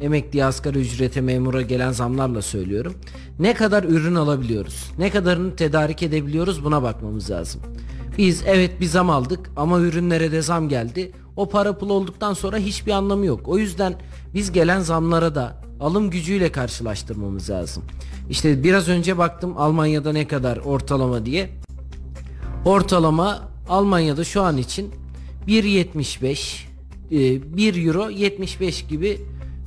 emekli 0.00 0.44
asgari 0.44 0.78
ücrete 0.78 1.20
memura 1.20 1.62
gelen 1.62 1.92
zamlarla 1.92 2.42
söylüyorum. 2.42 2.94
Ne 3.38 3.54
kadar 3.54 3.84
ürün 3.84 4.14
alabiliyoruz? 4.14 4.90
Ne 4.98 5.10
kadarını 5.10 5.56
tedarik 5.56 6.02
edebiliyoruz? 6.02 6.64
Buna 6.64 6.82
bakmamız 6.82 7.30
lazım. 7.30 7.60
Biz 8.18 8.42
evet 8.46 8.80
bir 8.80 8.86
zam 8.86 9.10
aldık 9.10 9.50
ama 9.56 9.80
ürünlere 9.80 10.32
de 10.32 10.42
zam 10.42 10.68
geldi. 10.68 11.12
O 11.36 11.48
para 11.48 11.78
pul 11.78 11.90
olduktan 11.90 12.34
sonra 12.34 12.56
hiçbir 12.56 12.92
anlamı 12.92 13.26
yok. 13.26 13.48
O 13.48 13.58
yüzden 13.58 13.94
biz 14.34 14.52
gelen 14.52 14.80
zamlara 14.80 15.34
da 15.34 15.62
alım 15.80 16.10
gücüyle 16.10 16.52
karşılaştırmamız 16.52 17.50
lazım. 17.50 17.82
İşte 18.30 18.64
biraz 18.64 18.88
önce 18.88 19.18
baktım 19.18 19.54
Almanya'da 19.56 20.12
ne 20.12 20.28
kadar 20.28 20.56
ortalama 20.56 21.26
diye. 21.26 21.50
Ortalama 22.64 23.48
Almanya'da 23.68 24.24
şu 24.24 24.42
an 24.42 24.56
için 24.56 24.94
1.75 25.46 26.68
e, 27.10 27.56
1 27.56 27.86
euro 27.86 28.10
75 28.10 28.86
gibi 28.86 29.20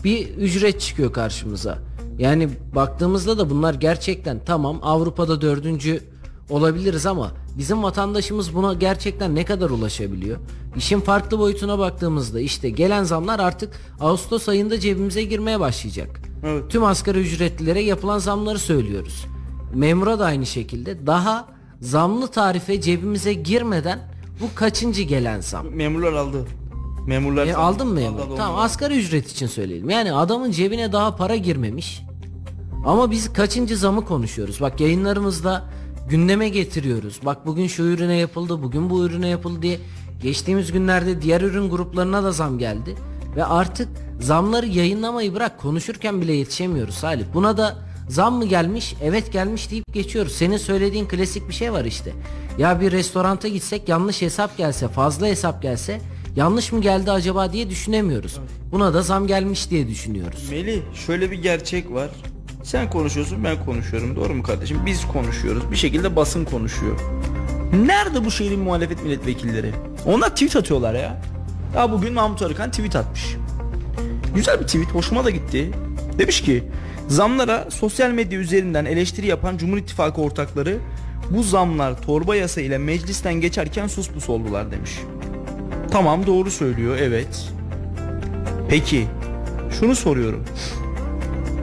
bir 0.04 0.28
ücret 0.28 0.82
çıkıyor 0.82 1.14
karşımıza. 1.14 1.78
Yani 2.20 2.50
baktığımızda 2.76 3.38
da 3.38 3.50
bunlar 3.50 3.74
gerçekten 3.74 4.40
tamam 4.46 4.80
Avrupa'da 4.82 5.42
dördüncü 5.42 6.04
olabiliriz 6.50 7.06
ama 7.06 7.32
bizim 7.58 7.84
vatandaşımız 7.84 8.56
buna 8.56 8.74
gerçekten 8.74 9.36
ne 9.36 9.46
kadar 9.46 9.70
ulaşabiliyor? 9.70 10.38
İşin 10.76 11.00
farklı 11.00 11.40
boyutuna 11.40 11.80
baktığımızda 11.80 12.40
işte 12.40 12.70
gelen 12.70 13.04
zamlar 13.04 13.40
artık 13.40 13.74
Ağustos 14.00 14.50
ayında 14.50 14.80
cebimize 14.80 15.24
girmeye 15.24 15.60
başlayacak. 15.60 16.22
Evet. 16.46 16.64
Tüm 16.70 16.84
asgari 16.84 17.20
ücretlilere 17.20 17.82
yapılan 17.82 18.20
zamları 18.20 18.60
söylüyoruz. 18.60 19.26
Memura 19.74 20.20
da 20.20 20.26
aynı 20.26 20.46
şekilde 20.46 21.08
daha 21.08 21.48
zamlı 21.82 22.28
tarife 22.28 22.82
cebimize 22.82 23.34
girmeden 23.34 24.00
bu 24.42 24.56
kaçıncı 24.56 25.02
gelen 25.02 25.42
zam? 25.42 25.68
Memurlar 25.70 26.14
aldı. 26.14 26.46
Memurlar 27.08 27.48
E, 27.48 27.56
aldın 27.56 27.88
mı 27.88 27.94
memur? 27.94 28.20
Tamam 28.20 28.56
aldı. 28.56 28.62
asgari 28.62 29.00
ücret 29.00 29.32
için 29.32 29.48
söyleyelim. 29.48 29.90
Yani 29.90 30.14
adamın 30.14 30.52
cebine 30.52 30.92
daha 30.92 31.16
para 31.16 31.36
girmemiş. 31.36 32.02
Ama 32.86 33.12
biz 33.12 33.34
kaçıncı 33.34 33.78
zamı 33.78 34.06
konuşuyoruz? 34.06 34.62
Bak 34.62 34.80
yayınlarımızda 34.82 35.64
gündeme 36.10 36.50
getiriyoruz. 36.50 37.20
Bak 37.26 37.46
bugün 37.46 37.68
şu 37.68 37.84
ürüne 37.84 38.16
yapıldı, 38.16 38.64
bugün 38.64 38.90
bu 38.90 39.06
ürüne 39.06 39.28
yapıldı 39.28 39.62
diye. 39.62 39.80
Geçtiğimiz 40.24 40.72
günlerde 40.72 41.22
diğer 41.22 41.42
ürün 41.42 41.70
gruplarına 41.70 42.24
da 42.24 42.32
zam 42.32 42.60
geldi. 42.60 42.96
Ve 43.36 43.46
artık 43.46 43.88
zamları 44.20 44.68
yayınlamayı 44.68 45.34
bırak 45.34 45.60
konuşurken 45.60 46.22
bile 46.22 46.34
yetişemiyoruz 46.34 46.96
Salih. 46.96 47.26
Buna 47.34 47.58
da 47.58 47.92
Zam 48.10 48.34
mı 48.36 48.46
gelmiş? 48.46 48.96
Evet 49.04 49.34
gelmiş 49.34 49.72
deyip 49.72 49.94
geçiyoruz. 49.94 50.32
Senin 50.32 50.58
söylediğin 50.58 51.08
klasik 51.08 51.48
bir 51.50 51.54
şey 51.54 51.74
var 51.74 51.86
işte. 51.86 52.14
Ya 52.58 52.82
bir 52.82 52.92
restoranta 52.92 53.48
gitsek 53.48 53.90
yanlış 53.90 54.22
hesap 54.22 54.58
gelse, 54.58 54.88
fazla 54.88 55.28
hesap 55.28 55.62
gelse 55.62 56.02
yanlış 56.36 56.72
mı 56.72 56.82
geldi 56.82 57.12
acaba 57.12 57.54
diye 57.54 57.70
düşünemiyoruz. 57.70 58.40
Buna 58.72 58.94
da 58.94 59.02
zam 59.02 59.28
gelmiş 59.28 59.70
diye 59.70 59.88
düşünüyoruz. 59.88 60.50
Melih 60.52 60.82
şöyle 61.06 61.32
bir 61.32 61.42
gerçek 61.42 61.92
var. 61.92 62.10
Sen 62.64 62.90
konuşuyorsun 62.90 63.44
ben 63.44 63.66
konuşuyorum 63.66 64.16
doğru 64.16 64.34
mu 64.34 64.44
kardeşim? 64.44 64.80
Biz 64.86 65.08
konuşuyoruz. 65.08 65.72
Bir 65.72 65.76
şekilde 65.76 66.16
basın 66.16 66.46
konuşuyor. 66.46 67.00
Nerede 67.86 68.26
bu 68.26 68.32
şehrin 68.32 68.60
muhalefet 68.60 69.04
milletvekilleri? 69.04 69.72
Onlar 70.06 70.30
tweet 70.30 70.56
atıyorlar 70.56 70.94
ya. 70.94 71.22
Ya 71.76 71.92
bugün 71.92 72.14
Mahmut 72.14 72.42
Arıkan 72.42 72.72
tweet 72.72 72.96
atmış. 72.96 73.36
Güzel 74.36 74.60
bir 74.60 74.66
tweet 74.66 74.88
hoşuma 74.88 75.26
da 75.26 75.30
gitti. 75.30 75.72
Demiş 76.18 76.42
ki 76.42 76.64
zamlara 77.08 77.68
sosyal 77.72 78.12
medya 78.12 78.40
üzerinden 78.40 78.86
eleştiri 78.86 79.28
yapan 79.28 79.58
Cumhur 79.58 79.78
İttifakı 79.78 80.22
ortakları 80.22 80.78
bu 81.30 81.44
zamlar 81.44 82.02
torba 82.02 82.36
yasa 82.36 82.62
ile 82.62 82.78
meclisten 82.78 83.34
geçerken 83.34 83.88
sus 83.88 84.10
pus 84.10 84.30
oldular 84.30 84.72
demiş. 84.72 84.92
Tamam 85.92 86.28
doğru 86.28 86.52
söylüyor 86.52 86.98
evet. 87.02 87.50
Peki 88.70 89.08
şunu 89.80 89.96
soruyorum. 89.96 90.46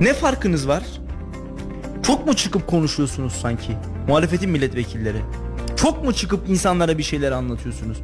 Ne 0.00 0.14
farkınız 0.14 0.68
var? 0.68 0.82
Çok 2.02 2.26
mu 2.26 2.36
çıkıp 2.36 2.66
konuşuyorsunuz 2.66 3.32
sanki? 3.32 3.72
Muhalefetin 4.08 4.50
milletvekilleri. 4.50 5.18
Çok 5.76 6.04
mu 6.04 6.12
çıkıp 6.12 6.48
insanlara 6.48 6.98
bir 6.98 7.02
şeyler 7.02 7.32
anlatıyorsunuz? 7.32 7.98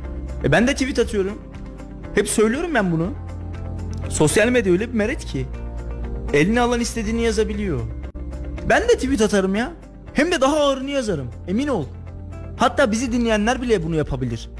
E 0.44 0.52
ben 0.52 0.66
de 0.66 0.72
tweet 0.72 0.98
atıyorum. 0.98 1.38
Hep 2.14 2.28
söylüyorum 2.28 2.70
ben 2.74 2.92
bunu. 2.92 3.10
Sosyal 4.08 4.48
medya 4.48 4.72
öyle 4.72 4.88
bir 4.88 4.94
meret 4.94 5.24
ki. 5.24 5.46
Eline 6.32 6.60
alan 6.60 6.80
istediğini 6.80 7.22
yazabiliyor. 7.22 7.80
Ben 8.68 8.82
de 8.82 8.94
tweet 8.94 9.20
atarım 9.20 9.54
ya. 9.54 9.72
Hem 10.14 10.32
de 10.32 10.40
daha 10.40 10.56
ağırını 10.56 10.90
yazarım. 10.90 11.26
Emin 11.48 11.68
ol. 11.68 11.84
Hatta 12.56 12.92
bizi 12.92 13.12
dinleyenler 13.12 13.62
bile 13.62 13.82
bunu 13.82 13.96
yapabilir. 13.96 14.50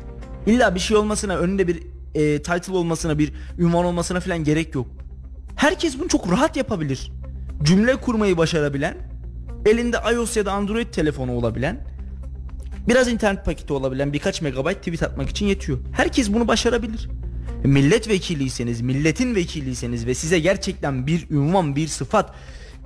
İlla 0.47 0.75
bir 0.75 0.81
şey 0.81 0.97
olmasına, 0.97 1.37
önünde 1.37 1.69
bir 1.69 1.83
e, 2.15 2.43
title 2.43 2.73
olmasına, 2.73 3.19
bir 3.19 3.33
ünvan 3.59 3.85
olmasına 3.85 4.21
falan 4.21 4.45
gerek 4.45 4.75
yok. 4.75 4.87
Herkes 5.57 5.99
bunu 5.99 6.09
çok 6.09 6.33
rahat 6.33 6.57
yapabilir. 6.57 7.13
Cümle 7.63 7.97
kurmayı 7.97 8.37
başarabilen, 8.37 8.97
elinde 9.67 9.97
iOS 10.13 10.37
ya 10.37 10.47
da 10.47 10.53
Android 10.53 10.87
telefonu 10.87 11.33
olabilen, 11.33 11.87
biraz 12.89 13.09
internet 13.09 13.45
paketi 13.45 13.73
olabilen 13.73 14.13
birkaç 14.13 14.43
megabayt 14.43 14.79
tweet 14.79 15.03
atmak 15.03 15.31
için 15.31 15.47
yetiyor. 15.47 15.79
Herkes 15.93 16.33
bunu 16.33 16.49
başarabilir. 16.49 17.09
Milletvekiliyseniz, 17.65 18.81
milletin 18.81 19.35
vekiliyseniz 19.35 20.07
ve 20.07 20.15
size 20.15 20.39
gerçekten 20.39 21.07
bir 21.07 21.31
ünvan, 21.31 21.77
bir 21.77 21.89
sıfat, 21.89 22.35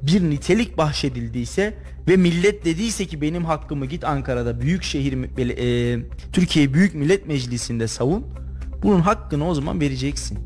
bir 0.03 0.23
nitelik 0.23 0.79
bahşedildiyse 0.79 1.75
ve 2.09 2.17
millet 2.17 2.65
dediyse 2.65 3.05
ki 3.07 3.21
benim 3.21 3.45
hakkımı 3.45 3.87
git 3.87 4.05
Ankara'da 4.05 4.61
büyükşehir 4.61 5.39
e, 5.39 5.99
Türkiye 6.33 6.75
Büyük 6.75 6.95
Millet 6.95 7.27
Meclisi'nde 7.29 7.89
savun. 7.89 8.27
Bunun 8.83 9.01
hakkını 9.01 9.49
o 9.49 9.55
zaman 9.55 9.81
vereceksin. 9.81 10.39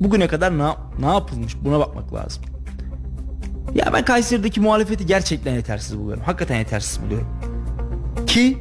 Bugüne 0.00 0.28
kadar 0.28 0.58
ne, 0.58 0.68
ne 1.00 1.06
yapılmış 1.06 1.56
buna 1.64 1.78
bakmak 1.78 2.14
lazım. 2.14 2.42
Ya 3.74 3.92
ben 3.92 4.04
Kayseri'deki 4.04 4.60
muhalefeti 4.60 5.06
gerçekten 5.06 5.54
yetersiz 5.54 5.98
buluyorum. 5.98 6.22
Hakikaten 6.22 6.58
yetersiz 6.58 7.02
buluyorum. 7.02 7.28
Ki 8.26 8.58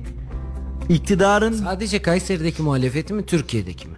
iktidarın 0.89 1.53
Sadece 1.53 2.01
Kayseri'deki 2.01 2.61
muhalefeti 2.61 3.13
mi 3.13 3.25
Türkiye'deki 3.25 3.87
mi? 3.87 3.95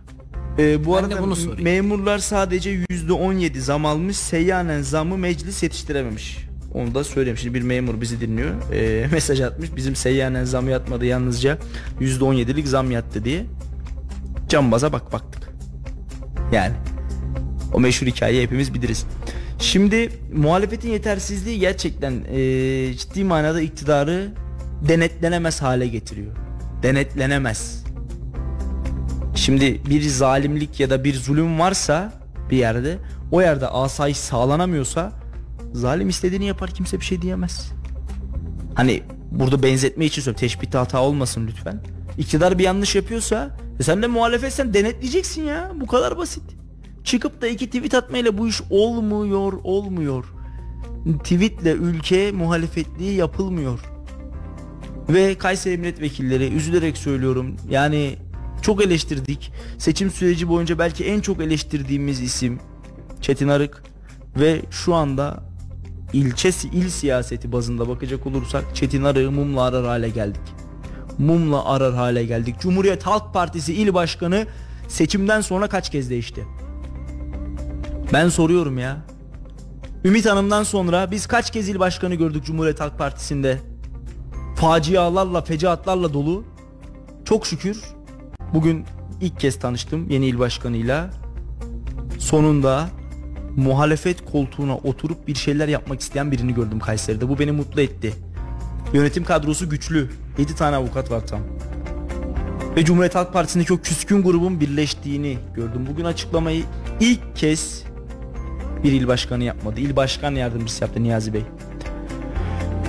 E, 0.59 0.85
bu 0.85 0.91
Ben 0.95 0.97
arada 0.97 1.21
bunu 1.23 1.35
sorayım. 1.35 1.63
memurlar 1.63 2.17
sadece 2.19 2.73
%17 2.89 3.59
zam 3.59 3.85
almış. 3.85 4.17
Seyyanen 4.17 4.81
zamı 4.81 5.17
meclis 5.17 5.63
yetiştirememiş. 5.63 6.37
Onu 6.73 6.95
da 6.95 7.03
söyleyeyim. 7.03 7.37
Şimdi 7.37 7.53
bir 7.53 7.61
memur 7.61 8.01
bizi 8.01 8.21
dinliyor. 8.21 8.71
E, 8.73 9.07
mesaj 9.11 9.41
atmış. 9.41 9.75
Bizim 9.75 9.95
seyyanen 9.95 10.43
zam 10.43 10.69
yatmadı 10.69 11.05
yalnızca 11.05 11.57
%17'lik 12.01 12.67
zam 12.67 12.91
yattı 12.91 13.25
diye. 13.25 13.45
Cambaza 14.49 14.93
bak 14.93 15.13
baktık. 15.13 15.43
Yani 16.53 16.73
o 17.73 17.79
meşhur 17.79 18.07
hikayeyi 18.07 18.43
hepimiz 18.43 18.73
biliriz. 18.73 19.05
Şimdi 19.59 20.09
muhalefetin 20.33 20.89
yetersizliği 20.89 21.59
gerçekten 21.59 22.11
eee, 22.11 22.93
ciddi 22.97 23.23
manada 23.23 23.61
iktidarı 23.61 24.31
denetlenemez 24.87 25.61
hale 25.61 25.87
getiriyor. 25.87 26.35
Denetlenemez. 26.83 27.80
Şimdi 29.41 29.81
bir 29.89 30.01
zalimlik 30.01 30.79
ya 30.79 30.89
da 30.89 31.03
bir 31.03 31.15
zulüm 31.15 31.59
varsa 31.59 32.13
bir 32.49 32.57
yerde 32.57 32.97
o 33.31 33.41
yerde 33.41 33.67
asayiş 33.67 34.17
sağlanamıyorsa 34.17 35.11
zalim 35.73 36.09
istediğini 36.09 36.45
yapar 36.45 36.71
kimse 36.71 36.99
bir 36.99 37.05
şey 37.05 37.21
diyemez. 37.21 37.71
Hani 38.75 39.03
burada 39.31 39.63
benzetme 39.63 40.05
için 40.05 40.21
söylüyorum 40.21 40.33
teşbihte 40.33 40.77
hata 40.77 41.01
olmasın 41.01 41.47
lütfen. 41.47 41.83
İktidar 42.17 42.59
bir 42.59 42.63
yanlış 42.63 42.95
yapıyorsa 42.95 43.57
e 43.79 43.83
sen 43.83 44.01
de 44.01 44.07
muhalefetsen 44.07 44.73
denetleyeceksin 44.73 45.43
ya 45.43 45.71
bu 45.75 45.87
kadar 45.87 46.17
basit. 46.17 46.43
Çıkıp 47.03 47.41
da 47.41 47.47
iki 47.47 47.65
tweet 47.65 47.93
atmayla 47.93 48.37
bu 48.37 48.47
iş 48.47 48.61
olmuyor 48.69 49.53
olmuyor. 49.63 50.25
Tweetle 51.23 51.71
ülke 51.71 52.31
muhalefetliği 52.31 53.15
yapılmıyor. 53.15 53.79
Ve 55.09 55.35
Kayseri 55.35 55.77
milletvekilleri 55.77 56.53
üzülerek 56.53 56.97
söylüyorum 56.97 57.55
yani 57.69 58.17
çok 58.61 58.83
eleştirdik. 58.85 59.51
Seçim 59.77 60.11
süreci 60.11 60.49
boyunca 60.49 60.79
belki 60.79 61.05
en 61.05 61.19
çok 61.19 61.41
eleştirdiğimiz 61.41 62.21
isim 62.21 62.59
Çetin 63.21 63.47
Arık 63.47 63.83
ve 64.39 64.61
şu 64.71 64.95
anda 64.95 65.43
ilçe 66.13 66.49
il 66.73 66.89
siyaseti 66.89 67.51
bazında 67.51 67.89
bakacak 67.89 68.27
olursak 68.27 68.75
Çetin 68.75 69.03
Arık'ı 69.03 69.31
mumla 69.31 69.63
arar 69.63 69.85
hale 69.85 70.09
geldik. 70.09 70.41
Mumla 71.17 71.65
arar 71.65 71.93
hale 71.93 72.25
geldik. 72.25 72.55
Cumhuriyet 72.59 73.03
Halk 73.03 73.33
Partisi 73.33 73.73
il 73.73 73.93
başkanı 73.93 74.45
seçimden 74.87 75.41
sonra 75.41 75.69
kaç 75.69 75.89
kez 75.89 76.09
değişti? 76.09 76.45
Ben 78.13 78.29
soruyorum 78.29 78.77
ya. 78.77 78.97
Ümit 80.05 80.25
Hanım'dan 80.25 80.63
sonra 80.63 81.11
biz 81.11 81.27
kaç 81.27 81.51
kez 81.51 81.69
il 81.69 81.79
başkanı 81.79 82.15
gördük 82.15 82.45
Cumhuriyet 82.45 82.79
Halk 82.79 82.97
Partisi'nde? 82.97 83.57
Facialarla, 84.55 85.41
fecaatlarla 85.41 86.13
dolu. 86.13 86.43
Çok 87.25 87.47
şükür 87.47 87.81
bugün 88.53 88.85
ilk 89.21 89.39
kez 89.39 89.59
tanıştım 89.59 90.09
yeni 90.09 90.25
il 90.25 90.39
başkanıyla. 90.39 91.09
Sonunda 92.19 92.89
muhalefet 93.55 94.31
koltuğuna 94.31 94.77
oturup 94.77 95.27
bir 95.27 95.35
şeyler 95.35 95.67
yapmak 95.67 96.01
isteyen 96.01 96.31
birini 96.31 96.53
gördüm 96.53 96.79
Kayseri'de. 96.79 97.29
Bu 97.29 97.39
beni 97.39 97.51
mutlu 97.51 97.81
etti. 97.81 98.13
Yönetim 98.93 99.23
kadrosu 99.23 99.69
güçlü. 99.69 100.09
7 100.37 100.55
tane 100.55 100.75
avukat 100.75 101.11
var 101.11 101.27
tam. 101.27 101.41
Ve 102.75 102.85
Cumhuriyet 102.85 103.15
Halk 103.15 103.33
Partisi'ndeki 103.33 103.73
o 103.73 103.77
küskün 103.77 104.23
grubun 104.23 104.59
birleştiğini 104.59 105.37
gördüm. 105.55 105.87
Bugün 105.89 106.05
açıklamayı 106.05 106.63
ilk 106.99 107.35
kez 107.35 107.83
bir 108.83 108.91
il 108.91 109.07
başkanı 109.07 109.43
yapmadı. 109.43 109.79
İl 109.79 109.95
başkan 109.95 110.35
yardımcısı 110.35 110.83
yaptı 110.83 111.03
Niyazi 111.03 111.33
Bey. 111.33 111.43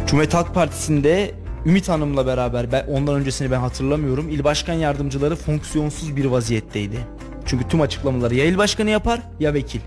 Cumhuriyet 0.06 0.34
Halk 0.34 0.54
Partisi'nde 0.54 1.34
Ümit 1.66 1.88
Hanım'la 1.88 2.26
beraber 2.26 2.72
ben, 2.72 2.86
ondan 2.86 3.14
öncesini 3.14 3.50
ben 3.50 3.60
hatırlamıyorum. 3.60 4.28
İl 4.28 4.44
başkan 4.44 4.74
yardımcıları 4.74 5.36
fonksiyonsuz 5.36 6.16
bir 6.16 6.24
vaziyetteydi. 6.24 6.98
Çünkü 7.46 7.68
tüm 7.68 7.80
açıklamaları 7.80 8.34
ya 8.34 8.44
il 8.44 8.58
başkanı 8.58 8.90
yapar 8.90 9.20
ya 9.40 9.54
vekil. 9.54 9.80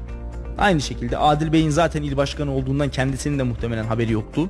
Aynı 0.57 0.81
şekilde 0.81 1.17
Adil 1.17 1.51
Bey'in 1.51 1.69
zaten 1.69 2.03
il 2.03 2.17
başkanı 2.17 2.51
olduğundan 2.51 2.89
kendisinin 2.89 3.39
de 3.39 3.43
muhtemelen 3.43 3.83
haberi 3.83 4.11
yoktu. 4.11 4.49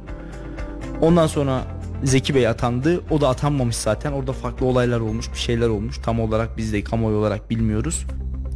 Ondan 1.02 1.28
sonra 1.28 1.62
Zeki 2.04 2.36
Bey 2.36 2.48
atandı. 2.48 3.02
O 3.10 3.22
da 3.22 3.30
atanmamış 3.30 3.76
zaten. 3.76 4.12
Orada 4.12 4.34
farklı 4.34 4.66
olaylar 4.66 5.00
olmuş, 5.00 5.32
bir 5.34 5.38
şeyler 5.38 5.68
olmuş. 5.68 5.98
Tam 5.98 6.20
olarak 6.20 6.58
biz 6.58 6.74
de 6.74 6.84
kamuoyu 6.84 7.18
olarak 7.18 7.50
bilmiyoruz. 7.50 8.06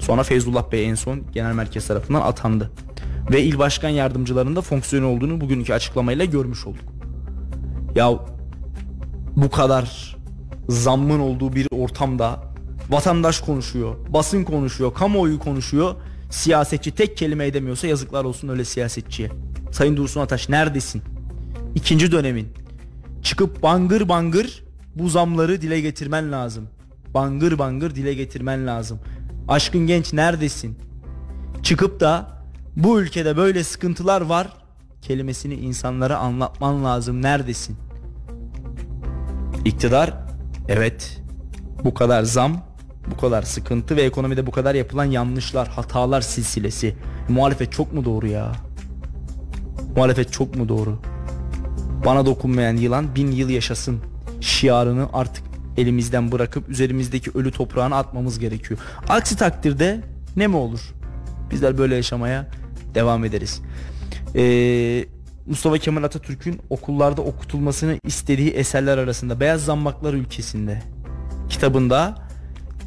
Sonra 0.02 0.24
Feyzullah 0.24 0.72
Bey 0.72 0.90
en 0.90 0.96
son 0.96 1.22
genel 1.32 1.54
merkez 1.54 1.88
tarafından 1.88 2.22
atandı. 2.22 2.72
Ve 3.32 3.44
il 3.44 3.60
başkan 3.60 3.90
yardımcılarında 3.90 4.62
fonksiyonu 4.62 5.08
olduğunu 5.08 5.42
bugünkü 5.42 5.74
açıklamayla 5.74 6.26
görmüş 6.26 6.68
olduk. 6.68 6.84
Ya 7.96 8.10
bu 9.36 9.50
kadar 9.50 10.16
zammın 10.70 11.20
olduğu 11.20 11.56
bir 11.56 11.68
ortamda 11.72 12.44
vatandaş 12.90 13.42
konuşuyor, 13.42 13.96
basın 14.10 14.44
konuşuyor, 14.44 14.94
kamuoyu 14.94 15.40
konuşuyor. 15.40 15.96
Siyasetçi 16.30 16.92
tek 16.92 17.18
kelime 17.18 17.48
edemiyorsa 17.48 17.88
yazıklar 17.88 18.24
olsun 18.24 18.48
öyle 18.48 18.66
siyasetçiye. 18.66 19.32
Sayın 19.72 19.98
Dursun 19.98 20.22
Ataş 20.22 20.50
neredesin? 20.50 21.02
İkinci 21.76 22.12
dönemin. 22.12 22.48
Çıkıp 23.24 23.64
bangır 23.64 24.10
bangır 24.10 24.64
bu 24.96 25.10
zamları 25.10 25.62
dile 25.62 25.82
getirmen 25.82 26.32
lazım. 26.32 26.70
Bangır 27.14 27.60
bangır 27.60 27.96
dile 27.96 28.14
getirmen 28.14 28.68
lazım. 28.68 29.00
Aşkın 29.48 29.88
genç 29.88 30.14
neredesin? 30.14 30.78
Çıkıp 31.64 32.00
da 32.00 32.28
bu 32.76 33.02
ülkede 33.02 33.38
böyle 33.38 33.64
sıkıntılar 33.64 34.22
var 34.22 34.48
kelimesini 35.02 35.54
insanlara 35.54 36.18
anlatman 36.18 36.84
lazım. 36.84 37.22
Neredesin? 37.22 37.78
İktidar 39.66 40.14
evet 40.68 41.22
bu 41.84 41.94
kadar 41.94 42.24
zam, 42.24 42.62
bu 43.12 43.18
kadar 43.18 43.42
sıkıntı 43.42 43.96
ve 43.96 44.02
ekonomide 44.02 44.48
bu 44.48 44.52
kadar 44.52 44.76
yapılan 44.76 45.06
yanlışlar, 45.06 45.68
hatalar 45.68 46.22
silsilesi. 46.22 46.96
Muhalefet 47.30 47.72
çok 47.72 47.94
mu 47.94 48.06
doğru 48.06 48.28
ya? 48.28 48.52
Muhalefet 49.96 50.32
çok 50.32 50.56
mu 50.56 50.70
doğru? 50.70 51.00
Bana 52.06 52.26
dokunmayan 52.26 52.78
yılan 52.78 53.16
bin 53.16 53.32
yıl 53.32 53.50
yaşasın 53.50 54.00
şiarını 54.42 55.08
artık 55.14 55.44
elimizden 55.78 56.32
bırakıp 56.32 56.70
üzerimizdeki 56.70 57.32
ölü 57.36 57.52
toprağını 57.52 57.96
atmamız 57.96 58.40
gerekiyor. 58.40 58.80
Aksi 59.10 59.38
takdirde 59.38 60.02
ne 60.36 60.48
mi 60.48 60.56
olur? 60.56 60.94
Bizler 61.52 61.78
böyle 61.78 61.96
yaşamaya 61.96 62.48
devam 62.96 63.26
ederiz. 63.26 63.62
Ee, 64.36 65.06
Mustafa 65.50 65.78
Kemal 65.78 66.04
Atatürk'ün 66.04 66.62
okullarda 66.70 67.22
okutulmasını 67.22 68.00
istediği 68.04 68.50
eserler 68.50 68.98
arasında 68.98 69.40
Beyaz 69.40 69.66
Zambaklar 69.66 70.14
Ülkesi'nde 70.14 70.82
kitabında 71.50 72.16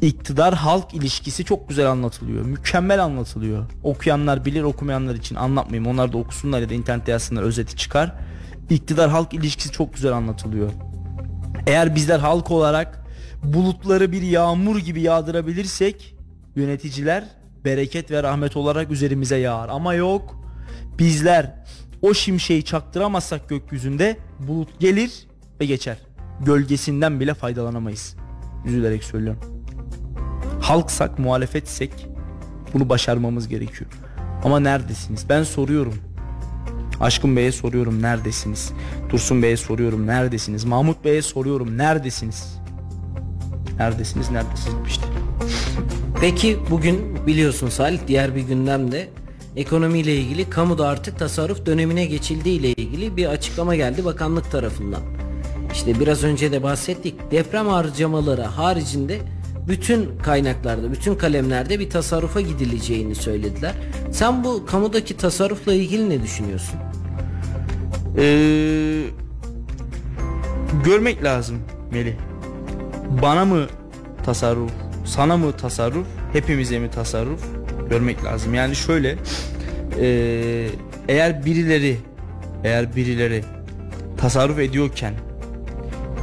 iktidar 0.01 0.53
halk 0.53 0.93
ilişkisi 0.93 1.45
çok 1.45 1.69
güzel 1.69 1.91
anlatılıyor. 1.91 2.45
Mükemmel 2.45 3.03
anlatılıyor. 3.03 3.65
Okuyanlar 3.83 4.45
bilir 4.45 4.63
okumayanlar 4.63 5.15
için 5.15 5.35
anlatmayayım. 5.35 5.91
Onlar 5.91 6.13
da 6.13 6.17
okusunlar 6.17 6.59
ya 6.61 6.69
da 6.69 6.73
internette 6.73 7.11
yazsınlar 7.11 7.43
özeti 7.43 7.75
çıkar. 7.75 8.15
İktidar 8.69 9.09
halk 9.09 9.33
ilişkisi 9.33 9.71
çok 9.71 9.93
güzel 9.93 10.13
anlatılıyor. 10.13 10.71
Eğer 11.67 11.95
bizler 11.95 12.19
halk 12.19 12.51
olarak 12.51 13.05
bulutları 13.43 14.11
bir 14.11 14.21
yağmur 14.21 14.77
gibi 14.77 15.01
yağdırabilirsek 15.01 16.15
yöneticiler 16.55 17.23
bereket 17.65 18.11
ve 18.11 18.23
rahmet 18.23 18.57
olarak 18.57 18.91
üzerimize 18.91 19.37
yağar. 19.37 19.69
Ama 19.69 19.93
yok 19.93 20.43
bizler 20.99 21.63
o 22.03 22.13
şimşeği 22.13 22.63
çaktıramazsak 22.63 23.49
gökyüzünde 23.49 24.17
bulut 24.39 24.79
gelir 24.79 25.27
ve 25.59 25.65
geçer. 25.65 25.97
Gölgesinden 26.39 27.19
bile 27.19 27.33
faydalanamayız. 27.33 28.15
Üzülerek 28.65 29.03
söylüyorum. 29.03 29.41
Halksak, 30.61 31.19
muhalefetsek 31.19 32.07
bunu 32.73 32.89
başarmamız 32.89 33.47
gerekiyor. 33.47 33.91
Ama 34.43 34.59
neredesiniz? 34.59 35.29
Ben 35.29 35.43
soruyorum. 35.43 35.93
Aşkın 36.99 37.35
Bey'e 37.35 37.51
soruyorum 37.51 38.01
neredesiniz? 38.01 38.71
Dursun 39.09 39.43
Bey'e 39.43 39.57
soruyorum 39.57 40.07
neredesiniz? 40.07 40.65
Mahmut 40.65 41.05
Bey'e 41.05 41.21
soruyorum 41.21 41.77
neredesiniz? 41.77 42.59
Neredesiniz? 43.79 44.31
Neredesiniz? 44.31 44.87
İşte. 44.87 45.05
Peki 46.21 46.59
bugün 46.69 47.27
biliyorsun 47.27 47.69
Salih 47.69 47.99
diğer 48.07 48.35
bir 48.35 48.41
gündemde 48.41 49.09
ekonomiyle 49.55 50.15
ilgili 50.15 50.49
kamuda 50.49 50.87
artık 50.87 51.19
tasarruf 51.19 51.65
dönemine 51.65 52.05
geçildiği 52.05 52.59
ile 52.59 52.67
ilgili 52.73 53.17
bir 53.17 53.25
açıklama 53.25 53.75
geldi 53.75 54.05
bakanlık 54.05 54.51
tarafından. 54.51 55.01
İşte 55.73 55.99
biraz 55.99 56.23
önce 56.23 56.51
de 56.51 56.63
bahsettik. 56.63 57.31
Deprem 57.31 57.67
harcamaları 57.67 58.41
haricinde 58.41 59.19
bütün 59.67 60.17
kaynaklarda, 60.17 60.91
bütün 60.91 61.15
kalemlerde 61.15 61.79
bir 61.79 61.89
tasarrufa 61.89 62.41
gidileceğini 62.41 63.15
söylediler. 63.15 63.73
Sen 64.11 64.43
bu 64.43 64.65
kamudaki 64.65 65.17
tasarrufla 65.17 65.73
ilgili 65.73 66.09
ne 66.09 66.23
düşünüyorsun? 66.23 66.79
Ee, 68.17 69.03
görmek 70.85 71.23
lazım 71.23 71.57
Melih. 71.91 72.13
Bana 73.21 73.45
mı 73.45 73.67
tasarruf, 74.25 74.71
sana 75.05 75.37
mı 75.37 75.51
tasarruf, 75.51 76.07
hepimize 76.33 76.79
mi 76.79 76.91
tasarruf 76.91 77.41
görmek 77.89 78.23
lazım. 78.23 78.53
Yani 78.53 78.75
şöyle 78.75 79.17
ee, 79.99 80.67
eğer 81.07 81.45
birileri 81.45 81.97
eğer 82.63 82.95
birileri 82.95 83.43
tasarruf 84.17 84.59
ediyorken 84.59 85.13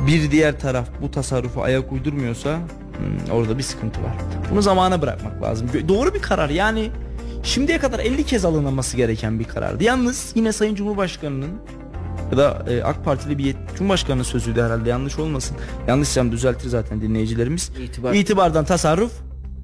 bir 0.07 0.31
diğer 0.31 0.61
taraf 0.61 0.89
bu 1.03 1.11
tasarrufa 1.11 1.63
ayak 1.63 1.93
uydurmuyorsa 1.93 2.59
hmm, 2.59 3.35
orada 3.35 3.59
bir 3.59 3.63
sıkıntı 3.63 4.03
var. 4.03 4.13
Bunu 4.51 4.63
zamana 4.63 5.03
bırakmak 5.03 5.43
lazım. 5.43 5.69
Doğru 5.89 6.15
bir 6.15 6.23
karar 6.23 6.49
yani 6.49 6.91
şimdiye 7.43 7.79
kadar 7.79 7.99
50 7.99 8.25
kez 8.25 8.45
alınması 8.45 8.97
gereken 8.97 9.39
bir 9.39 9.45
karardı. 9.45 9.85
Yalnız 9.85 10.33
yine 10.35 10.53
Sayın 10.53 10.75
Cumhurbaşkanı'nın 10.75 11.51
ya 12.33 12.39
da 12.39 12.65
e, 12.69 12.83
AK 12.83 13.05
Partili 13.05 13.39
bir 13.39 13.57
Cumhurbaşkanı'nın 13.77 14.23
sözüydü 14.23 14.63
herhalde 14.63 14.89
yanlış 14.89 15.19
olmasın. 15.19 15.57
Yanlışsam 15.89 16.33
düzeltir 16.33 16.69
zaten 16.69 17.01
dinleyicilerimiz. 17.01 17.71
İtibar. 17.85 18.15
İtibardan 18.15 18.65
tasarruf 18.65 19.13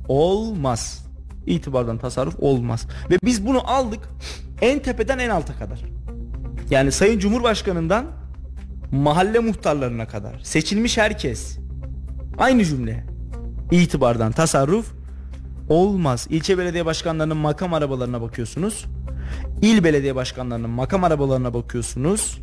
olmaz. 0.08 1.05
İtibardan 1.46 1.98
tasarruf 1.98 2.34
olmaz. 2.38 2.86
Ve 3.10 3.18
biz 3.24 3.46
bunu 3.46 3.70
aldık 3.70 4.08
en 4.60 4.78
tepeden 4.78 5.18
en 5.18 5.30
alta 5.30 5.58
kadar. 5.58 5.80
Yani 6.70 6.92
Sayın 6.92 7.18
Cumhurbaşkanı'ndan 7.18 8.06
mahalle 8.92 9.38
muhtarlarına 9.38 10.08
kadar 10.08 10.38
seçilmiş 10.38 10.98
herkes 10.98 11.58
aynı 12.38 12.64
cümle. 12.64 13.04
İtibardan 13.70 14.32
tasarruf 14.32 14.92
olmaz. 15.68 16.26
İlçe 16.30 16.58
belediye 16.58 16.86
başkanlarının 16.86 17.36
makam 17.36 17.74
arabalarına 17.74 18.20
bakıyorsunuz. 18.20 18.86
İl 19.62 19.84
belediye 19.84 20.14
başkanlarının 20.14 20.70
makam 20.70 21.04
arabalarına 21.04 21.54
bakıyorsunuz. 21.54 22.40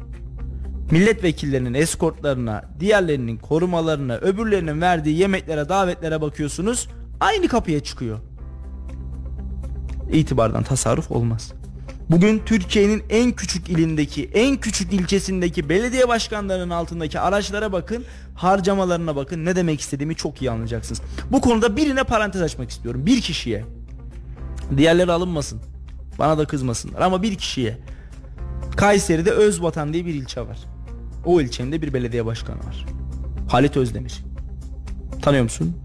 Milletvekillerinin 0.92 1.74
eskortlarına, 1.74 2.64
diğerlerinin 2.80 3.38
korumalarına, 3.38 4.16
öbürlerinin 4.16 4.82
verdiği 4.82 5.18
yemeklere, 5.18 5.70
davetlere 5.70 6.22
bakıyorsunuz. 6.22 6.90
Aynı 7.20 7.48
kapıya 7.48 7.80
çıkıyor. 7.80 8.20
İtibardan 10.14 10.64
tasarruf 10.64 11.12
olmaz. 11.12 11.54
Bugün 12.10 12.42
Türkiye'nin 12.46 13.04
en 13.10 13.32
küçük 13.32 13.70
ilindeki, 13.70 14.30
en 14.34 14.58
küçük 14.58 14.94
ilçesindeki 14.94 15.70
belediye 15.70 16.08
başkanlarının 16.08 16.70
altındaki 16.70 17.20
araçlara 17.20 17.72
bakın, 17.72 18.06
harcamalarına 18.36 19.16
bakın. 19.16 19.46
Ne 19.46 19.56
demek 19.56 19.82
istediğimi 19.82 20.16
çok 20.16 20.42
iyi 20.42 20.52
anlayacaksınız. 20.52 21.02
Bu 21.32 21.42
konuda 21.42 21.78
birine 21.78 22.04
parantez 22.04 22.42
açmak 22.42 22.70
istiyorum. 22.70 23.06
Bir 23.06 23.22
kişiye. 23.22 23.66
Diğerleri 24.78 25.12
alınmasın. 25.12 25.62
Bana 26.20 26.38
da 26.38 26.46
kızmasınlar 26.46 27.02
ama 27.02 27.24
bir 27.24 27.36
kişiye. 27.36 27.78
Kayseri'de 28.78 29.32
Özvatan 29.32 29.94
diye 29.94 30.06
bir 30.06 30.14
ilçe 30.14 30.42
var. 30.42 30.58
O 31.26 31.42
ilçenin 31.42 31.72
de 31.72 31.82
bir 31.82 31.94
belediye 31.94 32.26
başkanı 32.26 32.58
var. 32.58 32.86
Halit 33.50 33.78
Özdemir. 33.78 34.24
Tanıyor 35.22 35.44
musun? 35.44 35.78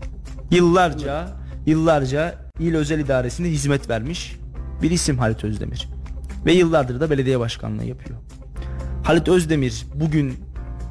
Yıllarca, 0.51 1.37
yıllarca 1.67 2.48
il 2.61 2.75
özel 2.75 2.99
idaresinde 2.99 3.51
hizmet 3.51 3.91
vermiş 3.91 4.37
bir 4.83 4.91
isim 4.91 5.19
Halit 5.19 5.45
Özdemir. 5.45 5.89
Ve 6.47 6.53
yıllardır 6.53 7.01
da 7.01 7.11
belediye 7.11 7.41
başkanlığı 7.41 7.85
yapıyor. 7.85 8.19
Halit 9.05 9.29
Özdemir 9.29 9.87
bugün 9.95 10.35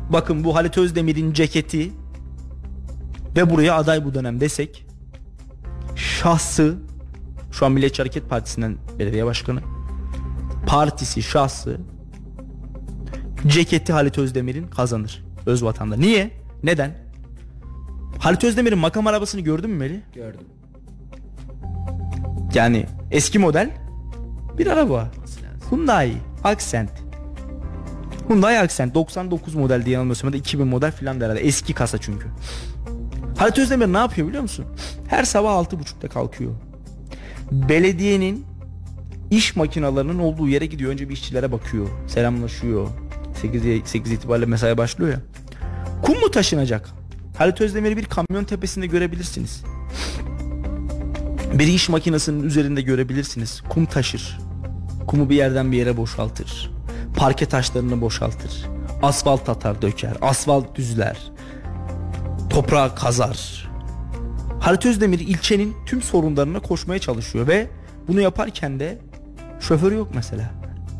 bakın 0.09 0.43
bu 0.43 0.55
Halit 0.55 0.77
Özdemir'in 0.77 1.33
ceketi 1.33 1.91
ve 3.35 3.49
buraya 3.49 3.75
aday 3.75 4.05
bu 4.05 4.13
dönem 4.13 4.39
desek 4.39 4.85
şahsı 5.95 6.75
şu 7.51 7.65
an 7.65 7.71
Milliyetçi 7.71 8.01
Hareket 8.01 8.29
Partisi'nden 8.29 8.77
belediye 8.99 9.25
başkanı 9.25 9.59
partisi 10.67 11.23
şahsı 11.23 11.77
ceketi 13.47 13.93
Halit 13.93 14.17
Özdemir'in 14.17 14.67
kazanır 14.67 15.23
Özvatan'da. 15.45 15.95
Niye? 15.95 16.31
Neden? 16.63 16.97
Halit 18.19 18.43
Özdemir'in 18.43 18.77
makam 18.77 19.07
arabasını 19.07 19.41
gördün 19.41 19.69
mü 19.69 19.77
Melih? 19.77 19.99
Gördüm. 20.13 20.41
Yani 22.57 22.85
eski 23.11 23.39
model 23.39 23.71
bir 24.57 24.67
araba. 24.67 25.11
Hyundai 25.69 26.13
Accent. 26.43 26.89
Hyundai 28.27 28.59
Accent 28.59 28.95
99 28.95 29.55
model 29.55 29.85
diye 29.85 29.93
yanılmıyorsam 29.93 30.27
ya 30.29 30.33
da 30.33 30.37
2000 30.37 30.67
model 30.67 30.91
filan 30.91 31.21
herhalde. 31.21 31.39
Eski 31.39 31.73
kasa 31.73 31.97
çünkü. 31.97 32.27
Halit 33.37 33.59
Özdemir 33.59 33.93
ne 33.93 33.97
yapıyor 33.97 34.27
biliyor 34.27 34.43
musun? 34.43 34.65
Her 35.07 35.23
sabah 35.23 35.51
6.30'da 35.51 36.07
kalkıyor. 36.07 36.51
Belediyenin 37.51 38.45
iş 39.31 39.55
makinalarının 39.55 40.19
olduğu 40.19 40.47
yere 40.47 40.65
gidiyor. 40.65 40.91
Önce 40.91 41.09
bir 41.09 41.13
işçilere 41.13 41.51
bakıyor. 41.51 41.87
Selamlaşıyor. 42.07 42.87
8, 43.41 43.89
8 43.89 44.11
itibariyle 44.11 44.45
mesai 44.45 44.77
başlıyor 44.77 45.11
ya. 45.11 45.19
Kum 46.01 46.19
mu 46.19 46.31
taşınacak? 46.31 46.89
Halit 47.37 47.61
Özdemir'i 47.61 47.97
bir 47.97 48.05
kamyon 48.05 48.43
tepesinde 48.43 48.87
görebilirsiniz. 48.87 49.63
Bir 51.59 51.67
iş 51.67 51.89
makinesinin 51.89 52.43
üzerinde 52.43 52.81
görebilirsiniz. 52.81 53.61
Kum 53.69 53.85
taşır. 53.85 54.39
Kumu 55.07 55.29
bir 55.29 55.35
yerden 55.35 55.71
bir 55.71 55.77
yere 55.77 55.97
boşaltır. 55.97 56.71
Parke 57.15 57.45
taşlarını 57.45 58.01
boşaltır. 58.01 58.65
Asfalt 59.01 59.49
atar 59.49 59.81
döker. 59.81 60.17
Asfalt 60.21 60.75
düzler. 60.75 61.31
Toprağı 62.49 62.95
kazar. 62.95 63.69
Halit 64.59 64.85
Özdemir 64.85 65.19
ilçenin 65.19 65.75
tüm 65.85 66.01
sorunlarına 66.01 66.59
koşmaya 66.59 66.99
çalışıyor 66.99 67.47
ve 67.47 67.67
bunu 68.07 68.21
yaparken 68.21 68.79
de 68.79 68.97
şoförü 69.59 69.95
yok 69.95 70.09
mesela. 70.15 70.51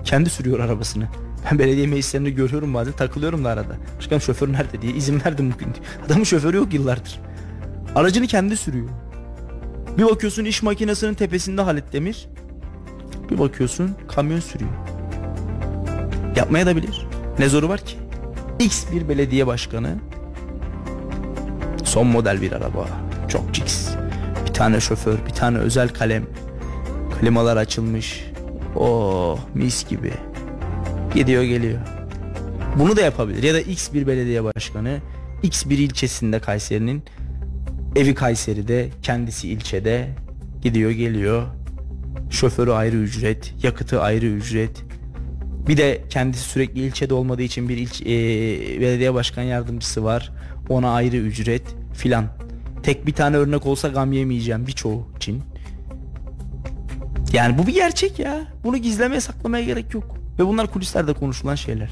Kendi 0.03 0.29
sürüyor 0.29 0.59
arabasını. 0.59 1.07
Ben 1.51 1.59
belediye 1.59 1.87
meclislerinde 1.87 2.29
görüyorum 2.29 2.73
bazen 2.73 2.93
takılıyorum 2.93 3.45
da 3.45 3.49
arada. 3.49 3.75
Başkanım 3.97 4.21
şoför 4.21 4.53
nerede 4.53 4.81
diye 4.81 4.93
izin 4.93 5.21
verdim 5.25 5.53
bugün. 5.53 5.73
Adamın 6.05 6.23
şoförü 6.23 6.57
yok 6.57 6.73
yıllardır. 6.73 7.19
Aracını 7.95 8.27
kendi 8.27 8.57
sürüyor. 8.57 8.89
Bir 9.97 10.05
bakıyorsun 10.05 10.45
iş 10.45 10.63
makinesinin 10.63 11.13
tepesinde 11.13 11.61
Halit 11.61 11.93
Demir. 11.93 12.27
Bir 13.31 13.39
bakıyorsun 13.39 13.95
kamyon 14.07 14.39
sürüyor. 14.39 14.71
Yapmaya 16.35 16.65
da 16.65 16.75
bilir. 16.75 17.07
Ne 17.39 17.49
zoru 17.49 17.69
var 17.69 17.79
ki? 17.85 17.97
X 18.59 18.85
bir 18.91 19.09
belediye 19.09 19.47
başkanı. 19.47 19.95
Son 21.83 22.07
model 22.07 22.41
bir 22.41 22.51
araba. 22.51 22.87
Çok 23.27 23.53
cix. 23.53 23.89
Bir 24.47 24.53
tane 24.53 24.79
şoför, 24.79 25.17
bir 25.25 25.33
tane 25.33 25.57
özel 25.57 25.89
kalem. 25.89 26.25
Klimalar 27.19 27.57
açılmış. 27.57 28.25
Oh 28.75 29.39
mis 29.53 29.89
gibi. 29.89 30.13
Gidiyor 31.13 31.43
geliyor. 31.43 31.79
Bunu 32.79 32.97
da 32.97 33.01
yapabilir. 33.01 33.43
Ya 33.43 33.53
da 33.53 33.59
X 33.59 33.93
bir 33.93 34.07
belediye 34.07 34.43
başkanı 34.43 34.99
X 35.43 35.65
bir 35.65 35.77
ilçesinde 35.77 36.39
Kayseri'nin 36.39 37.03
evi 37.97 38.15
Kayseri'de, 38.15 38.89
kendisi 39.01 39.49
ilçede 39.49 40.09
gidiyor 40.61 40.91
geliyor. 40.91 41.43
Şoförü 42.29 42.71
ayrı 42.71 42.97
ücret, 42.97 43.53
yakıtı 43.63 44.01
ayrı 44.01 44.25
ücret. 44.25 44.83
Bir 45.67 45.77
de 45.77 46.01
kendisi 46.09 46.43
sürekli 46.43 46.79
ilçede 46.79 47.13
olmadığı 47.13 47.41
için 47.41 47.69
bir 47.69 47.77
ilç, 47.77 48.01
e, 48.01 48.05
belediye 48.81 49.13
başkan 49.13 49.43
yardımcısı 49.43 50.03
var. 50.03 50.31
Ona 50.69 50.93
ayrı 50.93 51.17
ücret 51.17 51.63
filan. 51.93 52.25
Tek 52.83 53.05
bir 53.05 53.13
tane 53.13 53.37
örnek 53.37 53.65
olsa 53.65 53.87
gam 53.87 54.11
yemeyeceğim 54.11 54.67
birçoğu 54.67 55.07
için. 55.15 55.41
Yani 57.33 57.57
bu 57.57 57.67
bir 57.67 57.73
gerçek 57.73 58.19
ya. 58.19 58.47
Bunu 58.63 58.77
gizlemeye 58.77 59.21
saklamaya 59.21 59.65
gerek 59.65 59.93
yok. 59.93 60.17
Ve 60.39 60.45
bunlar 60.45 60.67
kulislerde 60.67 61.13
konuşulan 61.13 61.55
şeyler. 61.55 61.89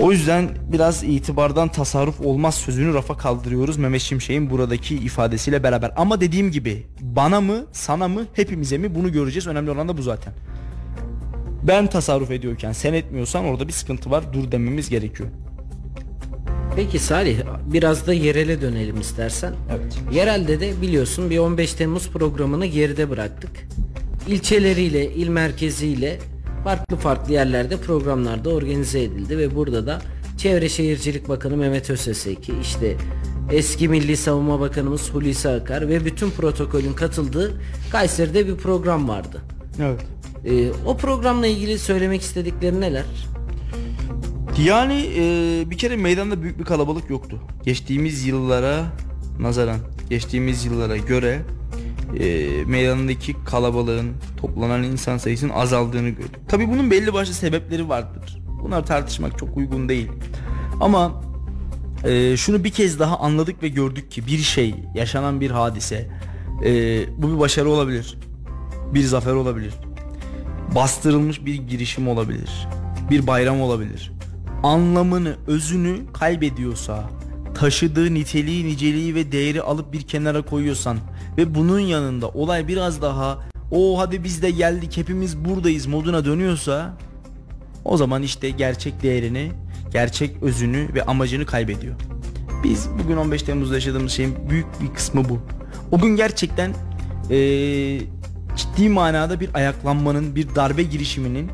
O 0.00 0.12
yüzden 0.12 0.48
biraz 0.72 1.04
itibardan 1.04 1.68
tasarruf 1.68 2.20
olmaz 2.20 2.54
sözünü 2.54 2.94
rafa 2.94 3.16
kaldırıyoruz 3.16 3.76
Mehmet 3.76 4.02
Şimşek'in 4.02 4.50
buradaki 4.50 4.96
ifadesiyle 4.96 5.62
beraber. 5.62 5.92
Ama 5.96 6.20
dediğim 6.20 6.50
gibi 6.50 6.86
bana 7.00 7.40
mı 7.40 7.66
sana 7.72 8.08
mı 8.08 8.26
hepimize 8.32 8.78
mi 8.78 8.94
bunu 8.94 9.12
göreceğiz. 9.12 9.46
Önemli 9.46 9.70
olan 9.70 9.88
da 9.88 9.98
bu 9.98 10.02
zaten. 10.02 10.32
Ben 11.62 11.86
tasarruf 11.86 12.30
ediyorken 12.30 12.72
sen 12.72 12.94
etmiyorsan 12.94 13.44
orada 13.44 13.68
bir 13.68 13.72
sıkıntı 13.72 14.10
var 14.10 14.24
dur 14.32 14.52
dememiz 14.52 14.90
gerekiyor. 14.90 15.28
Peki 16.76 16.98
Salih 16.98 17.38
biraz 17.66 18.06
da 18.06 18.12
yerele 18.12 18.60
dönelim 18.60 19.00
istersen. 19.00 19.54
Evet. 19.70 19.98
Yerelde 20.12 20.60
de 20.60 20.82
biliyorsun 20.82 21.30
bir 21.30 21.38
15 21.38 21.74
Temmuz 21.74 22.10
programını 22.10 22.66
geride 22.66 23.10
bıraktık. 23.10 23.50
İlçeleriyle, 24.28 25.14
il 25.14 25.28
merkeziyle 25.28 26.18
farklı 26.64 26.96
farklı 26.96 27.32
yerlerde 27.32 27.76
programlarda 27.76 28.50
organize 28.50 29.02
edildi 29.02 29.38
ve 29.38 29.56
burada 29.56 29.86
da 29.86 30.02
Çevre 30.38 30.68
Şehircilik 30.68 31.28
Bakanı 31.28 31.56
Mehmet 31.56 31.90
Özeseki, 31.90 32.52
işte 32.62 32.96
eski 33.52 33.88
Milli 33.88 34.16
Savunma 34.16 34.60
Bakanımız 34.60 35.10
Hulusi 35.14 35.48
Akar 35.48 35.88
ve 35.88 36.04
bütün 36.04 36.30
protokolün 36.30 36.92
katıldığı 36.92 37.60
Kayseri'de 37.92 38.46
bir 38.46 38.56
program 38.56 39.08
vardı. 39.08 39.42
Evet. 39.82 40.00
Ee, 40.44 40.70
o 40.86 40.96
programla 40.96 41.46
ilgili 41.46 41.78
söylemek 41.78 42.20
istedikleri 42.20 42.80
neler? 42.80 43.04
Yani 44.64 45.10
e, 45.16 45.70
bir 45.70 45.78
kere 45.78 45.96
meydanda 45.96 46.42
büyük 46.42 46.58
bir 46.58 46.64
kalabalık 46.64 47.10
yoktu. 47.10 47.38
Geçtiğimiz 47.64 48.26
yıllara 48.26 48.86
nazaran, 49.40 49.78
geçtiğimiz 50.10 50.64
yıllara 50.64 50.96
göre 50.96 51.40
e, 52.18 52.48
meydandaki 52.66 53.36
kalabalığın, 53.44 54.12
toplanan 54.36 54.82
insan 54.82 55.18
sayısının 55.18 55.52
azaldığını 55.52 56.08
gördük. 56.08 56.48
Tabi 56.48 56.68
bunun 56.68 56.90
belli 56.90 57.12
başlı 57.12 57.34
sebepleri 57.34 57.88
vardır. 57.88 58.38
Bunlar 58.62 58.86
tartışmak 58.86 59.38
çok 59.38 59.56
uygun 59.56 59.88
değil. 59.88 60.08
Ama 60.80 61.22
e, 62.04 62.36
şunu 62.36 62.64
bir 62.64 62.70
kez 62.70 62.98
daha 62.98 63.18
anladık 63.18 63.62
ve 63.62 63.68
gördük 63.68 64.10
ki 64.10 64.26
bir 64.26 64.38
şey, 64.38 64.74
yaşanan 64.94 65.40
bir 65.40 65.50
hadise, 65.50 66.10
e, 66.64 67.02
bu 67.22 67.34
bir 67.34 67.38
başarı 67.38 67.68
olabilir, 67.68 68.18
bir 68.94 69.02
zafer 69.02 69.32
olabilir, 69.32 69.74
bastırılmış 70.74 71.44
bir 71.44 71.54
girişim 71.54 72.08
olabilir, 72.08 72.68
bir 73.10 73.26
bayram 73.26 73.60
olabilir. 73.60 74.12
Anlamını, 74.62 75.36
özünü 75.46 76.12
kaybediyorsa, 76.12 77.10
taşıdığı 77.54 78.14
niteliği, 78.14 78.66
niceliği 78.66 79.14
ve 79.14 79.32
değeri 79.32 79.62
alıp 79.62 79.92
bir 79.92 80.02
kenara 80.02 80.42
koyuyorsan 80.42 80.98
ve 81.38 81.54
bunun 81.54 81.80
yanında 81.80 82.28
olay 82.28 82.68
biraz 82.68 83.02
daha 83.02 83.38
o 83.70 83.98
hadi 83.98 84.24
biz 84.24 84.42
de 84.42 84.50
geldik 84.50 84.96
hepimiz 84.96 85.44
buradayız 85.44 85.86
moduna 85.86 86.24
dönüyorsa 86.24 86.96
o 87.84 87.96
zaman 87.96 88.22
işte 88.22 88.50
gerçek 88.50 89.02
değerini, 89.02 89.52
gerçek 89.92 90.42
özünü 90.42 90.94
ve 90.94 91.02
amacını 91.02 91.46
kaybediyor. 91.46 91.94
Biz 92.64 92.88
bugün 93.04 93.16
15 93.16 93.42
Temmuz'da 93.42 93.74
yaşadığımız 93.74 94.12
şeyin 94.12 94.36
büyük 94.50 94.66
bir 94.82 94.94
kısmı 94.94 95.28
bu. 95.28 95.38
O 95.90 95.98
gün 95.98 96.16
gerçekten 96.16 96.74
eee, 97.30 98.00
ciddi 98.56 98.88
manada 98.88 99.40
bir 99.40 99.50
ayaklanmanın, 99.54 100.36
bir 100.36 100.54
darbe 100.54 100.82
girişiminin 100.82 101.50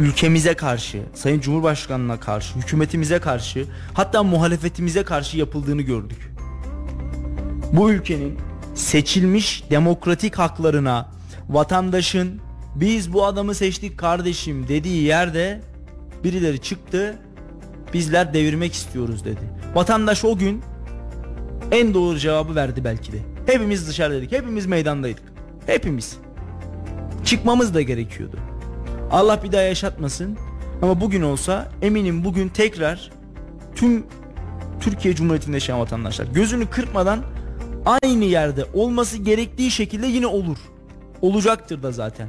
ülkemize 0.00 0.54
karşı, 0.54 1.02
Sayın 1.14 1.40
Cumhurbaşkanı'na 1.40 2.20
karşı, 2.20 2.58
hükümetimize 2.58 3.18
karşı, 3.18 3.66
hatta 3.94 4.22
muhalefetimize 4.22 5.02
karşı 5.02 5.38
yapıldığını 5.38 5.82
gördük. 5.82 6.32
Bu 7.72 7.90
ülkenin 7.90 8.38
seçilmiş 8.74 9.64
demokratik 9.70 10.38
haklarına 10.38 11.08
vatandaşın 11.48 12.40
biz 12.74 13.12
bu 13.12 13.26
adamı 13.26 13.54
seçtik 13.54 13.98
kardeşim 13.98 14.68
dediği 14.68 15.02
yerde 15.02 15.60
birileri 16.24 16.58
çıktı 16.58 17.16
bizler 17.94 18.34
devirmek 18.34 18.72
istiyoruz 18.72 19.24
dedi. 19.24 19.40
Vatandaş 19.74 20.24
o 20.24 20.38
gün 20.38 20.62
en 21.72 21.94
doğru 21.94 22.18
cevabı 22.18 22.54
verdi 22.54 22.84
belki 22.84 23.12
de. 23.12 23.18
Hepimiz 23.46 23.88
dışarıdaydık. 23.88 24.32
Hepimiz 24.32 24.66
meydandaydık. 24.66 25.24
Hepimiz. 25.66 26.16
Çıkmamız 27.24 27.74
da 27.74 27.82
gerekiyordu. 27.82 28.36
Allah 29.10 29.42
bir 29.42 29.52
daha 29.52 29.62
yaşatmasın. 29.62 30.38
Ama 30.82 31.00
bugün 31.00 31.22
olsa 31.22 31.68
eminim 31.82 32.24
bugün 32.24 32.48
tekrar 32.48 33.10
tüm 33.74 34.06
Türkiye 34.80 35.14
Cumhuriyeti'nde 35.14 35.56
yaşayan 35.56 35.80
vatandaşlar 35.80 36.26
gözünü 36.26 36.66
kırpmadan 36.66 37.22
aynı 37.84 38.24
yerde 38.24 38.64
olması 38.74 39.16
gerektiği 39.16 39.70
şekilde 39.70 40.06
yine 40.06 40.26
olur. 40.26 40.58
Olacaktır 41.22 41.82
da 41.82 41.92
zaten. 41.92 42.28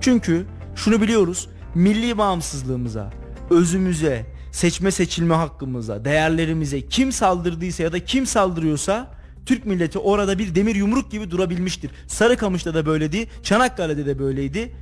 Çünkü 0.00 0.46
şunu 0.76 1.02
biliyoruz. 1.02 1.48
Milli 1.74 2.18
bağımsızlığımıza, 2.18 3.10
özümüze, 3.50 4.26
seçme 4.52 4.90
seçilme 4.90 5.34
hakkımıza, 5.34 6.04
değerlerimize 6.04 6.80
kim 6.80 7.12
saldırdıysa 7.12 7.82
ya 7.82 7.92
da 7.92 8.04
kim 8.04 8.26
saldırıyorsa 8.26 9.10
Türk 9.46 9.66
milleti 9.66 9.98
orada 9.98 10.38
bir 10.38 10.54
demir 10.54 10.74
yumruk 10.74 11.10
gibi 11.10 11.30
durabilmiştir. 11.30 11.90
Sarıkamış'ta 12.06 12.74
da 12.74 12.86
böyleydi, 12.86 13.28
Çanakkale'de 13.42 14.06
de 14.06 14.18
böyleydi. 14.18 14.72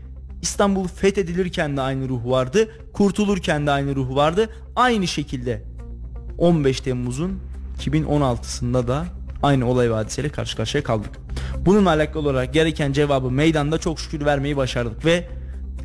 İstanbul 0.42 0.88
fethedilirken 0.88 1.76
de 1.76 1.80
aynı 1.80 2.08
ruh 2.08 2.26
vardı, 2.26 2.68
kurtulurken 2.92 3.66
de 3.66 3.70
aynı 3.70 3.96
ruh 3.96 4.14
vardı. 4.14 4.48
Aynı 4.76 5.06
şekilde 5.06 5.62
15 6.38 6.80
Temmuz'un 6.80 7.40
2016'sında 7.78 8.88
da 8.88 9.04
aynı 9.42 9.66
olay 9.66 9.90
ve 9.90 9.94
hadiseyle 9.94 10.28
karşı 10.28 10.56
karşıya 10.56 10.82
kaldık. 10.84 11.10
Bununla 11.66 11.90
alakalı 11.90 12.22
olarak 12.22 12.54
gereken 12.54 12.92
cevabı 12.92 13.30
meydanda 13.30 13.78
çok 13.78 14.00
şükür 14.00 14.24
vermeyi 14.24 14.56
başardık 14.56 15.04
ve 15.04 15.28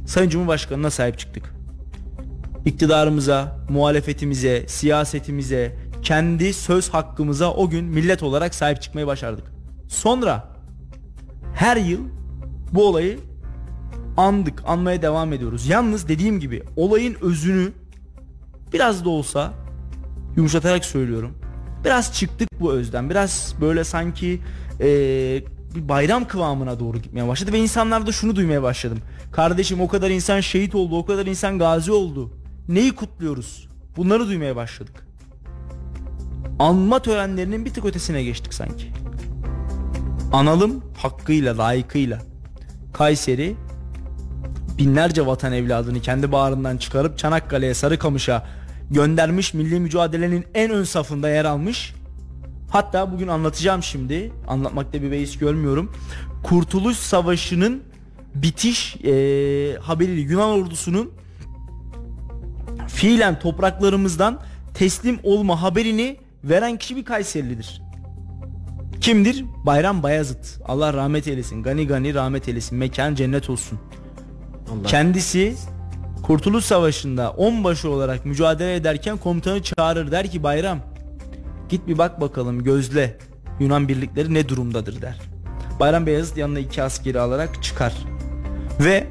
Sayın 0.05 0.29
Cumhurbaşkanı'na 0.29 0.89
sahip 0.89 1.19
çıktık. 1.19 1.43
İktidarımıza, 2.65 3.57
muhalefetimize, 3.69 4.67
siyasetimize, 4.67 5.75
kendi 6.03 6.53
söz 6.53 6.89
hakkımıza 6.89 7.53
o 7.53 7.69
gün 7.69 7.85
millet 7.85 8.23
olarak 8.23 8.55
sahip 8.55 8.81
çıkmayı 8.81 9.07
başardık. 9.07 9.45
Sonra 9.87 10.49
her 11.55 11.77
yıl 11.77 11.99
bu 12.73 12.87
olayı 12.87 13.19
andık, 14.17 14.63
anmaya 14.67 15.01
devam 15.01 15.33
ediyoruz. 15.33 15.67
Yalnız 15.67 16.07
dediğim 16.07 16.39
gibi 16.39 16.63
olayın 16.75 17.15
özünü 17.21 17.71
biraz 18.73 19.05
da 19.05 19.09
olsa 19.09 19.53
yumuşatarak 20.35 20.85
söylüyorum. 20.85 21.31
Biraz 21.85 22.13
çıktık 22.13 22.49
bu 22.59 22.73
özden. 22.73 23.09
Biraz 23.09 23.55
böyle 23.61 23.83
sanki 23.83 24.41
eee, 24.79 25.43
bir 25.75 25.89
bayram 25.89 26.27
kıvamına 26.27 26.79
doğru 26.79 26.97
gitmeye 26.97 27.27
başladı 27.27 27.53
ve 27.53 27.59
insanlar 27.59 28.07
da 28.07 28.11
şunu 28.11 28.35
duymaya 28.35 28.63
başladım. 28.63 28.97
Kardeşim 29.31 29.81
o 29.81 29.87
kadar 29.87 30.09
insan 30.09 30.39
şehit 30.39 30.75
oldu, 30.75 30.97
o 30.97 31.05
kadar 31.05 31.25
insan 31.25 31.59
gazi 31.59 31.91
oldu. 31.91 32.31
Neyi 32.67 32.95
kutluyoruz? 32.95 33.67
Bunları 33.97 34.27
duymaya 34.27 34.55
başladık. 34.55 35.07
Anma 36.59 37.01
törenlerinin 37.01 37.65
bir 37.65 37.73
tık 37.73 37.85
ötesine 37.85 38.23
geçtik 38.23 38.53
sanki. 38.53 38.91
Analım 40.33 40.83
hakkıyla, 40.97 41.57
layıkıyla. 41.57 42.21
Kayseri 42.93 43.55
binlerce 44.77 45.25
vatan 45.25 45.53
evladını 45.53 45.99
kendi 46.01 46.31
bağrından 46.31 46.77
çıkarıp 46.77 47.17
Çanakkale'ye, 47.17 47.73
Sarıkamış'a 47.73 48.45
göndermiş 48.91 49.53
milli 49.53 49.79
mücadelenin 49.79 50.45
en 50.53 50.71
ön 50.71 50.83
safında 50.83 51.29
yer 51.29 51.45
almış. 51.45 51.93
Hatta 52.69 53.11
bugün 53.11 53.27
anlatacağım 53.27 53.83
şimdi. 53.83 54.31
Anlatmakta 54.47 55.01
bir 55.01 55.11
beis 55.11 55.37
görmüyorum. 55.37 55.91
Kurtuluş 56.43 56.97
Savaşı'nın 56.97 57.83
bitiş 58.35 58.95
eee 58.95 59.77
haberiyle 59.77 60.21
Yunan 60.21 60.49
ordusunun 60.49 61.11
fiilen 62.87 63.39
topraklarımızdan 63.39 64.41
teslim 64.73 65.19
olma 65.23 65.61
haberini 65.61 66.17
veren 66.43 66.77
kişi 66.77 66.95
bir 66.95 67.05
Kayserilidir. 67.05 67.81
Kimdir? 69.01 69.45
Bayram 69.65 70.03
Bayazıt. 70.03 70.61
Allah 70.65 70.93
rahmet 70.93 71.27
eylesin. 71.27 71.63
Gani 71.63 71.87
gani 71.87 72.13
rahmet 72.13 72.47
eylesin. 72.47 72.77
Mekan 72.77 73.15
cennet 73.15 73.49
olsun. 73.49 73.79
Allah. 74.79 74.87
Kendisi 74.87 75.55
Kurtuluş 76.23 76.65
Savaşı'nda 76.65 77.31
onbaşı 77.31 77.89
olarak 77.89 78.25
mücadele 78.25 78.75
ederken 78.75 79.17
komutanı 79.17 79.63
çağırır 79.63 80.11
der 80.11 80.31
ki 80.31 80.43
Bayram 80.43 80.79
git 81.69 81.87
bir 81.87 81.97
bak 81.97 82.21
bakalım 82.21 82.63
gözle 82.63 83.17
Yunan 83.59 83.87
birlikleri 83.87 84.33
ne 84.33 84.49
durumdadır 84.49 85.01
der. 85.01 85.19
Bayram 85.79 86.05
Beyazıt 86.05 86.37
yanına 86.37 86.59
iki 86.59 86.83
askeri 86.83 87.19
alarak 87.19 87.63
çıkar. 87.63 87.93
Ve 88.79 89.07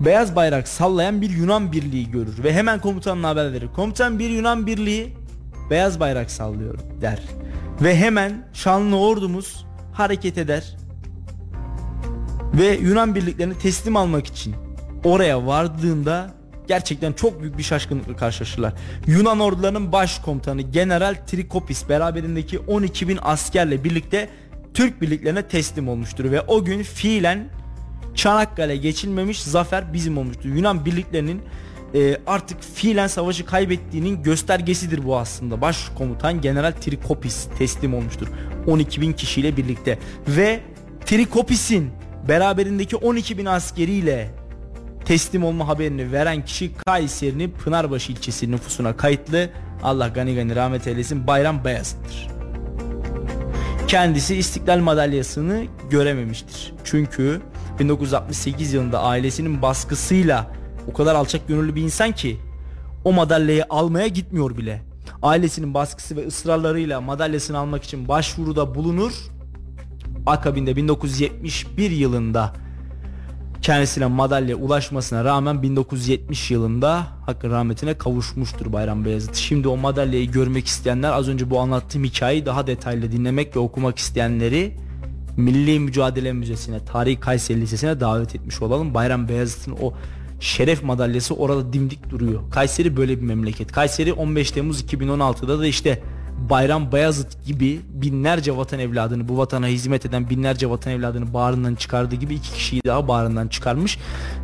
beyaz 0.00 0.36
bayrak 0.36 0.68
sallayan 0.68 1.20
bir 1.20 1.30
Yunan 1.30 1.72
birliği 1.72 2.10
görür 2.10 2.44
ve 2.44 2.52
hemen 2.52 2.80
komutanına 2.80 3.28
haber 3.28 3.52
verir. 3.52 3.68
Komutan 3.76 4.18
bir 4.18 4.30
Yunan 4.30 4.66
birliği 4.66 5.14
beyaz 5.70 6.00
bayrak 6.00 6.30
sallıyor 6.30 6.78
der. 7.00 7.22
Ve 7.82 7.96
hemen 7.96 8.48
şanlı 8.52 8.98
ordumuz 8.98 9.66
hareket 9.92 10.38
eder. 10.38 10.76
Ve 12.54 12.66
Yunan 12.66 13.14
birliklerini 13.14 13.58
teslim 13.58 13.96
almak 13.96 14.26
için 14.26 14.63
oraya 15.04 15.46
vardığında 15.46 16.34
gerçekten 16.68 17.12
çok 17.12 17.40
büyük 17.42 17.58
bir 17.58 17.62
şaşkınlıkla 17.62 18.16
karşılaşırlar. 18.16 18.72
Yunan 19.06 19.40
ordularının 19.40 19.92
başkomutanı 19.92 20.62
General 20.62 21.14
Trikopis 21.26 21.88
beraberindeki 21.88 22.58
12 22.58 23.08
bin 23.08 23.18
askerle 23.22 23.84
birlikte 23.84 24.28
Türk 24.74 25.00
birliklerine 25.00 25.42
teslim 25.42 25.88
olmuştur 25.88 26.30
ve 26.30 26.40
o 26.40 26.64
gün 26.64 26.82
fiilen 26.82 27.48
Çanakkale 28.14 28.76
geçilmemiş 28.76 29.42
zafer 29.42 29.92
bizim 29.92 30.18
olmuştur. 30.18 30.48
Yunan 30.48 30.84
birliklerinin 30.84 31.42
e, 31.94 32.16
artık 32.26 32.62
fiilen 32.62 33.06
savaşı 33.06 33.46
kaybettiğinin 33.46 34.22
göstergesidir 34.22 35.04
bu 35.04 35.18
aslında. 35.18 35.60
Başkomutan 35.60 36.40
General 36.40 36.72
Trikopis 36.72 37.48
teslim 37.58 37.94
olmuştur. 37.94 38.28
12 38.66 39.00
bin 39.00 39.12
kişiyle 39.12 39.56
birlikte 39.56 39.98
ve 40.28 40.60
Trikopis'in 41.06 41.90
beraberindeki 42.28 42.96
12 42.96 43.38
bin 43.38 43.46
askeriyle 43.46 44.30
teslim 45.04 45.44
olma 45.44 45.68
haberini 45.68 46.12
veren 46.12 46.44
kişi 46.44 46.74
Kayseri'nin 46.74 47.50
Pınarbaşı 47.50 48.12
ilçesi 48.12 48.50
nüfusuna 48.50 48.96
kayıtlı 48.96 49.50
Allah 49.82 50.08
gani 50.08 50.34
gani 50.34 50.56
rahmet 50.56 50.86
eylesin 50.86 51.26
Bayram 51.26 51.64
Beyazıt'tır. 51.64 52.28
Kendisi 53.88 54.36
İstiklal 54.36 54.78
Madalyası'nı 54.78 55.64
görememiştir. 55.90 56.72
Çünkü 56.84 57.40
1968 57.78 58.72
yılında 58.72 59.02
ailesinin 59.02 59.62
baskısıyla 59.62 60.50
o 60.90 60.92
kadar 60.92 61.14
alçak 61.14 61.48
gönüllü 61.48 61.74
bir 61.74 61.82
insan 61.82 62.12
ki 62.12 62.40
o 63.04 63.12
madalyayı 63.12 63.64
almaya 63.70 64.06
gitmiyor 64.06 64.58
bile. 64.58 64.82
Ailesinin 65.22 65.74
baskısı 65.74 66.16
ve 66.16 66.26
ısrarlarıyla 66.26 67.00
madalyasını 67.00 67.58
almak 67.58 67.84
için 67.84 68.08
başvuruda 68.08 68.74
bulunur. 68.74 69.12
Akabinde 70.26 70.76
1971 70.76 71.90
yılında 71.90 72.63
kendisine 73.64 74.06
madalya 74.06 74.56
ulaşmasına 74.56 75.24
rağmen 75.24 75.62
1970 75.62 76.50
yılında 76.50 77.06
hakkın 77.26 77.50
rahmetine 77.50 77.98
kavuşmuştur 77.98 78.72
Bayram 78.72 79.04
Beyazıt. 79.04 79.34
Şimdi 79.34 79.68
o 79.68 79.76
madalyayı 79.76 80.30
görmek 80.30 80.66
isteyenler 80.66 81.12
az 81.12 81.28
önce 81.28 81.50
bu 81.50 81.60
anlattığım 81.60 82.04
hikayeyi 82.04 82.46
daha 82.46 82.66
detaylı 82.66 83.12
dinlemek 83.12 83.56
ve 83.56 83.60
okumak 83.60 83.98
isteyenleri 83.98 84.76
Milli 85.36 85.80
Mücadele 85.80 86.32
Müzesi'ne, 86.32 86.84
Tarihi 86.84 87.20
Kayseri 87.20 87.60
Lisesi'ne 87.60 88.00
davet 88.00 88.34
etmiş 88.34 88.62
olalım. 88.62 88.94
Bayram 88.94 89.28
Beyazıt'ın 89.28 89.76
o 89.82 89.94
şeref 90.40 90.82
madalyası 90.82 91.34
orada 91.34 91.72
dimdik 91.72 92.10
duruyor. 92.10 92.50
Kayseri 92.50 92.96
böyle 92.96 93.16
bir 93.20 93.26
memleket. 93.26 93.72
Kayseri 93.72 94.12
15 94.12 94.50
Temmuz 94.50 94.82
2016'da 94.82 95.58
da 95.58 95.66
işte 95.66 96.02
Bayram 96.50 96.92
Bayazıt 96.92 97.46
gibi 97.46 97.80
binlerce 97.88 98.56
vatan 98.56 98.78
evladını 98.78 99.28
bu 99.28 99.38
vatana 99.38 99.66
hizmet 99.66 100.06
eden 100.06 100.30
binlerce 100.30 100.70
vatan 100.70 100.92
evladını 100.92 101.34
bağrından 101.34 101.74
çıkardığı 101.74 102.16
gibi 102.16 102.34
iki 102.34 102.52
kişiyi 102.52 102.82
daha 102.86 103.08
bağrından 103.08 103.48
çıkarmış 103.48 103.98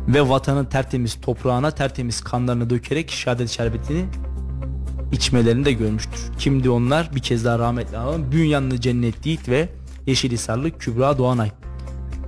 ve 0.07 0.29
vatanın 0.29 0.65
tertemiz 0.65 1.21
toprağına 1.21 1.71
tertemiz 1.71 2.21
kanlarını 2.21 2.69
dökerek 2.69 3.11
şehadet 3.11 3.49
şerbetini 3.49 4.05
içmelerini 5.11 5.65
de 5.65 5.73
görmüştür. 5.73 6.19
Kimdi 6.39 6.69
onlar? 6.69 7.15
Bir 7.15 7.21
kez 7.21 7.45
daha 7.45 7.59
rahmetli 7.59 7.97
analım. 7.97 8.31
Bünyanlı 8.31 8.81
Cennet 8.81 9.25
Yiğit 9.25 9.49
ve 9.49 9.69
Yeşilhisarlı 10.07 10.77
Kübra 10.77 11.17
Doğanay. 11.17 11.51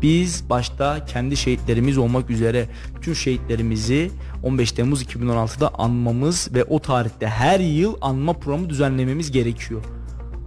Biz 0.04 0.50
başta 0.50 1.06
kendi 1.06 1.38
şehitlerimiz 1.38 1.98
olmak 1.98 2.30
üzere 2.30 2.66
tüm 3.02 3.16
şehitlerimizi 3.16 4.12
15 4.44 4.72
Temmuz 4.72 5.04
2016'da 5.04 5.74
anmamız 5.74 6.50
ve 6.54 6.64
o 6.64 6.80
tarihte 6.80 7.28
her 7.28 7.60
yıl 7.60 7.96
anma 8.02 8.34
programı 8.34 8.70
düzenlememiz 8.70 9.32
gerekiyor. 9.32 9.84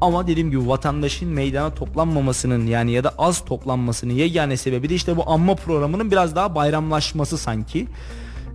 Ama 0.00 0.26
dediğim 0.26 0.50
gibi 0.50 0.68
vatandaşın 0.68 1.28
meydana 1.28 1.74
toplanmamasının 1.74 2.66
yani 2.66 2.92
ya 2.92 3.04
da 3.04 3.14
az 3.18 3.44
toplanmasının 3.44 4.12
yegane 4.12 4.56
sebebi 4.56 4.88
de 4.88 4.94
işte 4.94 5.16
bu 5.16 5.30
anma 5.30 5.54
programının 5.54 6.10
biraz 6.10 6.36
daha 6.36 6.54
bayramlaşması 6.54 7.38
sanki. 7.38 7.86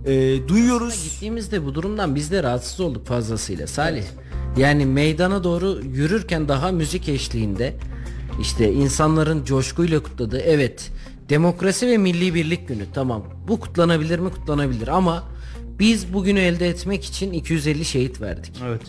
Ee, 0.06 0.48
duyuyoruz. 0.48 1.04
Gittiğimizde 1.04 1.64
bu 1.64 1.74
durumdan 1.74 2.14
biz 2.14 2.30
de 2.30 2.42
rahatsız 2.42 2.80
olduk 2.80 3.06
fazlasıyla 3.06 3.66
Salih. 3.66 4.04
Yani 4.56 4.86
meydana 4.86 5.44
doğru 5.44 5.80
yürürken 5.92 6.48
daha 6.48 6.72
müzik 6.72 7.08
eşliğinde 7.08 7.76
işte 8.40 8.72
insanların 8.72 9.44
coşkuyla 9.44 10.02
kutladığı 10.02 10.40
evet 10.40 10.90
demokrasi 11.28 11.86
ve 11.86 11.98
milli 11.98 12.34
birlik 12.34 12.68
günü 12.68 12.84
tamam 12.94 13.24
bu 13.48 13.60
kutlanabilir 13.60 14.18
mi 14.18 14.30
kutlanabilir 14.30 14.88
ama 14.88 15.24
biz 15.78 16.12
bugünü 16.12 16.40
elde 16.40 16.68
etmek 16.68 17.04
için 17.04 17.32
250 17.32 17.84
şehit 17.84 18.20
verdik. 18.20 18.62
Evet. 18.66 18.82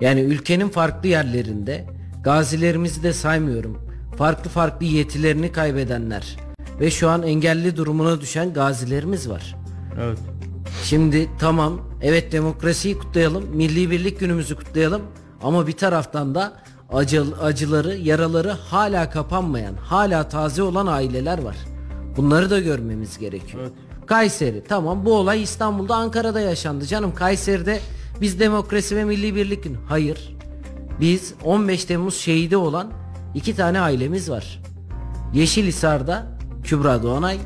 Yani 0.00 0.20
ülkenin 0.20 0.68
farklı 0.68 1.08
yerlerinde 1.08 1.86
gazilerimizi 2.24 3.02
de 3.02 3.12
saymıyorum. 3.12 3.78
Farklı 4.16 4.50
farklı 4.50 4.86
yetilerini 4.86 5.52
kaybedenler 5.52 6.36
ve 6.80 6.90
şu 6.90 7.08
an 7.08 7.22
engelli 7.22 7.76
durumuna 7.76 8.20
düşen 8.20 8.52
gazilerimiz 8.52 9.28
var. 9.28 9.56
Evet. 10.00 10.18
Şimdi 10.84 11.28
tamam 11.38 11.80
evet 12.02 12.32
demokrasiyi 12.32 12.98
kutlayalım, 12.98 13.44
milli 13.56 13.90
birlik 13.90 14.20
günümüzü 14.20 14.56
kutlayalım 14.56 15.02
ama 15.42 15.66
bir 15.66 15.72
taraftan 15.72 16.34
da 16.34 16.52
acı, 16.92 17.24
acıları, 17.42 17.96
yaraları 17.96 18.50
hala 18.50 19.10
kapanmayan, 19.10 19.74
hala 19.74 20.28
taze 20.28 20.62
olan 20.62 20.86
aileler 20.86 21.42
var. 21.42 21.56
Bunları 22.16 22.50
da 22.50 22.60
görmemiz 22.60 23.18
gerekiyor. 23.18 23.70
Kayseri 24.06 24.64
tamam 24.68 25.04
bu 25.04 25.14
olay 25.14 25.42
İstanbul'da 25.42 25.96
Ankara'da 25.96 26.40
yaşandı 26.40 26.86
canım 26.86 27.14
Kayseri'de 27.14 27.80
biz 28.20 28.40
demokrasi 28.40 28.96
ve 28.96 29.04
milli 29.04 29.34
birlik 29.34 29.64
günü. 29.64 29.76
Hayır. 29.88 30.36
Biz 31.00 31.34
15 31.44 31.84
Temmuz 31.84 32.14
şehidi 32.14 32.56
olan 32.56 32.92
iki 33.34 33.56
tane 33.56 33.80
ailemiz 33.80 34.30
var. 34.30 34.62
Yeşilhisar'da 35.34 36.26
Kübra 36.64 37.02
Doğanay, 37.02 37.38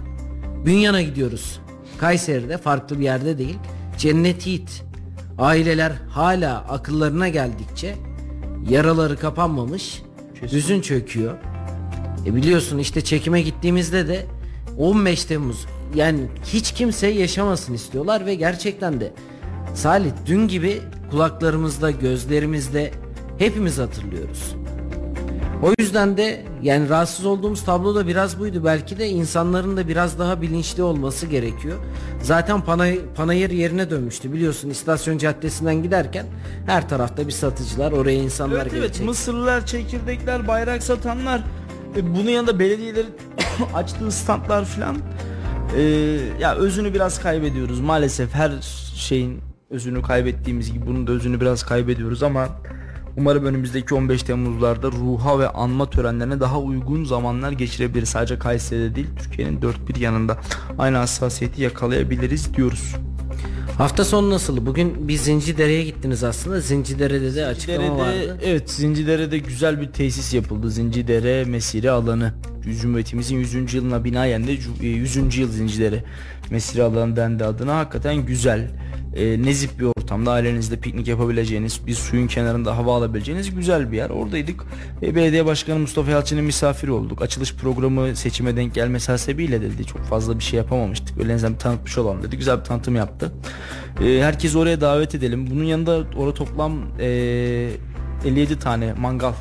Bünyan'a 0.66 1.02
gidiyoruz. 1.02 1.60
Kayseri'de 1.98 2.58
farklı 2.58 2.98
bir 2.98 3.04
yerde 3.04 3.38
değil. 3.38 3.58
Cennet 3.98 4.46
Yiğit. 4.46 4.84
Aileler 5.38 5.92
hala 6.10 6.58
akıllarına 6.58 7.28
geldikçe 7.28 7.94
yaraları 8.68 9.18
kapanmamış, 9.18 10.02
düzün 10.42 10.80
çöküyor. 10.80 11.34
E 12.26 12.34
biliyorsun 12.34 12.78
işte 12.78 13.00
çekime 13.00 13.42
gittiğimizde 13.42 14.08
de 14.08 14.26
15 14.78 15.24
Temmuz 15.24 15.66
yani 15.94 16.20
hiç 16.44 16.72
kimse 16.72 17.06
yaşamasın 17.06 17.74
istiyorlar 17.74 18.26
ve 18.26 18.34
gerçekten 18.34 19.00
de 19.00 19.12
Salih 19.74 20.10
dün 20.26 20.48
gibi 20.48 20.80
kulaklarımızda, 21.10 21.90
gözlerimizde 21.90 22.90
hepimiz 23.38 23.78
hatırlıyoruz. 23.78 24.54
O 25.64 25.72
yüzden 25.78 26.16
de 26.16 26.44
yani 26.62 26.88
rahatsız 26.88 27.26
olduğumuz 27.26 27.64
tablo 27.64 27.94
da 27.94 28.06
biraz 28.06 28.38
buydu. 28.40 28.64
Belki 28.64 28.98
de 28.98 29.08
insanların 29.08 29.76
da 29.76 29.88
biraz 29.88 30.18
daha 30.18 30.42
bilinçli 30.42 30.82
olması 30.82 31.26
gerekiyor. 31.26 31.78
Zaten 32.22 32.60
panay, 32.60 33.00
panayır 33.16 33.50
yerine 33.50 33.90
dönmüştü 33.90 34.32
biliyorsun 34.32 34.70
istasyon 34.70 35.18
caddesinden 35.18 35.82
giderken 35.82 36.26
her 36.66 36.88
tarafta 36.88 37.26
bir 37.26 37.32
satıcılar 37.32 37.92
oraya 37.92 38.18
insanlar 38.18 38.56
Evet 38.56 38.72
evet 38.72 38.82
gelecek. 38.82 39.06
mısırlar, 39.06 39.66
çekirdekler, 39.66 40.48
bayrak 40.48 40.82
satanlar 40.82 41.40
e, 41.96 42.14
bunun 42.14 42.30
yanında 42.30 42.58
belediyelerin 42.58 43.14
açtığı 43.74 44.10
standlar 44.10 44.64
filan 44.64 44.96
e, 45.76 45.82
ya 46.40 46.54
özünü 46.54 46.94
biraz 46.94 47.20
kaybediyoruz 47.20 47.80
maalesef 47.80 48.34
her 48.34 48.52
şeyin 48.94 49.40
özünü 49.70 50.02
kaybettiğimiz 50.02 50.72
gibi 50.72 50.86
bunun 50.86 51.06
da 51.06 51.12
özünü 51.12 51.40
biraz 51.40 51.62
kaybediyoruz 51.62 52.22
ama 52.22 52.48
umarım 53.16 53.44
önümüzdeki 53.44 53.94
15 53.94 54.22
Temmuzlarda 54.22 54.92
ruha 54.92 55.38
ve 55.38 55.48
anma 55.48 55.90
törenlerine 55.90 56.40
daha 56.40 56.60
uygun 56.60 57.04
zamanlar 57.04 57.52
geçirebiliriz. 57.52 58.08
Sadece 58.08 58.38
Kayseri'de 58.38 58.94
değil 58.94 59.06
Türkiye'nin 59.18 59.62
dört 59.62 59.88
bir 59.88 59.96
yanında 59.96 60.38
aynı 60.78 60.96
hassasiyeti 60.96 61.62
yakalayabiliriz 61.62 62.54
diyoruz. 62.54 62.94
Hafta 63.78 64.04
sonu 64.04 64.30
nasıl? 64.30 64.66
Bugün 64.66 65.08
bir 65.08 65.16
Zincidere'ye 65.16 65.84
gittiniz 65.84 66.24
aslında. 66.24 66.60
Zincidere'de 66.60 67.34
de 67.34 67.46
açıklama 67.46 67.80
Zincidere'de, 67.86 68.30
vardı. 68.30 68.38
evet 68.44 68.70
Zincidere'de 68.70 69.38
güzel 69.38 69.80
bir 69.80 69.86
tesis 69.86 70.34
yapıldı. 70.34 70.70
Zincidere 70.70 71.44
Mesire 71.44 71.90
alanı. 71.90 72.34
Cumhuriyetimizin 72.80 73.36
100. 73.36 73.74
yılına 73.74 74.04
binaen 74.04 74.46
de 74.46 74.54
cu- 74.54 74.82
e, 74.82 74.86
100. 74.86 75.38
yıl 75.40 75.50
Zincidere 75.52 76.04
Mesire 76.50 76.82
alanı 76.82 77.16
dendi 77.16 77.44
adına. 77.44 77.76
Hakikaten 77.76 78.26
güzel. 78.26 78.70
E, 79.16 79.42
nezip 79.42 79.78
bir 79.80 79.86
ortamda 80.04 80.32
ailenizle 80.32 80.76
piknik 80.76 81.08
yapabileceğiniz, 81.08 81.86
bir 81.86 81.94
suyun 81.94 82.26
kenarında 82.26 82.76
hava 82.76 82.96
alabileceğiniz 82.96 83.54
güzel 83.54 83.92
bir 83.92 83.96
yer. 83.96 84.10
Oradaydık. 84.10 84.64
E, 85.02 85.14
belediye 85.14 85.46
Başkanı 85.46 85.78
Mustafa 85.78 86.10
Yalçın'ın 86.10 86.44
misafiri 86.44 86.90
olduk. 86.90 87.22
Açılış 87.22 87.54
programı 87.54 88.16
seçime 88.16 88.56
denk 88.56 88.74
gelmesi 88.74 89.12
hasebiyle 89.12 89.62
dedi. 89.62 89.84
Çok 89.84 90.02
fazla 90.04 90.38
bir 90.38 90.44
şey 90.44 90.56
yapamamıştık. 90.56 91.18
Öyle 91.18 91.32
en 91.32 91.36
azından 91.36 91.54
bir 91.54 91.58
tanıtmış 91.58 91.98
olalım 91.98 92.22
dedi. 92.22 92.36
Güzel 92.36 92.58
bir 92.58 92.64
tanıtım 92.64 92.96
yaptı. 92.96 93.32
E, 94.04 94.22
herkesi 94.22 94.58
oraya 94.58 94.80
davet 94.80 95.14
edelim. 95.14 95.46
Bunun 95.50 95.64
yanında 95.64 96.04
orada 96.16 96.34
toplam 96.34 96.72
e, 97.00 97.06
57 98.24 98.58
tane 98.58 98.92
mangal 98.92 99.32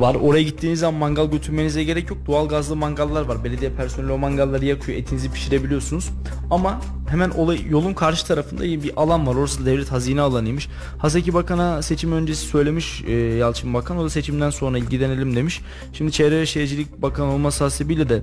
var. 0.00 0.14
Oraya 0.14 0.42
gittiğiniz 0.42 0.80
zaman 0.80 1.00
mangal 1.00 1.30
götürmenize 1.30 1.84
gerek 1.84 2.10
yok. 2.10 2.18
Doğal 2.26 2.48
gazlı 2.48 2.76
mangallar 2.76 3.22
var. 3.22 3.44
Belediye 3.44 3.70
personeli 3.70 4.12
o 4.12 4.18
mangalları 4.18 4.64
yakıyor. 4.64 4.98
Etinizi 4.98 5.32
pişirebiliyorsunuz. 5.32 6.10
Ama 6.50 6.80
hemen 7.08 7.30
olay 7.30 7.68
yolun 7.70 7.94
karşı 7.94 8.26
tarafında 8.26 8.62
bir 8.62 8.92
alan 8.96 9.26
var. 9.26 9.34
Orası 9.34 9.66
devlet 9.66 9.92
hazine 9.92 10.20
alanıymış. 10.20 10.68
Haseki 10.98 11.34
Bakan'a 11.34 11.82
seçim 11.82 12.12
öncesi 12.12 12.46
söylemiş 12.46 13.04
e, 13.06 13.12
Yalçın 13.12 13.74
Bakan. 13.74 13.98
O 13.98 14.04
da 14.04 14.10
seçimden 14.10 14.50
sonra 14.50 14.78
ilgilenelim 14.78 15.36
demiş. 15.36 15.60
Şimdi 15.92 16.12
Çevre 16.12 16.46
Şehircilik 16.46 17.02
Bakanı 17.02 17.32
olması 17.32 17.64
hasebiyle 17.64 18.08
de 18.08 18.22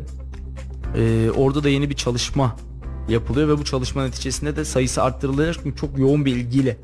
e, 0.98 1.32
orada 1.32 1.64
da 1.64 1.70
yeni 1.70 1.90
bir 1.90 1.96
çalışma 1.96 2.56
yapılıyor 3.10 3.48
ve 3.48 3.58
bu 3.58 3.66
çalışma 3.66 4.04
neticesinde 4.04 4.56
de 4.56 4.66
sayısı 4.66 5.04
arttırılacak 5.04 5.56
çünkü 5.64 5.78
çok 5.78 6.00
yoğun 6.00 6.26
bir 6.26 6.36
ilgiyle 6.36 6.78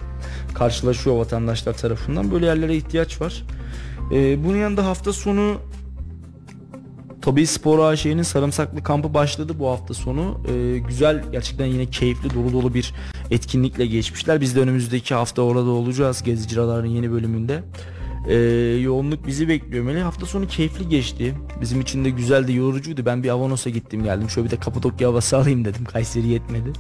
karşılaşıyor 0.54 1.16
vatandaşlar 1.16 1.74
tarafından. 1.74 2.32
Böyle 2.32 2.46
yerlere 2.46 2.76
ihtiyaç 2.76 3.22
var. 3.22 3.44
Ee, 4.12 4.46
bunun 4.46 4.58
yanında 4.58 4.86
hafta 4.86 5.14
sonu 5.14 5.58
Tabii 7.22 7.48
Spor 7.48 7.80
AŞ'nin 7.80 8.24
sarımsaklı 8.24 8.84
kampı 8.84 9.14
başladı 9.14 9.54
bu 9.60 9.68
hafta 9.70 9.94
sonu. 9.94 10.42
Ee, 10.48 10.78
güzel 10.78 11.24
gerçekten 11.32 11.66
yine 11.66 11.86
keyifli 11.86 12.34
dolu 12.34 12.54
dolu 12.54 12.74
bir 12.74 12.94
etkinlikle 13.32 13.86
geçmişler. 13.86 14.42
Biz 14.42 14.56
de 14.56 14.60
önümüzdeki 14.60 15.16
hafta 15.16 15.42
orada 15.42 15.70
olacağız 15.70 16.24
Gezici 16.24 16.56
Radar'ın 16.56 16.88
yeni 16.88 17.12
bölümünde. 17.12 17.64
Ee, 18.30 18.36
yoğunluk 18.82 19.28
bizi 19.28 19.48
bekliyor. 19.48 19.86
Böyle 19.86 20.02
hafta 20.02 20.26
sonu 20.26 20.48
keyifli 20.48 20.90
geçti. 20.90 21.34
Bizim 21.62 21.82
için 21.82 22.06
de 22.06 22.10
güzeldi, 22.10 22.54
yorucuydu. 22.54 23.06
Ben 23.06 23.24
bir 23.24 23.30
Avanos'a 23.30 23.70
gittim 23.70 24.04
geldim. 24.04 24.30
Şöyle 24.30 24.48
bir 24.48 24.52
de 24.52 24.60
Kapadokya 24.60 25.10
havası 25.10 25.38
alayım 25.42 25.66
dedim. 25.66 25.86
Kayseri 25.86 26.28
yetmedi. 26.28 26.74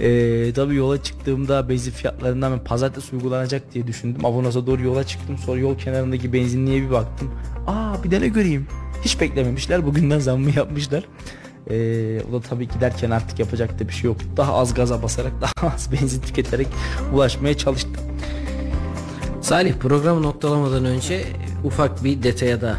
Ee, 0.00 0.52
tabii 0.52 0.74
yola 0.74 1.02
çıktığımda 1.02 1.68
benzin 1.68 1.90
fiyatlarından 1.90 2.52
ben 2.52 2.64
pazartesi 2.64 3.16
uygulanacak 3.16 3.74
diye 3.74 3.86
düşündüm. 3.86 4.24
Avanos'a 4.24 4.66
doğru 4.66 4.82
yola 4.82 5.04
çıktım. 5.04 5.38
Sonra 5.38 5.60
yol 5.60 5.78
kenarındaki 5.78 6.32
benzinliğe 6.32 6.82
bir 6.82 6.90
baktım. 6.90 7.30
Aa 7.66 8.04
bir 8.04 8.10
de 8.10 8.20
ne 8.20 8.28
göreyim. 8.28 8.66
Hiç 9.04 9.20
beklememişler. 9.20 9.86
Bugünden 9.86 10.18
zammı 10.18 10.50
yapmışlar. 10.56 11.04
Ee, 11.70 12.20
o 12.30 12.32
da 12.32 12.40
tabii 12.40 12.68
giderken 12.68 13.10
artık 13.10 13.38
yapacak 13.38 13.78
da 13.80 13.88
bir 13.88 13.92
şey 13.92 14.10
yok. 14.10 14.16
Daha 14.36 14.54
az 14.54 14.74
gaza 14.74 15.02
basarak, 15.02 15.32
daha 15.40 15.74
az 15.74 15.92
benzin 15.92 16.20
tüketerek 16.20 16.66
ulaşmaya 17.14 17.56
çalıştım. 17.56 17.96
Salih 19.50 19.74
programı 19.74 20.22
noktalamadan 20.22 20.84
önce 20.84 21.24
ufak 21.64 22.04
bir 22.04 22.22
detaya 22.22 22.60
da 22.60 22.76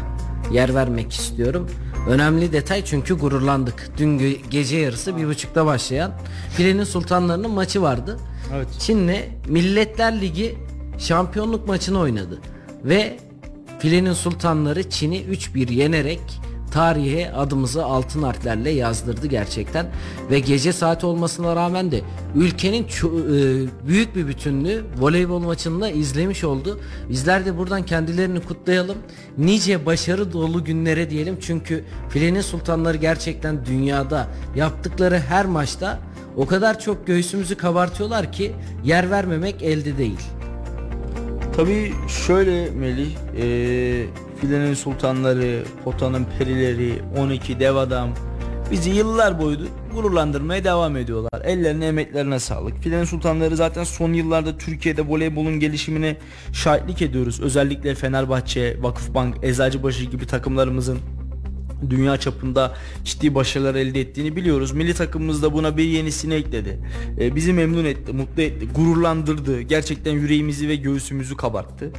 yer 0.52 0.74
vermek 0.74 1.12
istiyorum. 1.12 1.70
Önemli 2.08 2.52
detay 2.52 2.84
çünkü 2.84 3.14
gururlandık. 3.14 3.90
Dün 3.98 4.18
ge- 4.18 4.48
gece 4.50 4.76
yarısı 4.76 5.16
bir 5.16 5.26
buçukta 5.26 5.66
başlayan 5.66 6.12
Filenin 6.56 6.84
Sultanları'nın 6.84 7.50
maçı 7.50 7.82
vardı. 7.82 8.18
Evet. 8.54 8.68
Çin'le 8.78 9.16
Milletler 9.48 10.20
Ligi 10.20 10.58
şampiyonluk 10.98 11.68
maçını 11.68 11.98
oynadı. 11.98 12.40
Ve 12.84 13.16
Filenin 13.78 14.12
Sultanları 14.12 14.90
Çin'i 14.90 15.18
3-1 15.18 15.72
yenerek 15.72 16.20
tarihe 16.72 17.32
adımızı 17.32 17.84
altın 17.84 18.22
harflerle 18.22 18.70
yazdırdı 18.70 19.26
gerçekten. 19.26 19.86
Ve 20.30 20.38
gece 20.38 20.72
saati 20.72 21.06
olmasına 21.06 21.56
rağmen 21.56 21.90
de 21.90 22.00
ülkenin 22.34 22.82
e, 22.84 22.88
büyük 23.88 24.16
bir 24.16 24.26
bütünlüğü 24.26 24.84
voleybol 24.98 25.40
maçında 25.40 25.90
izlemiş 25.90 26.44
oldu. 26.44 26.80
Bizler 27.08 27.46
de 27.46 27.58
buradan 27.58 27.86
kendilerini 27.86 28.40
kutlayalım. 28.40 28.98
Nice 29.38 29.86
başarı 29.86 30.32
dolu 30.32 30.64
günlere 30.64 31.10
diyelim. 31.10 31.36
Çünkü 31.40 31.84
Filenin 32.08 32.40
Sultanları 32.40 32.96
gerçekten 32.96 33.66
dünyada 33.66 34.28
yaptıkları 34.56 35.18
her 35.18 35.46
maçta 35.46 35.98
o 36.36 36.46
kadar 36.46 36.80
çok 36.80 37.06
göğsümüzü 37.06 37.56
kabartıyorlar 37.56 38.32
ki 38.32 38.52
yer 38.84 39.10
vermemek 39.10 39.62
elde 39.62 39.98
değil. 39.98 40.20
Tabii 41.56 41.92
şöyle 42.26 42.70
Melih, 42.70 43.16
e, 43.36 44.06
filenin 44.42 44.74
sultanları, 44.74 45.62
potanın 45.84 46.26
perileri, 46.38 47.02
12 47.18 47.60
dev 47.60 47.76
adam 47.76 48.08
bizi 48.70 48.90
yıllar 48.90 49.40
boyu 49.40 49.58
gururlandırmaya 49.94 50.64
devam 50.64 50.96
ediyorlar. 50.96 51.42
Ellerine 51.44 51.86
emeklerine 51.86 52.38
sağlık. 52.38 52.78
Filenin 52.78 53.04
sultanları 53.04 53.56
zaten 53.56 53.84
son 53.84 54.12
yıllarda 54.12 54.58
Türkiye'de 54.58 55.08
voleybolun 55.08 55.60
gelişimine 55.60 56.16
şahitlik 56.52 57.02
ediyoruz. 57.02 57.40
Özellikle 57.40 57.94
Fenerbahçe, 57.94 58.82
Vakıfbank, 58.82 59.44
Eczacıbaşı 59.44 60.04
gibi 60.04 60.26
takımlarımızın 60.26 60.98
dünya 61.90 62.16
çapında 62.16 62.74
ciddi 63.04 63.34
başarılar 63.34 63.74
elde 63.74 64.00
ettiğini 64.00 64.36
biliyoruz. 64.36 64.72
Milli 64.72 64.94
takımımız 64.94 65.42
da 65.42 65.52
buna 65.52 65.76
bir 65.76 65.84
yenisini 65.84 66.34
ekledi. 66.34 66.78
Ee, 67.20 67.34
bizi 67.34 67.52
memnun 67.52 67.84
etti, 67.84 68.12
mutlu 68.12 68.42
etti, 68.42 68.68
gururlandırdı. 68.74 69.60
Gerçekten 69.60 70.12
yüreğimizi 70.12 70.68
ve 70.68 70.76
göğsümüzü 70.76 71.36
kabarttı. 71.36 71.90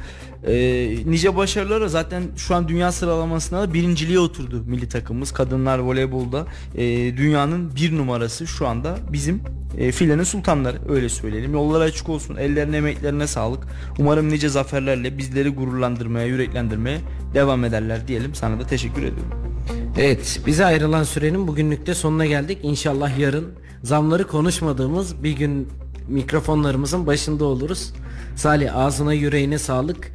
Ee, 0.46 0.96
nice 1.06 1.36
başarılara 1.36 1.88
zaten 1.88 2.22
şu 2.36 2.54
an 2.54 2.68
dünya 2.68 2.92
sıralamasına 2.92 3.62
da 3.62 3.74
birinciliğe 3.74 4.18
oturdu 4.18 4.64
milli 4.66 4.88
takımımız. 4.88 5.32
Kadınlar 5.32 5.78
voleybolda 5.78 6.46
e, 6.74 6.86
dünyanın 7.16 7.76
bir 7.76 7.96
numarası 7.96 8.46
şu 8.46 8.66
anda 8.66 8.98
bizim 9.12 9.40
e, 9.78 9.92
filenin 9.92 10.22
sultanları 10.22 10.78
öyle 10.88 11.08
söyleyelim. 11.08 11.52
Yolları 11.52 11.84
açık 11.84 12.08
olsun. 12.08 12.36
Ellerine 12.36 12.76
emeklerine 12.76 13.26
sağlık. 13.26 13.64
Umarım 13.98 14.28
nice 14.28 14.48
zaferlerle 14.48 15.18
bizleri 15.18 15.48
gururlandırmaya, 15.48 16.26
yüreklendirmeye 16.26 16.98
devam 17.34 17.64
ederler 17.64 18.08
diyelim. 18.08 18.34
Sana 18.34 18.60
da 18.60 18.66
teşekkür 18.66 19.02
ediyorum. 19.02 19.53
Evet 19.98 20.40
bize 20.46 20.64
ayrılan 20.64 21.02
sürenin 21.02 21.48
bugünlükte 21.48 21.94
sonuna 21.94 22.26
geldik. 22.26 22.58
İnşallah 22.62 23.18
yarın 23.18 23.46
zamları 23.82 24.26
konuşmadığımız 24.26 25.22
bir 25.22 25.32
gün 25.32 25.68
mikrofonlarımızın 26.08 27.06
başında 27.06 27.44
oluruz. 27.44 27.92
Salih 28.36 28.76
ağzına 28.76 29.12
yüreğine 29.12 29.58
sağlık. 29.58 30.12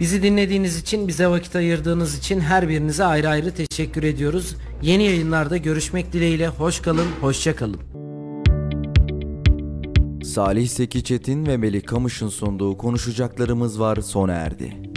Bizi 0.00 0.22
dinlediğiniz 0.22 0.78
için, 0.78 1.08
bize 1.08 1.26
vakit 1.26 1.56
ayırdığınız 1.56 2.18
için 2.18 2.40
her 2.40 2.68
birinize 2.68 3.04
ayrı 3.04 3.28
ayrı 3.28 3.54
teşekkür 3.54 4.02
ediyoruz. 4.02 4.56
Yeni 4.82 5.04
yayınlarda 5.04 5.56
görüşmek 5.56 6.12
dileğiyle. 6.12 6.48
Hoş 6.48 6.80
kalın, 6.80 7.06
hoşça 7.20 7.56
kalın. 7.56 7.80
Salih 10.24 10.68
Seki 10.68 11.04
Çetin 11.04 11.46
ve 11.46 11.56
Melih 11.56 11.86
Kamış'ın 11.86 12.28
sunduğu 12.28 12.78
konuşacaklarımız 12.78 13.80
var 13.80 13.96
sona 13.96 14.32
erdi. 14.32 14.95